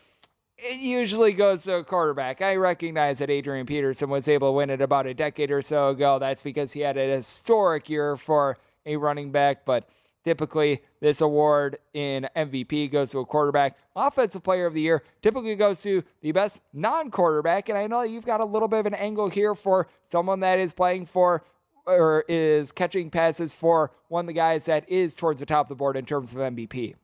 it 0.57 0.79
usually 0.79 1.33
goes 1.33 1.63
to 1.63 1.75
a 1.75 1.83
quarterback. 1.83 2.41
I 2.41 2.55
recognize 2.55 3.19
that 3.19 3.29
Adrian 3.29 3.65
Peterson 3.65 4.09
was 4.09 4.27
able 4.27 4.49
to 4.49 4.53
win 4.53 4.69
it 4.69 4.81
about 4.81 5.07
a 5.07 5.13
decade 5.13 5.51
or 5.51 5.61
so 5.61 5.89
ago. 5.89 6.19
That's 6.19 6.41
because 6.41 6.71
he 6.71 6.81
had 6.81 6.97
a 6.97 7.15
historic 7.15 7.89
year 7.89 8.15
for 8.15 8.57
a 8.85 8.95
running 8.95 9.31
back, 9.31 9.65
but 9.65 9.89
typically 10.23 10.81
this 11.01 11.21
award 11.21 11.77
in 11.93 12.27
MVP 12.35 12.91
goes 12.91 13.11
to 13.11 13.19
a 13.19 13.25
quarterback. 13.25 13.77
Offensive 13.95 14.43
player 14.43 14.65
of 14.65 14.73
the 14.73 14.81
year 14.81 15.03
typically 15.21 15.55
goes 15.55 15.81
to 15.81 16.03
the 16.21 16.31
best 16.31 16.61
non 16.71 17.11
quarterback. 17.11 17.69
And 17.69 17.77
I 17.77 17.87
know 17.87 18.03
you've 18.03 18.25
got 18.25 18.39
a 18.39 18.45
little 18.45 18.67
bit 18.67 18.79
of 18.79 18.85
an 18.85 18.93
angle 18.95 19.29
here 19.29 19.55
for 19.55 19.87
someone 20.07 20.39
that 20.41 20.59
is 20.59 20.71
playing 20.73 21.07
for 21.07 21.43
or 21.85 22.23
is 22.29 22.71
catching 22.71 23.09
passes 23.09 23.53
for 23.53 23.91
one 24.07 24.23
of 24.23 24.27
the 24.27 24.33
guys 24.33 24.65
that 24.65 24.87
is 24.89 25.13
towards 25.13 25.39
the 25.39 25.45
top 25.45 25.65
of 25.65 25.69
the 25.69 25.75
board 25.75 25.97
in 25.97 26.05
terms 26.05 26.31
of 26.31 26.37
MVP. 26.37 26.95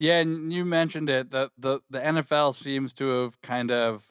Yeah, 0.00 0.20
and 0.20 0.52
you 0.52 0.64
mentioned 0.64 1.10
it. 1.10 1.30
The 1.30 1.50
the 1.58 1.80
the 1.90 2.00
NFL 2.00 2.54
seems 2.56 2.94
to 2.94 3.06
have 3.24 3.40
kind 3.42 3.70
of 3.70 4.04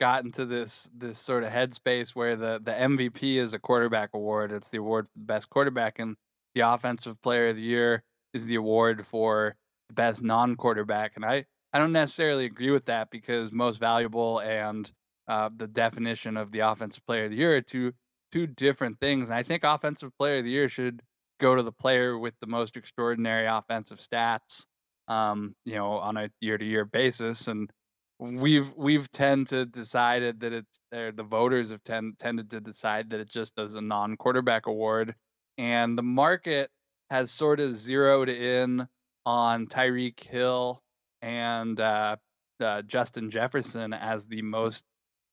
gotten 0.00 0.32
to 0.32 0.44
this 0.46 0.90
this 0.96 1.18
sort 1.18 1.44
of 1.44 1.52
headspace 1.52 2.10
where 2.10 2.36
the 2.36 2.60
the 2.62 2.72
MVP 2.72 3.36
is 3.36 3.54
a 3.54 3.60
quarterback 3.60 4.10
award. 4.14 4.52
It's 4.52 4.70
the 4.70 4.78
award 4.78 5.06
for 5.06 5.18
the 5.20 5.26
best 5.26 5.48
quarterback, 5.48 6.00
and 6.00 6.16
the 6.54 6.62
offensive 6.62 7.20
player 7.22 7.50
of 7.50 7.56
the 7.56 7.62
year 7.62 8.02
is 8.34 8.46
the 8.46 8.56
award 8.56 9.06
for 9.06 9.56
the 9.88 9.94
best 9.94 10.22
non-quarterback. 10.22 11.12
And 11.16 11.24
I 11.24 11.46
I 11.72 11.78
don't 11.78 11.92
necessarily 11.92 12.46
agree 12.46 12.72
with 12.72 12.86
that 12.86 13.10
because 13.10 13.52
most 13.52 13.78
valuable 13.78 14.40
and 14.40 14.90
uh, 15.28 15.50
the 15.56 15.68
definition 15.68 16.36
of 16.36 16.50
the 16.50 16.60
offensive 16.60 17.06
player 17.06 17.26
of 17.26 17.30
the 17.30 17.36
year 17.36 17.56
are 17.56 17.62
two 17.62 17.92
two 18.32 18.48
different 18.48 18.98
things. 19.00 19.28
And 19.28 19.38
I 19.38 19.44
think 19.44 19.62
offensive 19.64 20.10
player 20.18 20.38
of 20.38 20.44
the 20.44 20.50
year 20.50 20.68
should 20.68 21.00
go 21.40 21.54
to 21.54 21.62
the 21.62 21.72
player 21.72 22.18
with 22.18 22.34
the 22.40 22.48
most 22.48 22.76
extraordinary 22.76 23.46
offensive 23.46 23.98
stats 23.98 24.64
um, 25.08 25.54
you 25.64 25.74
know, 25.74 25.92
on 25.92 26.16
a 26.16 26.30
year-to-year 26.40 26.84
basis. 26.84 27.48
And 27.48 27.70
we've 28.18 28.72
we've 28.76 29.10
tend 29.10 29.48
to 29.48 29.66
decided 29.66 30.40
that 30.40 30.52
it's 30.52 30.80
the 30.90 31.26
voters 31.28 31.70
have 31.70 31.82
tend, 31.84 32.18
tended 32.18 32.50
to 32.50 32.60
decide 32.60 33.10
that 33.10 33.20
it 33.20 33.28
just 33.28 33.54
does 33.56 33.74
a 33.74 33.80
non-quarterback 33.80 34.66
award, 34.66 35.14
and 35.56 35.96
the 35.96 36.02
market 36.02 36.70
has 37.10 37.30
sort 37.30 37.60
of 37.60 37.76
zeroed 37.76 38.28
in 38.28 38.86
on 39.24 39.66
Tyreek 39.66 40.22
Hill 40.22 40.82
and 41.22 41.80
uh, 41.80 42.16
uh, 42.60 42.82
Justin 42.82 43.30
Jefferson 43.30 43.92
as 43.92 44.26
the 44.26 44.42
most 44.42 44.84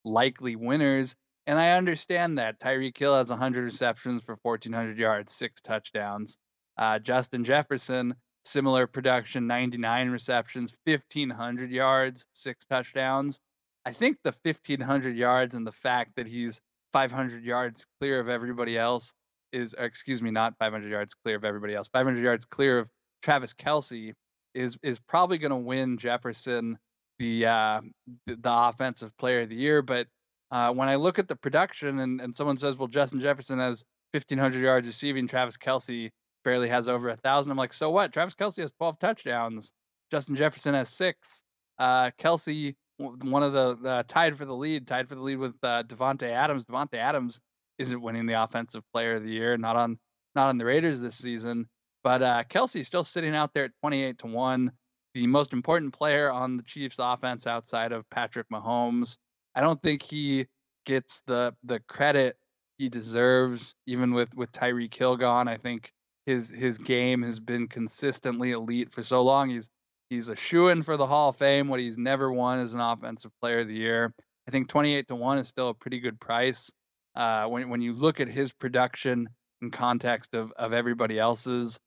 likely 0.04 0.56
winners. 0.56 1.16
And 1.48 1.60
I 1.60 1.72
understand 1.72 2.38
that 2.38 2.60
Tyreek 2.60 2.98
Hill 2.98 3.16
has 3.16 3.30
100 3.30 3.66
receptions 3.66 4.24
for 4.24 4.38
1,400 4.42 4.98
yards, 4.98 5.34
six 5.34 5.62
touchdowns. 5.62 6.38
Uh, 6.78 7.00
Justin 7.00 7.44
Jefferson 7.44 8.16
similar 8.46 8.88
production 8.88 9.48
99 9.48 10.10
receptions, 10.10 10.74
1,500 10.86 11.72
yards, 11.72 12.26
six 12.34 12.66
touchdowns. 12.66 13.40
I 13.86 13.94
think 13.94 14.18
the 14.24 14.34
1,500 14.44 15.16
yards 15.16 15.56
and 15.56 15.66
the 15.66 15.72
fact 15.72 16.12
that 16.16 16.28
he's 16.28 16.62
500 16.94 17.44
yards 17.44 17.86
clear 18.00 18.20
of 18.20 18.30
everybody 18.30 18.78
else 18.78 19.14
is, 19.52 19.76
excuse 19.78 20.22
me, 20.22 20.32
not 20.32 20.56
500 20.58 20.90
yards 20.90 21.14
clear 21.14 21.36
of 21.36 21.44
everybody 21.44 21.76
else, 21.76 21.88
500 21.92 22.24
yards 22.24 22.46
clear 22.46 22.80
of 22.80 22.90
Travis 23.22 23.54
Kelce 23.54 24.14
is 24.54 24.78
is 24.84 25.00
probably 25.00 25.38
going 25.38 25.52
to 25.52 25.58
win 25.58 25.98
Jefferson 25.98 26.78
the 27.20 27.46
uh, 27.46 27.82
the 28.26 28.38
offensive 28.46 29.16
player 29.18 29.42
of 29.42 29.50
the 29.50 29.56
year. 29.56 29.82
But 29.82 30.08
uh, 30.52 30.72
when 30.72 30.88
I 30.88 30.96
look 30.96 31.20
at 31.20 31.28
the 31.28 31.36
production 31.36 32.00
and, 32.00 32.22
and 32.22 32.36
someone 32.36 32.58
says, 32.58 32.78
well, 32.78 32.88
Justin 32.88 33.20
Jefferson 33.20 33.60
has 33.60 33.84
1,500 34.12 34.62
yards 34.62 34.88
receiving, 34.88 35.28
Travis 35.28 35.58
Kelce 35.58 36.12
barely 36.46 36.70
has 36.70 36.88
over 36.88 37.10
a 37.10 37.18
thousand. 37.18 37.52
I'm 37.52 37.58
like, 37.58 37.74
so 37.74 37.90
what? 37.90 38.14
Travis 38.14 38.36
Kelce 38.36 38.62
has 38.62 38.72
12 38.72 39.00
touchdowns. 39.00 39.74
Justin 40.12 40.36
Jefferson 40.38 40.74
has 40.76 40.88
six. 40.88 41.44
Uh, 41.78 42.12
Kelce, 42.18 42.76
one 42.98 43.44
of 43.44 43.52
the, 43.52 44.06
tied 44.08 44.38
for 44.38 44.46
the 44.46 44.54
lead, 44.54 44.88
tied 44.88 45.10
for 45.10 45.16
the 45.16 45.22
lead 45.22 45.40
with 45.40 45.56
uh, 45.64 45.84
Davante 45.84 46.32
Adams. 46.32 46.64
Davante 46.66 46.96
Adams 46.96 47.42
isn't 47.80 48.02
winning 48.02 48.26
the 48.26 48.42
offensive 48.42 48.84
player 48.94 49.16
of 49.16 49.24
the 49.24 49.32
year, 49.32 49.58
not 49.58 49.76
on 49.76 50.00
not 50.36 50.50
on 50.50 50.58
the 50.58 50.66
Raiders 50.66 51.02
this 51.02 51.18
season. 51.18 51.68
But 52.04 52.22
uh, 52.22 52.44
Kelce's 52.50 52.88
still 52.88 53.04
sitting 53.04 53.36
out 53.36 53.54
there 53.54 53.66
at 53.66 53.72
28 53.82 54.20
to 54.20 54.28
one, 54.28 54.72
the 55.14 55.26
most 55.28 55.54
important 55.54 55.94
player 55.94 56.32
on 56.32 56.58
the 56.58 56.64
Chiefs' 56.64 56.98
offense 57.00 57.48
outside 57.48 57.92
of 57.92 58.10
Patrick 58.10 58.48
Mahomes. 58.50 59.18
I 59.56 59.62
don't 59.62 59.82
think 59.82 60.04
he 60.04 60.46
gets 60.86 61.22
the 61.26 61.56
the 61.64 61.80
credit 61.88 62.38
he 62.78 62.90
deserves, 62.90 63.74
even 63.88 64.14
with 64.14 64.34
with 64.36 64.52
Tyreek 64.52 64.94
Hill 64.94 65.18
gone. 65.18 65.48
I 65.48 65.58
think 65.58 65.92
his 66.26 66.50
his 66.50 66.78
game 66.78 67.22
has 67.22 67.40
been 67.40 67.68
consistently 67.68 68.52
elite 68.52 68.92
for 68.92 69.04
so 69.04 69.22
long. 69.22 69.50
He's 69.50 69.70
he's 70.10 70.30
a 70.30 70.36
shoe 70.36 70.70
in 70.70 70.84
for 70.84 70.98
the 70.98 71.08
Hall 71.08 71.30
of 71.30 71.38
Fame. 71.38 71.68
What 71.68 71.80
he's 71.80 71.98
never 71.98 72.32
won 72.32 72.60
is 72.60 72.74
an 72.74 72.80
Offensive 72.80 73.32
Player 73.42 73.60
of 73.60 73.68
the 73.68 73.76
Year. 73.76 74.14
I 74.48 74.52
think 74.52 74.68
28 74.70 75.08
to 75.08 75.16
one 75.16 75.38
is 75.38 75.48
still 75.48 75.70
a 75.70 75.74
pretty 75.74 76.00
good 76.00 76.20
price. 76.20 76.72
Uh, 77.16 77.46
when 77.46 77.70
when 77.70 77.82
you 77.82 77.94
look 77.94 78.20
at 78.20 78.28
his 78.28 78.52
production 78.52 79.30
in 79.62 79.72
context 79.72 80.34
of 80.34 80.52
of 80.54 80.74
everybody 80.74 81.20
else's, 81.20 81.80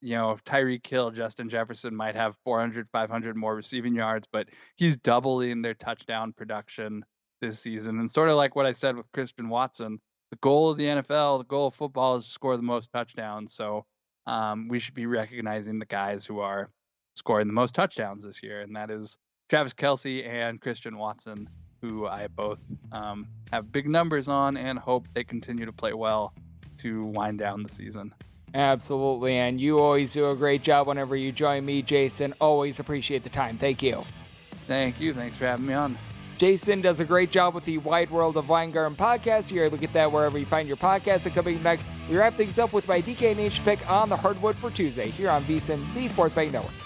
you 0.00 0.14
know, 0.14 0.36
Tyreek 0.44 0.86
Hill, 0.86 1.10
Justin 1.10 1.48
Jefferson 1.48 1.94
might 1.94 2.14
have 2.14 2.36
400, 2.44 2.88
500 2.92 3.36
more 3.36 3.54
receiving 3.54 3.94
yards, 3.94 4.28
but 4.30 4.48
he's 4.76 4.96
doubling 4.96 5.62
their 5.62 5.74
touchdown 5.74 6.32
production 6.32 7.04
this 7.40 7.60
season. 7.60 7.98
And 7.98 8.10
sort 8.10 8.28
of 8.28 8.36
like 8.36 8.54
what 8.54 8.66
I 8.66 8.72
said 8.72 8.96
with 8.96 9.10
Christian 9.12 9.48
Watson, 9.48 10.00
the 10.30 10.36
goal 10.36 10.70
of 10.70 10.78
the 10.78 10.84
NFL, 10.84 11.38
the 11.38 11.44
goal 11.44 11.68
of 11.68 11.74
football 11.74 12.16
is 12.16 12.24
to 12.24 12.30
score 12.30 12.56
the 12.56 12.62
most 12.62 12.90
touchdowns. 12.92 13.54
So 13.54 13.84
um, 14.26 14.68
we 14.68 14.78
should 14.78 14.94
be 14.94 15.06
recognizing 15.06 15.78
the 15.78 15.86
guys 15.86 16.24
who 16.24 16.40
are 16.40 16.70
scoring 17.14 17.46
the 17.46 17.52
most 17.52 17.74
touchdowns 17.74 18.24
this 18.24 18.42
year, 18.42 18.60
and 18.60 18.74
that 18.76 18.90
is 18.90 19.16
Travis 19.48 19.72
Kelce 19.72 20.26
and 20.26 20.60
Christian 20.60 20.98
Watson, 20.98 21.48
who 21.80 22.06
I 22.06 22.26
both 22.28 22.60
um, 22.92 23.28
have 23.52 23.70
big 23.70 23.88
numbers 23.88 24.28
on 24.28 24.56
and 24.56 24.78
hope 24.78 25.06
they 25.14 25.24
continue 25.24 25.64
to 25.64 25.72
play 25.72 25.92
well 25.92 26.34
to 26.78 27.04
wind 27.04 27.38
down 27.38 27.62
the 27.62 27.72
season. 27.72 28.12
Absolutely, 28.54 29.36
and 29.36 29.60
you 29.60 29.78
always 29.78 30.12
do 30.12 30.30
a 30.30 30.36
great 30.36 30.62
job 30.62 30.86
whenever 30.86 31.16
you 31.16 31.30
join 31.32 31.64
me, 31.64 31.82
Jason. 31.82 32.34
Always 32.40 32.80
appreciate 32.80 33.22
the 33.22 33.30
time. 33.30 33.58
Thank 33.58 33.82
you. 33.82 34.04
Thank 34.66 35.00
you. 35.00 35.14
Thanks 35.14 35.36
for 35.36 35.46
having 35.46 35.66
me 35.66 35.74
on. 35.74 35.96
Jason 36.38 36.82
does 36.82 37.00
a 37.00 37.04
great 37.04 37.30
job 37.30 37.54
with 37.54 37.64
the 37.64 37.78
Wide 37.78 38.10
World 38.10 38.36
of 38.36 38.48
Weingarten 38.48 38.96
podcast. 38.96 39.50
You're 39.50 39.64
able 39.64 39.78
to 39.78 39.80
get 39.80 39.92
that 39.94 40.10
wherever 40.12 40.38
you 40.38 40.44
find 40.46 40.68
your 40.68 40.76
podcast. 40.76 41.24
And 41.26 41.34
coming 41.34 41.62
next, 41.62 41.86
we 42.10 42.16
wrap 42.16 42.34
things 42.34 42.58
up 42.58 42.72
with 42.72 42.86
my 42.86 43.00
DK 43.00 43.30
and 43.30 43.40
H 43.40 43.64
pick 43.64 43.90
on 43.90 44.08
the 44.08 44.16
hardwood 44.16 44.56
for 44.56 44.70
Tuesday 44.70 45.08
here 45.08 45.30
on 45.30 45.44
VSIN, 45.44 45.82
the 45.94 46.08
Sports 46.08 46.34
Betting 46.34 46.52
Network. 46.52 46.85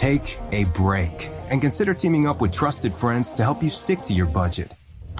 Take 0.00 0.38
a 0.52 0.64
break 0.64 1.28
and 1.50 1.60
consider 1.60 1.92
teaming 1.92 2.26
up 2.26 2.40
with 2.40 2.52
trusted 2.52 2.94
friends 2.94 3.32
to 3.32 3.42
help 3.42 3.62
you 3.62 3.68
stick 3.68 3.98
to 4.04 4.14
your 4.14 4.24
budget. 4.24 4.72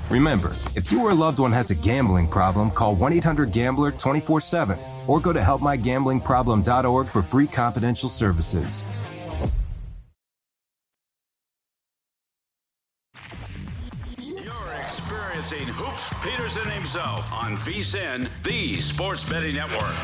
Remember, 0.09 0.53
if 0.75 0.91
you 0.91 1.03
or 1.03 1.11
a 1.11 1.15
loved 1.15 1.39
one 1.39 1.53
has 1.53 1.71
a 1.71 1.75
gambling 1.75 2.27
problem, 2.27 2.71
call 2.71 2.95
1 2.95 3.13
800 3.13 3.53
Gambler 3.53 3.91
24 3.91 4.41
7 4.41 4.79
or 5.07 5.21
go 5.21 5.35
to 5.35 5.39
helpmygamblingproblem.org 5.39 7.09
for 7.09 7.21
free 7.21 7.47
confidential 7.47 8.09
services. 8.09 8.83
You're 14.17 14.73
experiencing 14.81 15.69
Hoops 15.75 16.09
Peterson 16.25 16.71
himself 16.71 17.31
on 17.31 17.59
VSIN, 17.59 18.31
the 18.45 18.81
Sports 18.81 19.25
Betting 19.25 19.57
Network. 19.57 19.95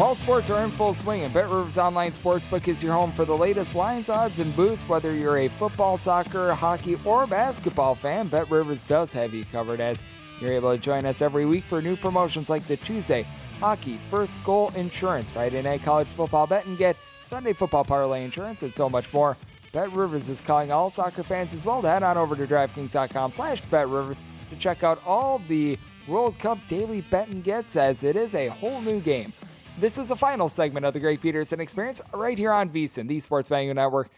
All 0.00 0.14
sports 0.14 0.48
are 0.48 0.64
in 0.64 0.70
full 0.70 0.94
swing, 0.94 1.24
and 1.24 1.34
Bet 1.34 1.50
Rivers 1.50 1.76
Online 1.76 2.10
Sportsbook 2.10 2.68
is 2.68 2.82
your 2.82 2.94
home 2.94 3.12
for 3.12 3.26
the 3.26 3.36
latest 3.36 3.74
lines, 3.74 4.08
odds, 4.08 4.38
and 4.38 4.56
boosts. 4.56 4.88
Whether 4.88 5.14
you're 5.14 5.36
a 5.36 5.48
football, 5.48 5.98
soccer, 5.98 6.54
hockey, 6.54 6.96
or 7.04 7.26
basketball 7.26 7.94
fan, 7.94 8.28
Bet 8.28 8.50
Rivers 8.50 8.86
does 8.86 9.12
have 9.12 9.34
you 9.34 9.44
covered 9.44 9.78
as 9.78 10.02
you're 10.40 10.52
able 10.52 10.72
to 10.72 10.78
join 10.78 11.04
us 11.04 11.20
every 11.20 11.44
week 11.44 11.64
for 11.64 11.82
new 11.82 11.96
promotions 11.96 12.48
like 12.48 12.66
the 12.66 12.78
Tuesday 12.78 13.26
Hockey 13.58 13.98
First 14.10 14.42
Goal 14.42 14.72
Insurance, 14.74 15.30
Friday 15.32 15.60
Night 15.60 15.82
College 15.82 16.08
Football 16.08 16.46
Bet 16.46 16.64
and 16.64 16.78
Get, 16.78 16.96
Sunday 17.28 17.52
Football 17.52 17.84
Parlay 17.84 18.24
Insurance, 18.24 18.62
and 18.62 18.74
so 18.74 18.88
much 18.88 19.12
more. 19.12 19.36
Bet 19.72 19.92
Rivers 19.92 20.30
is 20.30 20.40
calling 20.40 20.72
all 20.72 20.88
soccer 20.88 21.22
fans 21.22 21.52
as 21.52 21.66
well 21.66 21.82
to 21.82 21.88
head 21.90 22.02
on 22.02 22.16
over 22.16 22.34
to 22.36 22.46
DraftKings.com 22.46 23.32
slash 23.32 23.62
BetRivers 23.64 24.16
to 24.48 24.56
check 24.56 24.82
out 24.82 25.02
all 25.04 25.42
the 25.46 25.78
World 26.08 26.38
Cup 26.38 26.56
daily 26.68 27.02
bet 27.02 27.28
and 27.28 27.44
gets 27.44 27.76
as 27.76 28.02
it 28.02 28.16
is 28.16 28.34
a 28.34 28.48
whole 28.48 28.80
new 28.80 28.98
game. 29.00 29.34
This 29.80 29.96
is 29.96 30.08
the 30.08 30.16
final 30.16 30.50
segment 30.50 30.84
of 30.84 30.92
the 30.92 31.00
Greg 31.00 31.22
Peterson 31.22 31.58
Experience 31.58 32.02
right 32.12 32.36
here 32.36 32.52
on 32.52 32.68
VSIN, 32.68 33.08
the 33.08 33.18
Sports 33.18 33.48
Betting 33.48 33.74
Network. 33.74 34.10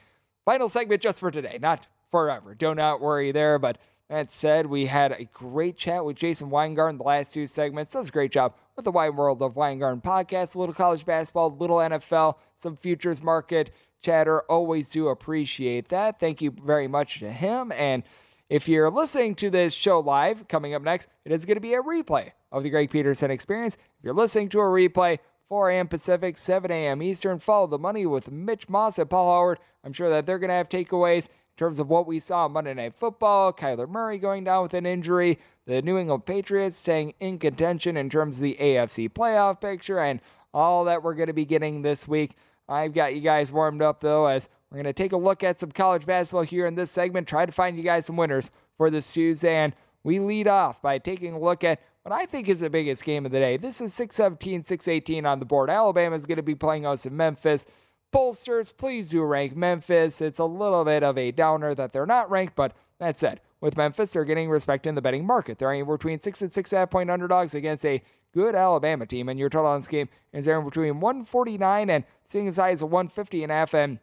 Final 0.45 0.69
segment 0.69 1.01
just 1.01 1.21
for 1.21 1.31
today, 1.31 1.57
not 1.63 1.87
forever. 2.11 2.57
Do 2.57 2.75
not 2.75 2.77
not 2.77 3.01
worry 3.01 3.31
there. 3.31 3.61
But 3.61 3.79
that 4.09 4.33
said, 4.33 4.67
we 4.67 4.87
had 4.87 5.13
a 5.13 5.27
great 5.27 5.77
chat 5.77 6.05
with 6.05 6.17
Jason 6.17 6.51
Weingarten 6.51 6.99
the 6.99 7.05
last 7.05 7.33
two 7.33 7.47
segments. 7.47 7.93
Does 7.93 8.09
a 8.09 8.11
great 8.11 8.33
job 8.33 8.57
with 8.75 8.85
the 8.85 8.91
Wide 8.91 9.15
World 9.15 9.41
of 9.41 9.55
Weingarten 9.55 10.01
podcast, 10.01 10.57
a 10.57 10.59
little 10.59 10.75
college 10.75 11.07
basketball, 11.07 11.47
a 11.47 11.55
little 11.55 11.77
NFL, 11.77 12.39
some 12.57 12.77
futures 12.77 13.23
market 13.23 13.71
chatter. 14.01 14.41
Always 14.51 14.89
do 14.89 15.11
appreciate 15.11 15.91
that. 15.91 16.19
Thank 16.19 16.43
you 16.43 16.51
very 16.51 16.89
much 16.89 17.21
to 17.21 17.31
him. 17.31 17.71
And 17.71 18.03
if 18.51 18.67
you're 18.67 18.91
listening 18.91 19.37
to 19.37 19.49
this 19.49 19.73
show 19.73 20.01
live, 20.01 20.49
coming 20.49 20.75
up 20.75 20.83
next, 20.83 21.07
it 21.25 21.31
is 21.31 21.45
going 21.45 21.55
to 21.55 21.61
be 21.61 21.75
a 21.75 21.83
replay 21.83 22.33
of 22.51 22.65
the 22.65 22.71
Greg 22.71 22.91
Peterson 22.91 23.31
Experience. 23.31 23.77
If 23.77 24.05
you're 24.05 24.13
listening 24.13 24.49
to 24.51 24.59
a 24.59 24.65
replay, 24.65 25.21
4 25.53 25.69
a.m. 25.69 25.87
Pacific, 25.87 26.39
7 26.39 26.71
a.m. 26.71 27.03
Eastern. 27.03 27.39
Follow 27.39 27.67
the 27.67 27.79
money 27.79 28.07
with 28.07 28.31
Mitch 28.31 28.71
Moss 28.71 28.99
and 28.99 29.11
Paul 29.11 29.31
Howard. 29.31 29.59
I'm 29.85 29.93
sure 29.93 30.09
that 30.09 30.25
they're 30.25 30.39
going 30.39 30.49
to 30.49 30.55
have 30.55 30.71
takeaways 30.71 31.27
in 31.27 31.59
terms 31.59 31.79
of 31.79 31.91
what 31.91 32.07
we 32.07 32.21
saw 32.21 32.47
on 32.47 32.53
Monday 32.53 32.73
Night 32.73 32.95
Football. 32.95 33.53
Kyler 33.53 33.87
Murray 33.87 34.17
going 34.17 34.45
down 34.45 34.63
with 34.63 34.73
an 34.73 34.87
injury. 34.87 35.39
The 35.67 35.83
New 35.83 35.99
England 35.99 36.25
Patriots 36.25 36.79
staying 36.79 37.13
in 37.21 37.39
contention 37.39 37.99
in 37.99 38.09
terms 38.09 38.37
of 38.37 38.45
the 38.45 38.57
AFC 38.59 39.11
playoff 39.11 39.61
picture 39.61 39.99
and 39.99 40.23
all 40.55 40.87
that 40.87 41.03
we're 41.03 41.13
going 41.13 41.27
to 41.27 41.35
be 41.35 41.45
getting 41.45 41.83
this 41.83 42.09
week. 42.09 42.35
I've 42.67 42.95
got 42.95 43.15
you 43.15 43.21
guys 43.21 43.53
warmed 43.53 43.83
up, 43.83 44.01
though, 44.01 44.25
as 44.25 44.49
we're 44.71 44.77
going 44.77 44.87
to 44.87 44.95
take 44.95 45.13
a 45.13 45.19
look 45.19 45.45
at 45.45 45.61
some 45.61 45.71
college 45.71 46.07
basketball 46.07 46.45
here 46.45 46.65
in 46.65 46.77
this 46.77 46.91
segment, 46.91 47.29
try 47.29 47.45
to 47.45 47.53
find 47.53 47.77
you 47.77 47.85
guys 47.85 48.07
some 48.07 48.17
winners 48.17 48.51
for 48.79 48.89
this 48.89 49.13
Tuesday. 49.13 49.57
And 49.57 49.75
we 50.03 50.19
lead 50.19 50.49
off 50.49 50.81
by 50.81 50.97
taking 50.97 51.35
a 51.35 51.39
look 51.39 51.63
at 51.63 51.83
what 52.03 52.13
I 52.13 52.27
think 52.27 52.49
is 52.49 52.61
the 52.61 52.71
biggest 52.71 53.05
game 53.05 53.25
of 53.25 53.33
the 53.33 53.39
day. 53.39 53.57
This 53.57 53.81
is 53.81 53.95
617, 53.95 54.65
618 54.65 55.25
on 55.25 55.39
the 55.39 55.45
board. 55.45 55.71
Alabama 55.71 56.17
is 56.17 56.27
going 56.27 56.37
to 56.37 56.43
be 56.43 56.55
playing 56.55 56.85
us 56.85 57.07
in 57.07 57.17
Memphis. 57.17 57.65
Pollsters, 58.13 58.77
please 58.77 59.09
do 59.09 59.23
rank 59.23 59.57
Memphis. 59.57 60.21
It's 60.21 60.39
a 60.39 60.45
little 60.45 60.85
bit 60.85 61.03
of 61.03 61.17
a 61.17 61.31
downer 61.31 61.75
that 61.75 61.93
they're 61.93 62.07
not 62.07 62.31
ranked, 62.31 62.57
but 62.57 62.75
that 62.99 63.17
said, 63.17 63.41
with 63.61 63.77
Memphis, 63.77 64.13
they're 64.13 64.25
getting 64.25 64.51
respect 64.51 64.87
in 64.87 64.95
the 64.95 65.01
betting 65.01 65.27
market. 65.27 65.59
They're 65.59 65.73
anywhere 65.73 65.97
between 65.97 66.21
six 66.21 66.43
and 66.43 66.53
six 66.53 66.73
half 66.73 66.91
point 66.91 67.11
underdogs 67.11 67.55
against 67.55 67.87
a 67.87 68.03
good 68.35 68.55
Alabama 68.55 69.07
team, 69.07 69.29
and 69.29 69.39
your 69.39 69.49
total 69.49 69.71
on 69.71 69.81
this 69.81 69.89
game 69.89 70.09
is 70.33 70.45
there 70.45 70.61
between 70.61 71.01
149 71.01 71.89
and 71.89 72.05
seeing 72.25 72.49
as 72.49 72.57
high 72.57 72.73
as 72.73 72.83
a 72.83 72.87
150 72.87 73.43
and 73.45 73.53
a 73.53 73.55
half. 73.55 73.75
And 73.75 73.99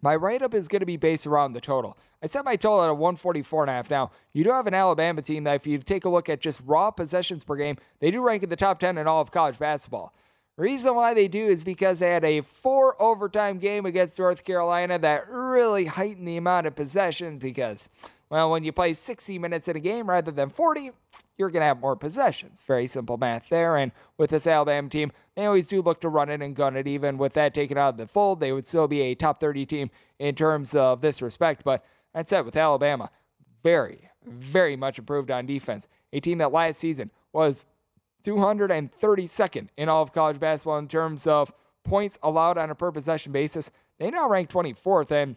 my 0.00 0.14
write 0.14 0.42
up 0.42 0.54
is 0.54 0.68
going 0.68 0.80
to 0.80 0.86
be 0.86 0.96
based 0.96 1.26
around 1.26 1.52
the 1.52 1.60
total. 1.60 1.96
I 2.22 2.26
set 2.26 2.44
my 2.44 2.56
total 2.56 2.82
at 2.82 2.90
a 2.90 2.94
144 2.94 3.64
and 3.64 3.70
a 3.70 3.72
half. 3.74 3.90
Now, 3.90 4.10
you 4.32 4.44
do 4.44 4.50
have 4.50 4.66
an 4.66 4.74
Alabama 4.74 5.22
team 5.22 5.44
that 5.44 5.56
if 5.56 5.66
you 5.66 5.78
take 5.78 6.04
a 6.04 6.08
look 6.08 6.28
at 6.28 6.40
just 6.40 6.60
raw 6.64 6.90
possessions 6.90 7.44
per 7.44 7.56
game, 7.56 7.76
they 8.00 8.10
do 8.10 8.22
rank 8.22 8.42
in 8.42 8.50
the 8.50 8.56
top 8.56 8.80
10 8.80 8.98
in 8.98 9.06
all 9.06 9.20
of 9.20 9.30
college 9.30 9.58
basketball. 9.58 10.12
Reason 10.56 10.92
why 10.92 11.14
they 11.14 11.28
do 11.28 11.46
is 11.46 11.62
because 11.62 12.00
they 12.00 12.10
had 12.10 12.24
a 12.24 12.40
four 12.40 13.00
overtime 13.00 13.58
game 13.58 13.86
against 13.86 14.18
North 14.18 14.42
Carolina 14.42 14.98
that 14.98 15.30
really 15.30 15.84
heightened 15.84 16.26
the 16.26 16.36
amount 16.36 16.66
of 16.66 16.74
possessions 16.74 17.40
because, 17.40 17.88
well, 18.30 18.50
when 18.50 18.62
you 18.62 18.72
play 18.72 18.92
60 18.92 19.38
minutes 19.38 19.68
in 19.68 19.76
a 19.76 19.80
game 19.80 20.08
rather 20.08 20.30
than 20.30 20.50
40, 20.50 20.90
you're 21.38 21.50
going 21.50 21.62
to 21.62 21.66
have 21.66 21.80
more 21.80 21.96
possessions. 21.96 22.62
Very 22.66 22.86
simple 22.86 23.16
math 23.16 23.48
there. 23.48 23.76
And 23.76 23.92
with 24.18 24.30
this 24.30 24.46
Alabama 24.46 24.88
team, 24.90 25.12
they 25.34 25.46
always 25.46 25.66
do 25.66 25.80
look 25.80 26.00
to 26.02 26.08
run 26.08 26.28
it 26.28 26.42
and 26.42 26.54
gun 26.54 26.76
it. 26.76 26.86
Even 26.86 27.16
with 27.16 27.32
that 27.34 27.54
taken 27.54 27.78
out 27.78 27.90
of 27.90 27.96
the 27.96 28.06
fold, 28.06 28.40
they 28.40 28.52
would 28.52 28.66
still 28.66 28.86
be 28.86 29.00
a 29.00 29.14
top 29.14 29.40
30 29.40 29.64
team 29.64 29.90
in 30.18 30.34
terms 30.34 30.74
of 30.74 31.00
this 31.00 31.22
respect. 31.22 31.64
But 31.64 31.84
that 32.12 32.28
said, 32.28 32.44
with 32.44 32.56
Alabama, 32.56 33.10
very, 33.62 34.10
very 34.26 34.76
much 34.76 34.98
improved 34.98 35.30
on 35.30 35.46
defense. 35.46 35.88
A 36.12 36.20
team 36.20 36.38
that 36.38 36.52
last 36.52 36.78
season 36.78 37.10
was 37.32 37.64
232nd 38.24 39.68
in 39.76 39.88
all 39.88 40.02
of 40.02 40.12
college 40.12 40.38
basketball 40.38 40.78
in 40.78 40.88
terms 40.88 41.26
of 41.26 41.52
points 41.84 42.18
allowed 42.22 42.58
on 42.58 42.70
a 42.70 42.74
per 42.74 42.92
possession 42.92 43.32
basis. 43.32 43.70
They 43.98 44.10
now 44.10 44.28
rank 44.28 44.50
24th, 44.50 45.10
and 45.10 45.36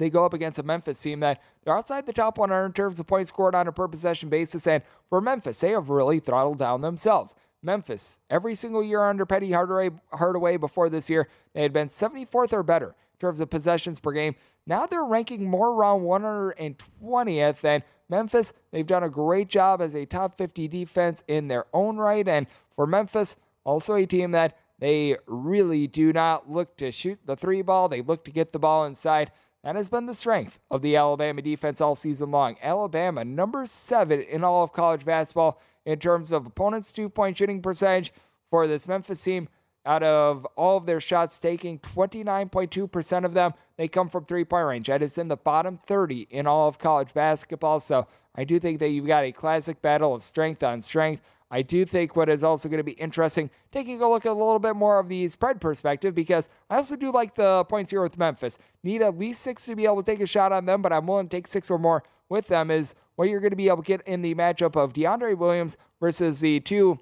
they 0.00 0.08
go 0.08 0.24
up 0.24 0.32
against 0.32 0.58
a 0.58 0.62
Memphis 0.62 1.00
team 1.00 1.20
that 1.20 1.42
they're 1.62 1.76
outside 1.76 2.06
the 2.06 2.12
top 2.12 2.38
100 2.38 2.64
in 2.64 2.72
terms 2.72 2.98
of 2.98 3.06
points 3.06 3.28
scored 3.28 3.54
on 3.54 3.68
a 3.68 3.72
per 3.72 3.86
possession 3.86 4.30
basis. 4.30 4.66
And 4.66 4.82
for 5.10 5.20
Memphis, 5.20 5.60
they 5.60 5.72
have 5.72 5.90
really 5.90 6.20
throttled 6.20 6.58
down 6.58 6.80
themselves. 6.80 7.34
Memphis, 7.62 8.16
every 8.30 8.54
single 8.54 8.82
year 8.82 9.04
under 9.04 9.26
Penny 9.26 9.52
Hardaway, 9.52 9.90
Hardaway 10.12 10.56
before 10.56 10.88
this 10.88 11.10
year, 11.10 11.28
they 11.52 11.60
had 11.60 11.74
been 11.74 11.88
74th 11.88 12.54
or 12.54 12.62
better 12.62 12.88
in 12.88 13.18
terms 13.20 13.42
of 13.42 13.50
possessions 13.50 14.00
per 14.00 14.12
game. 14.12 14.34
Now 14.66 14.86
they're 14.86 15.04
ranking 15.04 15.44
more 15.44 15.68
around 15.68 16.00
120th, 16.00 17.64
and 17.64 17.82
Memphis, 18.08 18.54
they've 18.70 18.86
done 18.86 19.04
a 19.04 19.10
great 19.10 19.48
job 19.48 19.82
as 19.82 19.94
a 19.94 20.06
top 20.06 20.38
50 20.38 20.66
defense 20.68 21.22
in 21.28 21.48
their 21.48 21.66
own 21.74 21.98
right. 21.98 22.26
And 22.26 22.46
for 22.74 22.86
Memphis, 22.86 23.36
also 23.64 23.94
a 23.94 24.06
team 24.06 24.30
that 24.30 24.56
they 24.78 25.18
really 25.26 25.86
do 25.86 26.12
not 26.12 26.50
look 26.50 26.78
to 26.78 26.90
shoot 26.90 27.18
the 27.26 27.36
three 27.36 27.60
ball, 27.60 27.88
they 27.90 28.00
look 28.00 28.24
to 28.24 28.30
get 28.30 28.52
the 28.52 28.58
ball 28.58 28.86
inside. 28.86 29.30
That 29.62 29.76
has 29.76 29.88
been 29.88 30.06
the 30.06 30.14
strength 30.14 30.58
of 30.70 30.80
the 30.80 30.96
Alabama 30.96 31.42
defense 31.42 31.80
all 31.80 31.94
season 31.94 32.30
long. 32.30 32.56
Alabama, 32.62 33.24
number 33.24 33.66
seven 33.66 34.22
in 34.22 34.42
all 34.42 34.64
of 34.64 34.72
college 34.72 35.04
basketball 35.04 35.60
in 35.84 35.98
terms 35.98 36.32
of 36.32 36.46
opponents' 36.46 36.92
two 36.92 37.08
point 37.08 37.36
shooting 37.36 37.60
percentage 37.60 38.12
for 38.50 38.66
this 38.66 38.88
Memphis 38.88 39.22
team. 39.22 39.48
Out 39.86 40.02
of 40.02 40.46
all 40.56 40.76
of 40.76 40.84
their 40.84 41.00
shots 41.00 41.38
taking, 41.38 41.78
29.2% 41.78 43.24
of 43.24 43.34
them 43.34 43.52
they 43.76 43.88
come 43.88 44.08
from 44.08 44.24
three 44.24 44.44
point 44.44 44.66
range. 44.66 44.88
That 44.88 45.02
is 45.02 45.18
in 45.18 45.28
the 45.28 45.36
bottom 45.36 45.78
30 45.86 46.28
in 46.30 46.46
all 46.46 46.68
of 46.68 46.78
college 46.78 47.12
basketball. 47.14 47.80
So 47.80 48.06
I 48.34 48.44
do 48.44 48.60
think 48.60 48.78
that 48.80 48.90
you've 48.90 49.06
got 49.06 49.24
a 49.24 49.32
classic 49.32 49.80
battle 49.82 50.14
of 50.14 50.22
strength 50.22 50.62
on 50.62 50.80
strength. 50.82 51.22
I 51.50 51.62
do 51.62 51.84
think 51.84 52.14
what 52.14 52.28
is 52.28 52.44
also 52.44 52.68
going 52.68 52.78
to 52.78 52.84
be 52.84 52.92
interesting, 52.92 53.50
taking 53.72 54.00
a 54.00 54.08
look 54.08 54.24
at 54.24 54.30
a 54.30 54.34
little 54.34 54.60
bit 54.60 54.76
more 54.76 54.98
of 55.00 55.08
the 55.08 55.26
spread 55.28 55.60
perspective, 55.60 56.14
because 56.14 56.48
I 56.68 56.76
also 56.76 56.94
do 56.94 57.12
like 57.12 57.34
the 57.34 57.64
points 57.64 57.90
here 57.90 58.02
with 58.02 58.18
Memphis. 58.18 58.56
Need 58.84 59.02
at 59.02 59.18
least 59.18 59.42
six 59.42 59.64
to 59.66 59.74
be 59.74 59.84
able 59.84 60.02
to 60.02 60.12
take 60.12 60.20
a 60.20 60.26
shot 60.26 60.52
on 60.52 60.66
them, 60.66 60.80
but 60.80 60.92
I'm 60.92 61.06
willing 61.06 61.28
to 61.28 61.36
take 61.36 61.48
six 61.48 61.70
or 61.70 61.78
more 61.78 62.04
with 62.28 62.46
them, 62.46 62.70
is 62.70 62.94
what 63.16 63.28
you're 63.28 63.40
going 63.40 63.50
to 63.50 63.56
be 63.56 63.68
able 63.68 63.82
to 63.82 63.82
get 63.82 64.06
in 64.06 64.22
the 64.22 64.34
matchup 64.34 64.76
of 64.76 64.92
DeAndre 64.92 65.36
Williams 65.36 65.76
versus 65.98 66.38
the 66.38 66.60
two 66.60 66.98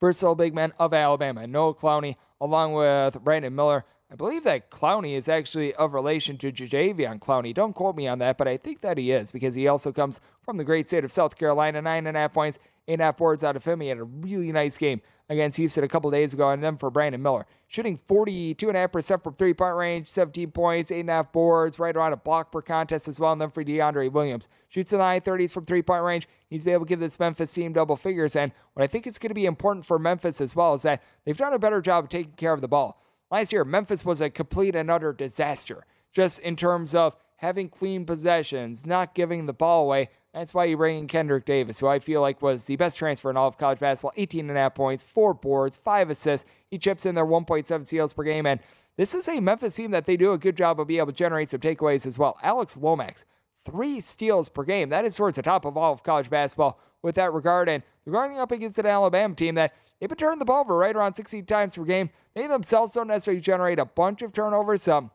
versatile 0.00 0.34
big 0.34 0.54
men 0.54 0.72
of 0.78 0.94
Alabama, 0.94 1.46
Noah 1.46 1.74
Clowney, 1.74 2.16
along 2.40 2.72
with 2.72 3.22
Brandon 3.22 3.54
Miller. 3.54 3.84
I 4.10 4.14
believe 4.14 4.44
that 4.44 4.70
Clowney 4.70 5.18
is 5.18 5.28
actually 5.28 5.74
of 5.74 5.92
relation 5.92 6.38
to 6.38 6.50
Jadeveon 6.50 7.18
Clowney. 7.18 7.52
Don't 7.52 7.74
quote 7.74 7.94
me 7.94 8.08
on 8.08 8.20
that, 8.20 8.38
but 8.38 8.48
I 8.48 8.56
think 8.56 8.80
that 8.80 8.96
he 8.96 9.12
is 9.12 9.30
because 9.30 9.54
he 9.54 9.68
also 9.68 9.92
comes 9.92 10.18
from 10.42 10.56
the 10.56 10.64
great 10.64 10.86
state 10.86 11.04
of 11.04 11.12
South 11.12 11.36
Carolina. 11.36 11.82
Nine 11.82 12.06
and 12.06 12.16
a 12.16 12.20
half 12.20 12.32
points, 12.32 12.58
eight 12.88 12.94
and 12.94 13.02
a 13.02 13.04
half 13.04 13.18
boards 13.18 13.44
out 13.44 13.54
of 13.54 13.64
him. 13.64 13.80
He 13.80 13.88
had 13.88 13.98
a 13.98 14.04
really 14.04 14.50
nice 14.50 14.76
game 14.76 15.00
against 15.28 15.58
Houston 15.58 15.84
a 15.84 15.88
couple 15.88 16.10
days 16.10 16.32
ago, 16.32 16.50
and 16.50 16.64
then 16.64 16.78
for 16.78 16.90
Brandon 16.90 17.20
Miller, 17.20 17.46
shooting 17.66 17.98
42.5% 18.08 19.22
from 19.22 19.34
three 19.34 19.52
point 19.52 19.76
range, 19.76 20.08
17 20.08 20.50
points, 20.50 20.90
eight 20.90 21.00
and 21.00 21.10
a 21.10 21.12
half 21.12 21.32
boards, 21.32 21.78
right 21.78 21.94
around 21.94 22.14
a 22.14 22.16
block 22.16 22.50
per 22.50 22.62
contest 22.62 23.06
as 23.06 23.20
well. 23.20 23.32
And 23.32 23.40
then 23.40 23.50
for 23.50 23.62
DeAndre 23.62 24.10
Williams, 24.10 24.48
shoots 24.68 24.92
in 24.92 24.98
the 24.98 25.04
high 25.04 25.20
30s 25.20 25.52
from 25.52 25.66
three 25.66 25.82
point 25.82 26.02
range. 26.02 26.28
He's 26.48 26.64
been 26.64 26.72
able 26.72 26.86
to 26.86 26.88
give 26.88 27.00
this 27.00 27.20
Memphis 27.20 27.52
team 27.52 27.74
double 27.74 27.96
figures. 27.96 28.36
And 28.36 28.52
what 28.72 28.82
I 28.82 28.86
think 28.86 29.06
is 29.06 29.18
going 29.18 29.30
to 29.30 29.34
be 29.34 29.46
important 29.46 29.84
for 29.84 29.98
Memphis 29.98 30.40
as 30.40 30.56
well 30.56 30.74
is 30.74 30.82
that 30.82 31.02
they've 31.24 31.36
done 31.36 31.52
a 31.52 31.58
better 31.58 31.82
job 31.82 32.04
of 32.04 32.10
taking 32.10 32.32
care 32.32 32.54
of 32.54 32.62
the 32.62 32.68
ball. 32.68 33.02
Last 33.30 33.52
year, 33.52 33.64
Memphis 33.64 34.04
was 34.04 34.22
a 34.22 34.30
complete 34.30 34.74
and 34.74 34.90
utter 34.90 35.12
disaster, 35.12 35.84
just 36.14 36.38
in 36.38 36.56
terms 36.56 36.94
of 36.94 37.14
having 37.36 37.68
clean 37.68 38.04
possessions, 38.04 38.86
not 38.86 39.14
giving 39.14 39.46
the 39.46 39.52
ball 39.52 39.84
away. 39.84 40.08
That's 40.34 40.52
why 40.52 40.66
you 40.66 40.76
bring 40.76 40.98
in 40.98 41.06
Kendric 41.08 41.46
Davis, 41.46 41.80
who 41.80 41.86
I 41.86 41.98
feel 41.98 42.20
like 42.20 42.42
was 42.42 42.66
the 42.66 42.76
best 42.76 42.98
transfer 42.98 43.30
in 43.30 43.36
all 43.36 43.48
of 43.48 43.56
college 43.56 43.80
basketball 43.80 44.12
18 44.16 44.48
and 44.48 44.58
a 44.58 44.60
half 44.60 44.74
points, 44.74 45.02
four 45.02 45.32
boards, 45.32 45.78
five 45.78 46.10
assists. 46.10 46.48
He 46.70 46.78
chips 46.78 47.06
in 47.06 47.14
their 47.14 47.26
1.7 47.26 47.86
steals 47.86 48.12
per 48.12 48.24
game. 48.24 48.44
And 48.44 48.60
this 48.96 49.14
is 49.14 49.26
a 49.28 49.40
Memphis 49.40 49.74
team 49.74 49.90
that 49.92 50.04
they 50.04 50.16
do 50.16 50.32
a 50.32 50.38
good 50.38 50.56
job 50.56 50.80
of 50.80 50.86
being 50.86 51.00
able 51.00 51.12
to 51.12 51.16
generate 51.16 51.48
some 51.48 51.60
takeaways 51.60 52.04
as 52.06 52.18
well. 52.18 52.36
Alex 52.42 52.76
Lomax, 52.76 53.24
three 53.64 54.00
steals 54.00 54.48
per 54.48 54.64
game. 54.64 54.90
That 54.90 55.04
is 55.04 55.16
towards 55.16 55.36
the 55.36 55.42
top 55.42 55.64
of 55.64 55.76
all 55.76 55.92
of 55.92 56.02
college 56.02 56.28
basketball 56.28 56.78
with 57.02 57.14
that 57.14 57.32
regard. 57.32 57.68
And 57.68 57.82
they're 58.04 58.12
going 58.12 58.38
up 58.38 58.52
against 58.52 58.78
an 58.78 58.86
Alabama 58.86 59.34
team 59.34 59.54
that 59.54 59.74
they've 59.98 60.08
been 60.08 60.18
turning 60.18 60.38
the 60.38 60.44
ball 60.44 60.60
over 60.60 60.76
right 60.76 60.94
around 60.94 61.14
16 61.14 61.46
times 61.46 61.76
per 61.76 61.84
game. 61.84 62.10
They 62.34 62.46
themselves 62.46 62.92
don't 62.92 63.08
necessarily 63.08 63.40
generate 63.40 63.78
a 63.78 63.86
bunch 63.86 64.20
of 64.22 64.32
turnovers, 64.32 64.82
so 64.82 65.10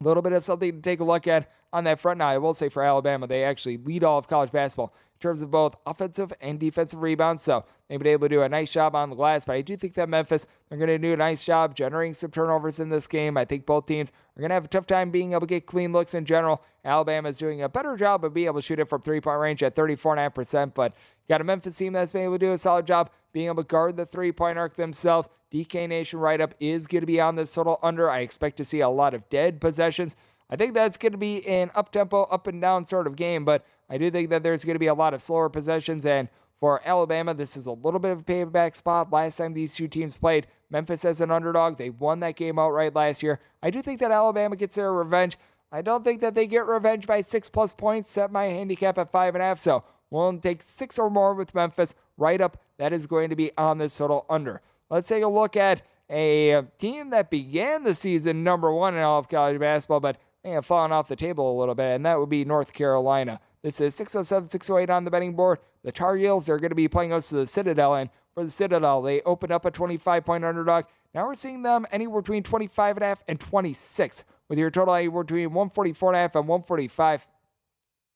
a 0.00 0.04
little 0.04 0.22
bit 0.22 0.32
of 0.32 0.44
something 0.44 0.72
to 0.72 0.82
take 0.82 1.00
a 1.00 1.04
look 1.04 1.26
at 1.26 1.50
on 1.76 1.84
that 1.84 2.00
front. 2.00 2.18
Now, 2.18 2.28
I 2.28 2.38
will 2.38 2.54
say 2.54 2.70
for 2.70 2.82
Alabama, 2.82 3.26
they 3.26 3.44
actually 3.44 3.76
lead 3.76 4.02
all 4.02 4.18
of 4.18 4.28
college 4.28 4.50
basketball 4.50 4.94
in 5.14 5.20
terms 5.20 5.42
of 5.42 5.50
both 5.50 5.76
offensive 5.86 6.32
and 6.40 6.58
defensive 6.58 7.02
rebounds. 7.02 7.42
So 7.42 7.64
they've 7.88 7.98
been 7.98 8.08
able 8.08 8.28
to 8.28 8.34
do 8.34 8.42
a 8.42 8.48
nice 8.48 8.72
job 8.72 8.94
on 8.94 9.10
the 9.10 9.16
glass. 9.16 9.44
But 9.44 9.56
I 9.56 9.60
do 9.60 9.76
think 9.76 9.92
that 9.94 10.08
Memphis, 10.08 10.46
they're 10.68 10.78
going 10.78 10.88
to 10.88 10.98
do 10.98 11.12
a 11.12 11.16
nice 11.16 11.44
job 11.44 11.74
generating 11.74 12.14
some 12.14 12.30
turnovers 12.30 12.80
in 12.80 12.88
this 12.88 13.06
game. 13.06 13.36
I 13.36 13.44
think 13.44 13.66
both 13.66 13.86
teams 13.86 14.10
are 14.36 14.40
going 14.40 14.48
to 14.48 14.54
have 14.54 14.64
a 14.64 14.68
tough 14.68 14.86
time 14.86 15.10
being 15.10 15.32
able 15.32 15.40
to 15.40 15.46
get 15.46 15.66
clean 15.66 15.92
looks 15.92 16.14
in 16.14 16.24
general. 16.24 16.62
Alabama 16.84 17.28
is 17.28 17.36
doing 17.36 17.62
a 17.62 17.68
better 17.68 17.94
job 17.96 18.24
of 18.24 18.32
being 18.32 18.46
able 18.46 18.60
to 18.60 18.66
shoot 18.66 18.78
it 18.78 18.88
from 18.88 19.02
three 19.02 19.20
point 19.20 19.38
range 19.38 19.62
at 19.62 19.74
34.5%. 19.74 20.72
But 20.72 20.92
you 20.92 21.28
got 21.28 21.42
a 21.42 21.44
Memphis 21.44 21.76
team 21.76 21.92
that's 21.92 22.12
been 22.12 22.22
able 22.22 22.38
to 22.38 22.46
do 22.46 22.52
a 22.52 22.58
solid 22.58 22.86
job 22.86 23.10
being 23.32 23.48
able 23.48 23.62
to 23.62 23.68
guard 23.68 23.96
the 23.96 24.06
three 24.06 24.32
point 24.32 24.58
arc 24.58 24.76
themselves. 24.76 25.28
DK 25.52 25.88
Nation 25.88 26.18
write 26.18 26.40
up 26.40 26.54
is 26.58 26.86
going 26.86 27.02
to 27.02 27.06
be 27.06 27.20
on 27.20 27.36
this 27.36 27.54
total 27.54 27.78
under. 27.82 28.10
I 28.10 28.20
expect 28.20 28.56
to 28.58 28.64
see 28.64 28.80
a 28.80 28.88
lot 28.88 29.12
of 29.14 29.28
dead 29.28 29.60
possessions. 29.60 30.16
I 30.50 30.56
think 30.56 30.74
that's 30.74 30.96
going 30.96 31.12
to 31.12 31.18
be 31.18 31.46
an 31.46 31.70
up 31.74 31.90
tempo, 31.92 32.22
up 32.24 32.46
and 32.46 32.60
down 32.60 32.84
sort 32.84 33.06
of 33.06 33.16
game, 33.16 33.44
but 33.44 33.64
I 33.90 33.98
do 33.98 34.10
think 34.10 34.30
that 34.30 34.42
there's 34.42 34.64
going 34.64 34.74
to 34.74 34.80
be 34.80 34.86
a 34.86 34.94
lot 34.94 35.14
of 35.14 35.22
slower 35.22 35.48
possessions. 35.48 36.06
And 36.06 36.28
for 36.60 36.80
Alabama, 36.86 37.34
this 37.34 37.56
is 37.56 37.66
a 37.66 37.72
little 37.72 38.00
bit 38.00 38.12
of 38.12 38.20
a 38.20 38.22
payback 38.22 38.76
spot. 38.76 39.12
Last 39.12 39.36
time 39.36 39.54
these 39.54 39.74
two 39.74 39.88
teams 39.88 40.16
played, 40.16 40.46
Memphis 40.70 41.04
as 41.04 41.20
an 41.20 41.30
underdog, 41.30 41.78
they 41.78 41.90
won 41.90 42.20
that 42.20 42.36
game 42.36 42.58
outright 42.58 42.94
last 42.94 43.22
year. 43.22 43.40
I 43.62 43.70
do 43.70 43.82
think 43.82 44.00
that 44.00 44.10
Alabama 44.10 44.56
gets 44.56 44.76
their 44.76 44.92
revenge. 44.92 45.38
I 45.72 45.82
don't 45.82 46.04
think 46.04 46.20
that 46.20 46.34
they 46.34 46.46
get 46.46 46.66
revenge 46.66 47.06
by 47.06 47.20
six 47.20 47.48
plus 47.48 47.72
points. 47.72 48.08
Set 48.08 48.30
my 48.32 48.44
handicap 48.44 48.98
at 48.98 49.10
five 49.10 49.34
and 49.34 49.42
a 49.42 49.46
half. 49.46 49.60
So 49.60 49.84
we'll 50.10 50.38
take 50.38 50.62
six 50.62 50.98
or 50.98 51.10
more 51.10 51.34
with 51.34 51.54
Memphis. 51.54 51.94
Right 52.16 52.40
up, 52.40 52.58
that 52.78 52.92
is 52.92 53.06
going 53.06 53.30
to 53.30 53.36
be 53.36 53.50
on 53.58 53.78
this 53.78 53.96
total 53.96 54.24
under. 54.30 54.62
Let's 54.88 55.08
take 55.08 55.22
a 55.22 55.28
look 55.28 55.56
at 55.56 55.82
a 56.08 56.62
team 56.78 57.10
that 57.10 57.30
began 57.30 57.82
the 57.82 57.94
season 57.94 58.44
number 58.44 58.72
one 58.72 58.94
in 58.94 59.02
all 59.02 59.18
of 59.18 59.28
college 59.28 59.58
basketball, 59.58 60.00
but 60.00 60.16
they 60.46 60.52
have 60.52 60.64
fallen 60.64 60.92
off 60.92 61.08
the 61.08 61.16
table 61.16 61.50
a 61.50 61.58
little 61.58 61.74
bit, 61.74 61.96
and 61.96 62.06
that 62.06 62.20
would 62.20 62.28
be 62.28 62.44
North 62.44 62.72
Carolina. 62.72 63.40
This 63.62 63.80
is 63.80 63.96
607, 63.96 64.48
608 64.48 64.88
on 64.90 65.04
the 65.04 65.10
betting 65.10 65.34
board. 65.34 65.58
The 65.82 65.90
Tar 65.90 66.16
Heels 66.16 66.48
are 66.48 66.58
going 66.60 66.70
to 66.70 66.76
be 66.76 66.86
playing 66.86 67.12
us 67.12 67.30
to 67.30 67.34
the 67.34 67.48
Citadel, 67.48 67.96
and 67.96 68.10
for 68.32 68.44
the 68.44 68.50
Citadel, 68.50 69.02
they 69.02 69.22
opened 69.22 69.50
up 69.50 69.64
a 69.64 69.72
25 69.72 70.24
point 70.24 70.44
underdog. 70.44 70.84
Now 71.12 71.26
we're 71.26 71.34
seeing 71.34 71.62
them 71.62 71.84
anywhere 71.90 72.22
between 72.22 72.44
25 72.44 72.96
and 72.96 73.02
a 73.02 73.08
half 73.08 73.24
and 73.26 73.40
26, 73.40 74.22
with 74.48 74.56
your 74.56 74.70
total 74.70 74.94
anywhere 74.94 75.24
between 75.24 75.46
144 75.46 76.10
and 76.10 76.16
a 76.16 76.20
half 76.20 76.36
and 76.36 76.46
145. 76.46 77.26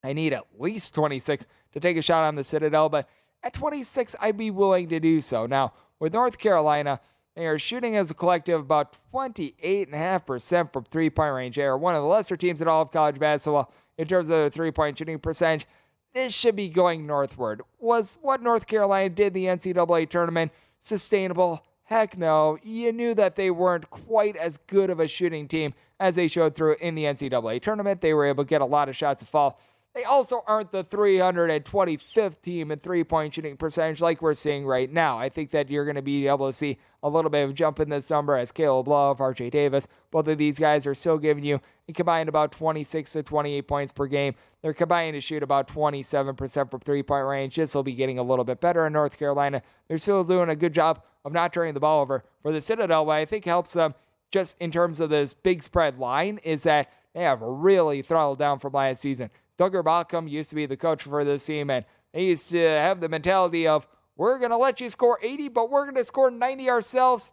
I 0.04 0.12
need 0.12 0.32
at 0.32 0.44
least 0.56 0.94
26 0.94 1.46
to 1.72 1.80
take 1.80 1.96
a 1.96 2.02
shot 2.02 2.28
on 2.28 2.36
the 2.36 2.44
Citadel, 2.44 2.88
but 2.88 3.08
at 3.42 3.54
26, 3.54 4.14
I'd 4.20 4.36
be 4.36 4.52
willing 4.52 4.88
to 4.90 5.00
do 5.00 5.20
so. 5.20 5.46
Now, 5.46 5.72
with 5.98 6.12
North 6.12 6.38
Carolina, 6.38 7.00
they 7.36 7.46
are 7.46 7.58
shooting 7.58 7.96
as 7.96 8.10
a 8.10 8.14
collective 8.14 8.60
about 8.60 8.96
28.5% 9.14 10.72
from 10.72 10.84
three 10.84 11.10
point 11.10 11.34
range. 11.34 11.56
They 11.56 11.64
are 11.64 11.78
one 11.78 11.94
of 11.94 12.02
the 12.02 12.08
lesser 12.08 12.36
teams 12.36 12.60
in 12.60 12.68
all 12.68 12.82
of 12.82 12.90
college 12.90 13.18
basketball 13.18 13.72
in 13.98 14.08
terms 14.08 14.30
of 14.30 14.52
three 14.52 14.70
point 14.70 14.98
shooting 14.98 15.18
percentage. 15.18 15.66
This 16.12 16.34
should 16.34 16.56
be 16.56 16.68
going 16.68 17.06
northward. 17.06 17.62
Was 17.78 18.18
what 18.20 18.42
North 18.42 18.66
Carolina 18.66 19.08
did 19.08 19.32
the 19.32 19.44
NCAA 19.44 20.10
tournament 20.10 20.50
sustainable? 20.80 21.64
Heck 21.84 22.18
no. 22.18 22.58
You 22.62 22.92
knew 22.92 23.14
that 23.14 23.36
they 23.36 23.50
weren't 23.50 23.88
quite 23.90 24.36
as 24.36 24.56
good 24.66 24.90
of 24.90 24.98
a 25.00 25.06
shooting 25.06 25.46
team 25.46 25.74
as 26.00 26.16
they 26.16 26.26
showed 26.26 26.54
through 26.54 26.76
in 26.80 26.94
the 26.94 27.04
NCAA 27.04 27.62
tournament. 27.62 28.00
They 28.00 28.14
were 28.14 28.26
able 28.26 28.44
to 28.44 28.48
get 28.48 28.60
a 28.60 28.66
lot 28.66 28.88
of 28.88 28.96
shots 28.96 29.20
to 29.20 29.26
fall. 29.26 29.60
They 29.93 30.05
also 30.05 30.45
aren't 30.47 30.70
the 30.70 30.84
325th 30.84 32.41
team 32.43 32.70
in 32.70 32.78
three 32.78 33.03
point 33.03 33.34
shooting 33.34 33.57
percentage 33.57 34.01
like 34.01 34.22
we're 34.22 34.34
seeing 34.34 34.64
right 34.64 34.91
now. 34.91 35.18
I 35.18 35.28
think 35.28 35.51
that 35.51 35.68
you're 35.68 35.84
going 35.84 35.97
to 35.97 36.03
be 36.03 36.28
able 36.28 36.47
to 36.47 36.53
see 36.53 36.78
a 37.03 37.09
little 37.09 37.30
bit 37.30 37.43
of 37.43 37.55
jump 37.55 37.80
in 37.80 37.88
this 37.88 38.09
number 38.09 38.36
as 38.36 38.53
Caleb 38.53 38.86
Love, 38.86 39.18
RJ 39.18 39.51
Davis. 39.51 39.88
Both 40.12 40.28
of 40.28 40.38
these 40.38 40.61
guys 40.61 40.86
are 40.86 40.95
still 40.95 41.18
giving 41.18 41.43
you 41.43 41.61
combined 41.93 42.28
about 42.28 42.53
26 42.53 43.12
to 43.14 43.22
28 43.24 43.62
points 43.66 43.93
per 43.93 44.07
game. 44.07 44.34
They're 44.62 44.72
combining 44.72 45.14
to 45.14 45.20
shoot 45.20 45.43
about 45.43 45.66
27% 45.66 46.70
from 46.70 46.80
three 46.80 47.03
point 47.03 47.26
range. 47.26 47.57
This 47.57 47.74
will 47.74 47.82
be 47.82 47.95
getting 47.95 48.20
a 48.20 48.22
little 48.22 48.45
bit 48.45 48.61
better 48.61 48.86
in 48.86 48.93
North 48.93 49.18
Carolina. 49.18 49.61
They're 49.88 49.99
still 49.99 50.22
doing 50.22 50.51
a 50.51 50.57
good 50.57 50.72
job 50.72 51.03
of 51.24 51.32
not 51.32 51.53
turning 51.53 51.74
the 51.74 51.80
ball 51.80 52.03
over 52.03 52.22
for 52.43 52.53
the 52.53 52.61
Citadel. 52.61 53.07
What 53.07 53.14
I 53.14 53.24
think 53.24 53.45
helps 53.45 53.72
them 53.72 53.95
just 54.30 54.57
in 54.61 54.70
terms 54.70 55.01
of 55.01 55.11
this 55.11 55.34
big 55.34 55.64
spread 55.64 55.99
line 55.99 56.38
is 56.45 56.62
that 56.62 56.93
they 57.12 57.22
have 57.22 57.41
really 57.43 58.03
throttled 58.03 58.38
down 58.38 58.61
from 58.61 58.72
last 58.72 59.03
season. 59.03 59.30
Duggar 59.61 59.84
Baucom 59.84 60.28
used 60.28 60.48
to 60.48 60.56
be 60.56 60.64
the 60.64 60.76
coach 60.76 61.02
for 61.02 61.22
this 61.22 61.44
team, 61.44 61.68
and 61.68 61.84
they 62.14 62.24
used 62.24 62.48
to 62.50 62.58
have 62.58 62.98
the 62.98 63.11
mentality 63.11 63.66
of, 63.66 63.86
we're 64.16 64.38
going 64.38 64.50
to 64.50 64.56
let 64.56 64.80
you 64.80 64.88
score 64.88 65.18
80, 65.22 65.48
but 65.48 65.70
we're 65.70 65.84
going 65.84 65.96
to 65.96 66.04
score 66.04 66.30
90 66.30 66.70
ourselves. 66.70 67.30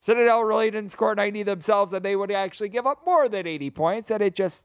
Citadel 0.00 0.42
really 0.42 0.72
didn't 0.72 0.90
score 0.90 1.14
90 1.14 1.44
themselves, 1.44 1.92
and 1.92 2.04
they 2.04 2.16
would 2.16 2.32
actually 2.32 2.70
give 2.70 2.88
up 2.88 3.06
more 3.06 3.28
than 3.28 3.46
80 3.46 3.70
points, 3.70 4.10
and 4.10 4.20
it 4.20 4.34
just 4.34 4.64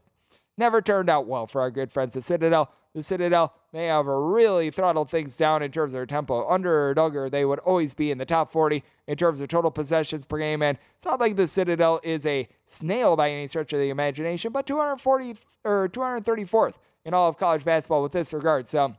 never 0.58 0.82
turned 0.82 1.08
out 1.08 1.28
well 1.28 1.46
for 1.46 1.60
our 1.60 1.70
good 1.70 1.92
friends, 1.92 2.14
the 2.14 2.22
Citadel. 2.22 2.72
The 2.92 3.02
Citadel 3.02 3.54
may 3.72 3.86
have 3.86 4.06
really 4.06 4.70
throttled 4.70 5.10
things 5.10 5.36
down 5.36 5.62
in 5.62 5.70
terms 5.70 5.92
of 5.92 5.98
their 5.98 6.06
tempo. 6.06 6.48
Under 6.48 6.94
Duggar, 6.94 7.30
they 7.30 7.44
would 7.44 7.58
always 7.60 7.94
be 7.94 8.10
in 8.10 8.18
the 8.18 8.24
top 8.24 8.50
40 8.50 8.82
in 9.06 9.16
terms 9.16 9.40
of 9.40 9.48
total 9.48 9.70
possessions 9.70 10.24
per 10.24 10.38
game, 10.38 10.62
and 10.62 10.76
it's 10.96 11.06
not 11.06 11.20
like 11.20 11.36
the 11.36 11.46
Citadel 11.46 12.00
is 12.02 12.26
a 12.26 12.48
snail 12.66 13.14
by 13.14 13.30
any 13.30 13.46
stretch 13.46 13.72
of 13.74 13.78
the 13.78 13.90
imagination, 13.90 14.50
but 14.50 14.66
240 14.66 15.36
or 15.62 15.88
234th 15.88 16.74
in 17.06 17.14
all 17.14 17.28
of 17.28 17.38
college 17.38 17.64
basketball 17.64 18.02
with 18.02 18.12
this 18.12 18.34
regard. 18.34 18.68
So 18.68 18.94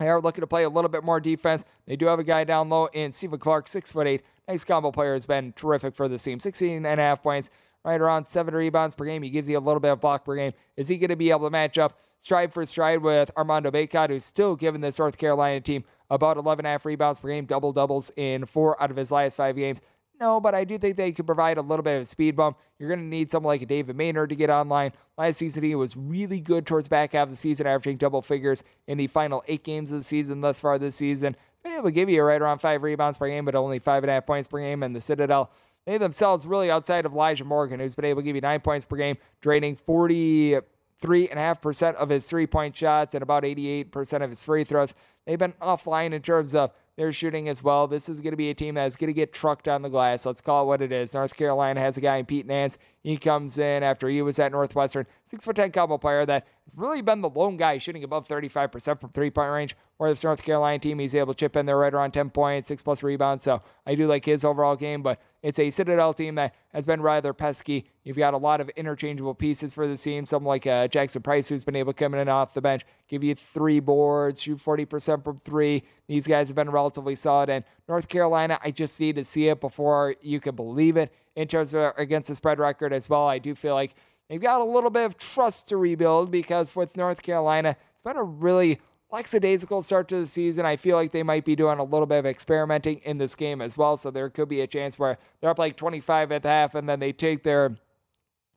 they 0.00 0.08
are 0.08 0.20
looking 0.20 0.42
to 0.42 0.46
play 0.46 0.64
a 0.64 0.68
little 0.68 0.90
bit 0.90 1.04
more 1.04 1.20
defense. 1.20 1.64
They 1.86 1.96
do 1.96 2.06
have 2.06 2.18
a 2.18 2.24
guy 2.24 2.44
down 2.44 2.68
low 2.68 2.86
in 2.86 3.12
Stephen 3.12 3.38
Clark, 3.38 3.68
six 3.68 3.92
foot 3.92 4.06
eight. 4.06 4.22
Nice 4.46 4.64
combo 4.64 4.90
player 4.90 5.14
has 5.14 5.24
been 5.24 5.52
terrific 5.54 5.94
for 5.94 6.08
the 6.08 6.18
team. 6.18 6.40
16 6.40 6.84
and 6.84 7.00
a 7.00 7.02
half 7.02 7.22
points, 7.22 7.48
right 7.84 8.00
around 8.00 8.26
seven 8.26 8.54
rebounds 8.54 8.94
per 8.94 9.04
game. 9.04 9.22
He 9.22 9.30
gives 9.30 9.48
you 9.48 9.56
a 9.56 9.60
little 9.60 9.80
bit 9.80 9.92
of 9.92 10.00
block 10.00 10.24
per 10.24 10.36
game. 10.36 10.52
Is 10.76 10.88
he 10.88 10.98
going 10.98 11.10
to 11.10 11.16
be 11.16 11.30
able 11.30 11.46
to 11.46 11.50
match 11.50 11.78
up 11.78 11.98
stride 12.20 12.52
for 12.52 12.64
stride 12.64 13.00
with 13.00 13.30
Armando 13.36 13.70
Bacot, 13.70 14.10
who's 14.10 14.24
still 14.24 14.56
giving 14.56 14.80
this 14.80 14.98
North 14.98 15.16
Carolina 15.16 15.60
team 15.60 15.84
about 16.10 16.36
11 16.36 16.64
and 16.64 16.70
a 16.70 16.72
half 16.72 16.84
rebounds 16.84 17.20
per 17.20 17.28
game, 17.28 17.44
double 17.44 17.72
doubles 17.72 18.10
in 18.16 18.44
four 18.46 18.80
out 18.82 18.90
of 18.90 18.96
his 18.96 19.12
last 19.12 19.36
five 19.36 19.54
games? 19.54 19.78
No, 20.20 20.40
but 20.40 20.54
I 20.54 20.64
do 20.64 20.78
think 20.78 20.96
they 20.96 21.12
could 21.12 21.26
provide 21.26 21.58
a 21.58 21.62
little 21.62 21.82
bit 21.82 21.96
of 21.96 22.02
a 22.02 22.06
speed 22.06 22.34
bump. 22.34 22.58
You're 22.78 22.88
going 22.88 23.00
to 23.00 23.06
need 23.06 23.30
someone 23.30 23.52
like 23.52 23.60
a 23.62 23.66
David 23.66 23.94
Maynard 23.94 24.30
to 24.30 24.36
get 24.36 24.50
online. 24.50 24.90
Last 25.16 25.36
season, 25.36 25.62
he 25.62 25.76
was 25.76 25.96
really 25.96 26.40
good 26.40 26.66
towards 26.66 26.88
back 26.88 27.12
half 27.12 27.24
of 27.24 27.30
the 27.30 27.36
season, 27.36 27.68
averaging 27.68 27.98
double 27.98 28.20
figures 28.20 28.64
in 28.88 28.98
the 28.98 29.06
final 29.06 29.44
eight 29.46 29.62
games 29.62 29.92
of 29.92 29.98
the 29.98 30.04
season 30.04 30.40
thus 30.40 30.58
far 30.58 30.76
this 30.78 30.96
season. 30.96 31.36
Been 31.62 31.74
able 31.74 31.84
to 31.84 31.92
give 31.92 32.08
you 32.08 32.20
right 32.22 32.42
around 32.42 32.58
five 32.58 32.82
rebounds 32.82 33.18
per 33.18 33.28
game, 33.28 33.44
but 33.44 33.54
only 33.54 33.78
five 33.78 34.02
and 34.02 34.10
a 34.10 34.14
half 34.14 34.26
points 34.26 34.48
per 34.48 34.58
game. 34.58 34.82
And 34.82 34.92
the 34.94 35.00
Citadel, 35.00 35.52
they 35.86 35.98
themselves 35.98 36.46
really 36.46 36.70
outside 36.70 37.06
of 37.06 37.12
Elijah 37.12 37.44
Morgan, 37.44 37.78
who's 37.78 37.94
been 37.94 38.04
able 38.04 38.22
to 38.22 38.24
give 38.24 38.34
you 38.34 38.40
nine 38.40 38.58
points 38.60 38.86
per 38.86 38.96
game, 38.96 39.16
draining 39.40 39.76
43.5% 39.76 41.94
of 41.94 42.08
his 42.08 42.26
three 42.26 42.48
point 42.48 42.76
shots 42.76 43.14
and 43.14 43.22
about 43.22 43.44
88% 43.44 44.22
of 44.22 44.30
his 44.30 44.42
free 44.42 44.64
throws. 44.64 44.94
They've 45.26 45.38
been 45.38 45.54
offline 45.62 46.12
in 46.12 46.22
terms 46.22 46.56
of 46.56 46.72
they're 46.98 47.12
shooting 47.12 47.48
as 47.48 47.62
well. 47.62 47.86
This 47.86 48.08
is 48.08 48.20
going 48.20 48.32
to 48.32 48.36
be 48.36 48.50
a 48.50 48.54
team 48.54 48.74
that's 48.74 48.96
going 48.96 49.06
to 49.06 49.14
get 49.14 49.32
trucked 49.32 49.68
on 49.68 49.82
the 49.82 49.88
glass. 49.88 50.26
Let's 50.26 50.40
call 50.40 50.64
it 50.64 50.66
what 50.66 50.82
it 50.82 50.90
is. 50.90 51.14
North 51.14 51.36
Carolina 51.36 51.78
has 51.78 51.96
a 51.96 52.00
guy 52.00 52.16
in 52.16 52.26
Pete 52.26 52.44
Nance. 52.44 52.76
He 53.04 53.16
comes 53.16 53.56
in 53.56 53.84
after 53.84 54.08
he 54.08 54.20
was 54.20 54.40
at 54.40 54.50
Northwestern, 54.50 55.06
six 55.30 55.44
foot 55.44 55.54
ten 55.54 55.70
combo 55.70 55.96
player 55.96 56.26
that 56.26 56.44
has 56.64 56.76
really 56.76 57.00
been 57.00 57.20
the 57.20 57.30
lone 57.30 57.56
guy 57.56 57.78
shooting 57.78 58.02
above 58.02 58.26
35% 58.26 59.00
from 59.00 59.10
three 59.10 59.30
point 59.30 59.52
range. 59.52 59.76
Where 59.98 60.10
this 60.10 60.22
North 60.22 60.44
Carolina 60.44 60.78
team, 60.78 61.00
he's 61.00 61.14
able 61.16 61.34
to 61.34 61.38
chip 61.38 61.56
in 61.56 61.66
there 61.66 61.76
right 61.76 61.92
around 61.92 62.12
10 62.12 62.30
points, 62.30 62.68
six 62.68 62.82
plus 62.82 63.02
rebounds. 63.02 63.42
So 63.42 63.60
I 63.84 63.96
do 63.96 64.06
like 64.06 64.24
his 64.24 64.44
overall 64.44 64.76
game, 64.76 65.02
but 65.02 65.20
it's 65.42 65.58
a 65.58 65.70
Citadel 65.70 66.14
team 66.14 66.36
that 66.36 66.54
has 66.72 66.86
been 66.86 67.02
rather 67.02 67.32
pesky. 67.32 67.84
You've 68.04 68.16
got 68.16 68.32
a 68.32 68.38
lot 68.38 68.60
of 68.60 68.68
interchangeable 68.70 69.34
pieces 69.34 69.74
for 69.74 69.88
the 69.88 69.96
team. 69.96 70.24
Someone 70.24 70.48
like 70.48 70.68
uh, 70.68 70.86
Jackson 70.86 71.20
Price, 71.22 71.48
who's 71.48 71.64
been 71.64 71.74
able 71.74 71.92
to 71.92 71.98
come 71.98 72.14
in 72.14 72.28
off 72.28 72.54
the 72.54 72.60
bench, 72.60 72.84
give 73.08 73.24
you 73.24 73.34
three 73.34 73.80
boards, 73.80 74.42
shoot 74.42 74.58
40% 74.58 75.24
from 75.24 75.38
three. 75.38 75.82
These 76.06 76.28
guys 76.28 76.48
have 76.48 76.54
been 76.54 76.70
relatively 76.70 77.16
solid. 77.16 77.50
And 77.50 77.64
North 77.88 78.06
Carolina, 78.06 78.58
I 78.62 78.70
just 78.70 79.00
need 79.00 79.16
to 79.16 79.24
see 79.24 79.48
it 79.48 79.60
before 79.60 80.14
you 80.22 80.38
can 80.38 80.54
believe 80.54 80.96
it 80.96 81.12
in 81.34 81.48
terms 81.48 81.74
of 81.74 81.92
against 81.96 82.28
the 82.28 82.34
spread 82.34 82.58
record 82.58 82.92
as 82.92 83.08
well. 83.08 83.26
I 83.26 83.38
do 83.38 83.54
feel 83.54 83.74
like 83.74 83.94
they've 84.28 84.40
got 84.40 84.60
a 84.60 84.64
little 84.64 84.90
bit 84.90 85.04
of 85.04 85.16
trust 85.16 85.68
to 85.68 85.76
rebuild 85.76 86.30
because 86.30 86.74
with 86.74 86.96
North 86.96 87.22
Carolina, 87.22 87.70
it's 87.70 88.04
been 88.04 88.16
a 88.16 88.22
really 88.22 88.80
lackadaisical 89.10 89.82
start 89.82 90.08
to 90.08 90.20
the 90.20 90.26
season. 90.26 90.66
I 90.66 90.76
feel 90.76 90.96
like 90.96 91.12
they 91.12 91.22
might 91.22 91.44
be 91.44 91.56
doing 91.56 91.78
a 91.78 91.84
little 91.84 92.06
bit 92.06 92.18
of 92.18 92.26
experimenting 92.26 92.98
in 93.04 93.18
this 93.18 93.34
game 93.34 93.62
as 93.62 93.76
well. 93.76 93.96
So 93.96 94.10
there 94.10 94.28
could 94.30 94.48
be 94.48 94.60
a 94.60 94.66
chance 94.66 94.98
where 94.98 95.18
they're 95.40 95.50
up 95.50 95.58
like 95.58 95.76
25 95.76 96.32
at 96.32 96.42
the 96.42 96.48
half 96.48 96.74
and 96.74 96.88
then 96.88 97.00
they 97.00 97.12
take 97.12 97.42
their 97.42 97.76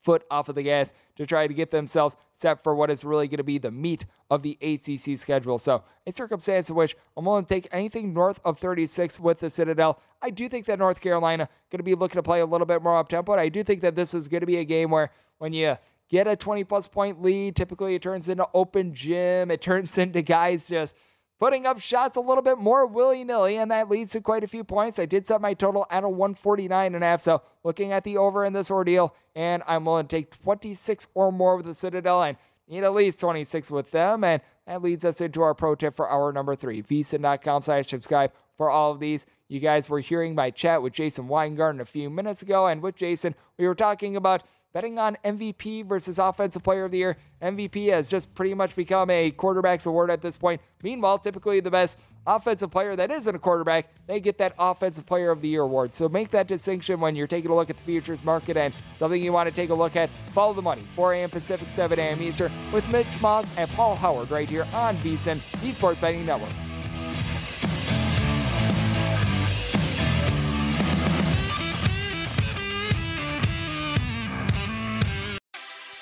foot 0.04 0.24
off 0.32 0.50
of 0.50 0.56
the 0.56 0.64
gas 0.64 0.94
to 1.16 1.26
try 1.26 1.48
to 1.48 1.54
get 1.54 1.70
themselves 1.70 2.16
set 2.34 2.64
for 2.64 2.74
what 2.74 2.90
is 2.90 3.04
really 3.04 3.28
going 3.28 3.38
to 3.38 3.44
be 3.44 3.60
the 3.60 3.70
meat 3.70 4.06
of 4.30 4.42
the 4.42 4.58
ACC 4.62 5.18
schedule. 5.18 5.60
So, 5.60 5.84
a 6.08 6.12
circumstance 6.12 6.70
in 6.70 6.76
which 6.76 6.96
I'm 7.16 7.26
willing 7.26 7.46
to 7.46 7.54
take 7.54 7.68
anything 7.72 8.14
north 8.14 8.40
of 8.44 8.58
36 8.58 9.20
with 9.20 9.40
the 9.40 9.50
Citadel. 9.50 10.00
I 10.22 10.32
do 10.32 10.50
think 10.50 10.66
that 10.66 10.80
North 10.80 11.02
Carolina 11.02 11.48
going 11.70 11.80
to 11.80 11.84
be 11.84 11.94
looking 11.94 12.18
to 12.18 12.24
play 12.24 12.40
a 12.40 12.46
little 12.46 12.66
bit 12.66 12.82
more 12.82 12.98
up 12.98 13.10
tempo. 13.10 13.34
I 13.34 13.50
do 13.50 13.64
think 13.64 13.82
that 13.82 13.96
this 13.96 14.14
is 14.14 14.28
going 14.28 14.42
to 14.42 14.48
be 14.48 14.58
a 14.58 14.66
game 14.66 14.90
where 14.90 15.12
when 15.38 15.54
you 15.54 15.78
get 16.12 16.28
a 16.28 16.36
20 16.36 16.64
plus 16.66 16.88
point 16.88 17.22
lead, 17.22 17.56
typically 17.56 17.96
it 17.96 18.04
turns 18.04 18.30
into 18.30 18.48
open 18.54 18.94
gym. 18.94 19.50
It 19.50 19.62
turns 19.62 19.98
into 19.98 20.22
guys 20.22 20.68
just 20.68 20.94
putting 21.40 21.66
up 21.66 21.80
shots 21.80 22.18
a 22.18 22.22
little 22.22 22.44
bit 22.44 22.60
more 22.60 22.86
willy 22.86 23.24
nilly, 23.24 23.58
and 23.58 23.72
that 23.72 23.90
leads 23.90 24.12
to 24.12 24.22
quite 24.22 24.44
a 24.44 24.48
few 24.48 24.64
points. 24.64 25.00
I 25.00 25.08
did 25.08 25.26
set 25.26 25.42
my 25.42 25.56
total 25.56 25.88
at 25.90 26.04
a 26.04 26.10
149 26.10 26.94
and 26.94 27.04
a 27.04 27.08
half. 27.08 27.22
So 27.22 27.42
looking 27.64 27.94
at 27.94 28.04
the 28.04 28.18
over 28.18 28.46
in 28.46 28.54
this 28.54 28.70
ordeal, 28.70 29.16
and 29.36 29.64
I'm 29.66 29.86
willing 29.86 30.06
to 30.08 30.16
take 30.16 30.40
26 30.44 31.08
or 31.16 31.32
more 31.32 31.58
with 31.58 31.66
the 31.66 31.74
Citadel 31.74 32.22
and 32.22 32.38
need 32.68 32.84
at 32.84 32.94
least 32.94 33.20
26 33.22 33.72
with 33.72 33.90
them. 33.90 34.24
And 34.24 34.42
that 34.68 34.84
leads 34.84 35.04
us 35.04 35.20
into 35.20 35.42
our 35.42 35.56
pro 35.56 35.74
tip 35.74 35.96
for 35.96 36.12
hour 36.12 36.32
number 36.32 36.56
three. 36.56 36.84
VSIN.com 36.84 37.64
slash 37.64 37.88
subscribe 37.88 38.32
for 38.56 38.70
all 38.70 38.92
of 38.92 39.00
these. 39.00 39.26
You 39.48 39.60
guys 39.60 39.90
were 39.90 40.00
hearing 40.00 40.36
my 40.36 40.52
chat 40.52 40.82
with 40.84 40.94
Jason 40.94 41.28
Weingarten 41.28 41.82
a 41.82 41.86
few 41.86 42.10
minutes 42.10 42.44
ago, 42.44 42.68
and 42.68 42.82
with 42.82 42.96
Jason, 42.96 43.34
we 43.58 43.68
were 43.68 43.74
talking 43.74 44.16
about 44.16 44.44
betting 44.74 44.98
on 44.98 45.18
MVP 45.26 45.86
versus 45.86 46.20
Offensive 46.20 46.64
Player 46.64 46.86
of 46.86 46.92
the 46.92 46.98
Year. 46.98 47.18
MVP 47.42 47.92
has 47.92 48.10
just 48.10 48.34
pretty 48.36 48.54
much 48.54 48.76
become 48.76 49.10
a 49.10 49.32
quarterback's 49.32 49.86
award 49.86 50.10
at 50.10 50.22
this 50.22 50.38
point. 50.38 50.62
Meanwhile, 50.84 51.20
typically 51.20 51.60
the 51.60 51.72
best 51.72 51.98
offensive 52.28 52.70
player 52.70 52.96
that 52.96 53.12
isn't 53.12 53.36
a 53.36 53.40
quarterback, 53.40 53.90
they 54.08 54.20
get 54.20 54.38
that 54.38 54.54
Offensive 54.60 55.06
Player 55.06 55.32
of 55.32 55.42
the 55.42 55.48
Year 55.48 55.64
award. 55.64 55.94
So 55.94 56.08
make 56.08 56.30
that 56.32 56.48
distinction 56.48 57.00
when 57.00 57.16
you're 57.16 57.28
taking 57.28 57.52
a 57.52 57.56
look 57.56 57.70
at 57.70 57.78
the 57.78 57.84
futures 57.84 58.24
market 58.24 58.58
and 58.58 58.74
something 58.98 59.22
you 59.22 59.34
want 59.34 59.50
to 59.50 59.56
take 59.56 59.72
a 59.72 59.74
look 59.74 59.96
at. 59.96 60.10
Follow 60.32 60.54
the 60.54 60.62
money, 60.62 60.84
4 60.96 61.14
a.m. 61.14 61.30
Pacific, 61.30 61.68
7 61.70 61.98
a.m. 62.00 62.22
Eastern, 62.22 62.52
with 62.72 62.90
Mitch 62.92 63.08
Moss 63.22 63.50
and 63.58 63.70
Paul 63.72 63.96
Howard 63.96 64.30
right 64.30 64.50
here 64.50 64.68
on 64.74 64.96
VSIN, 64.98 65.40
the 65.62 65.72
Sports 65.74 66.00
Betting 66.00 66.26
Network. 66.26 66.52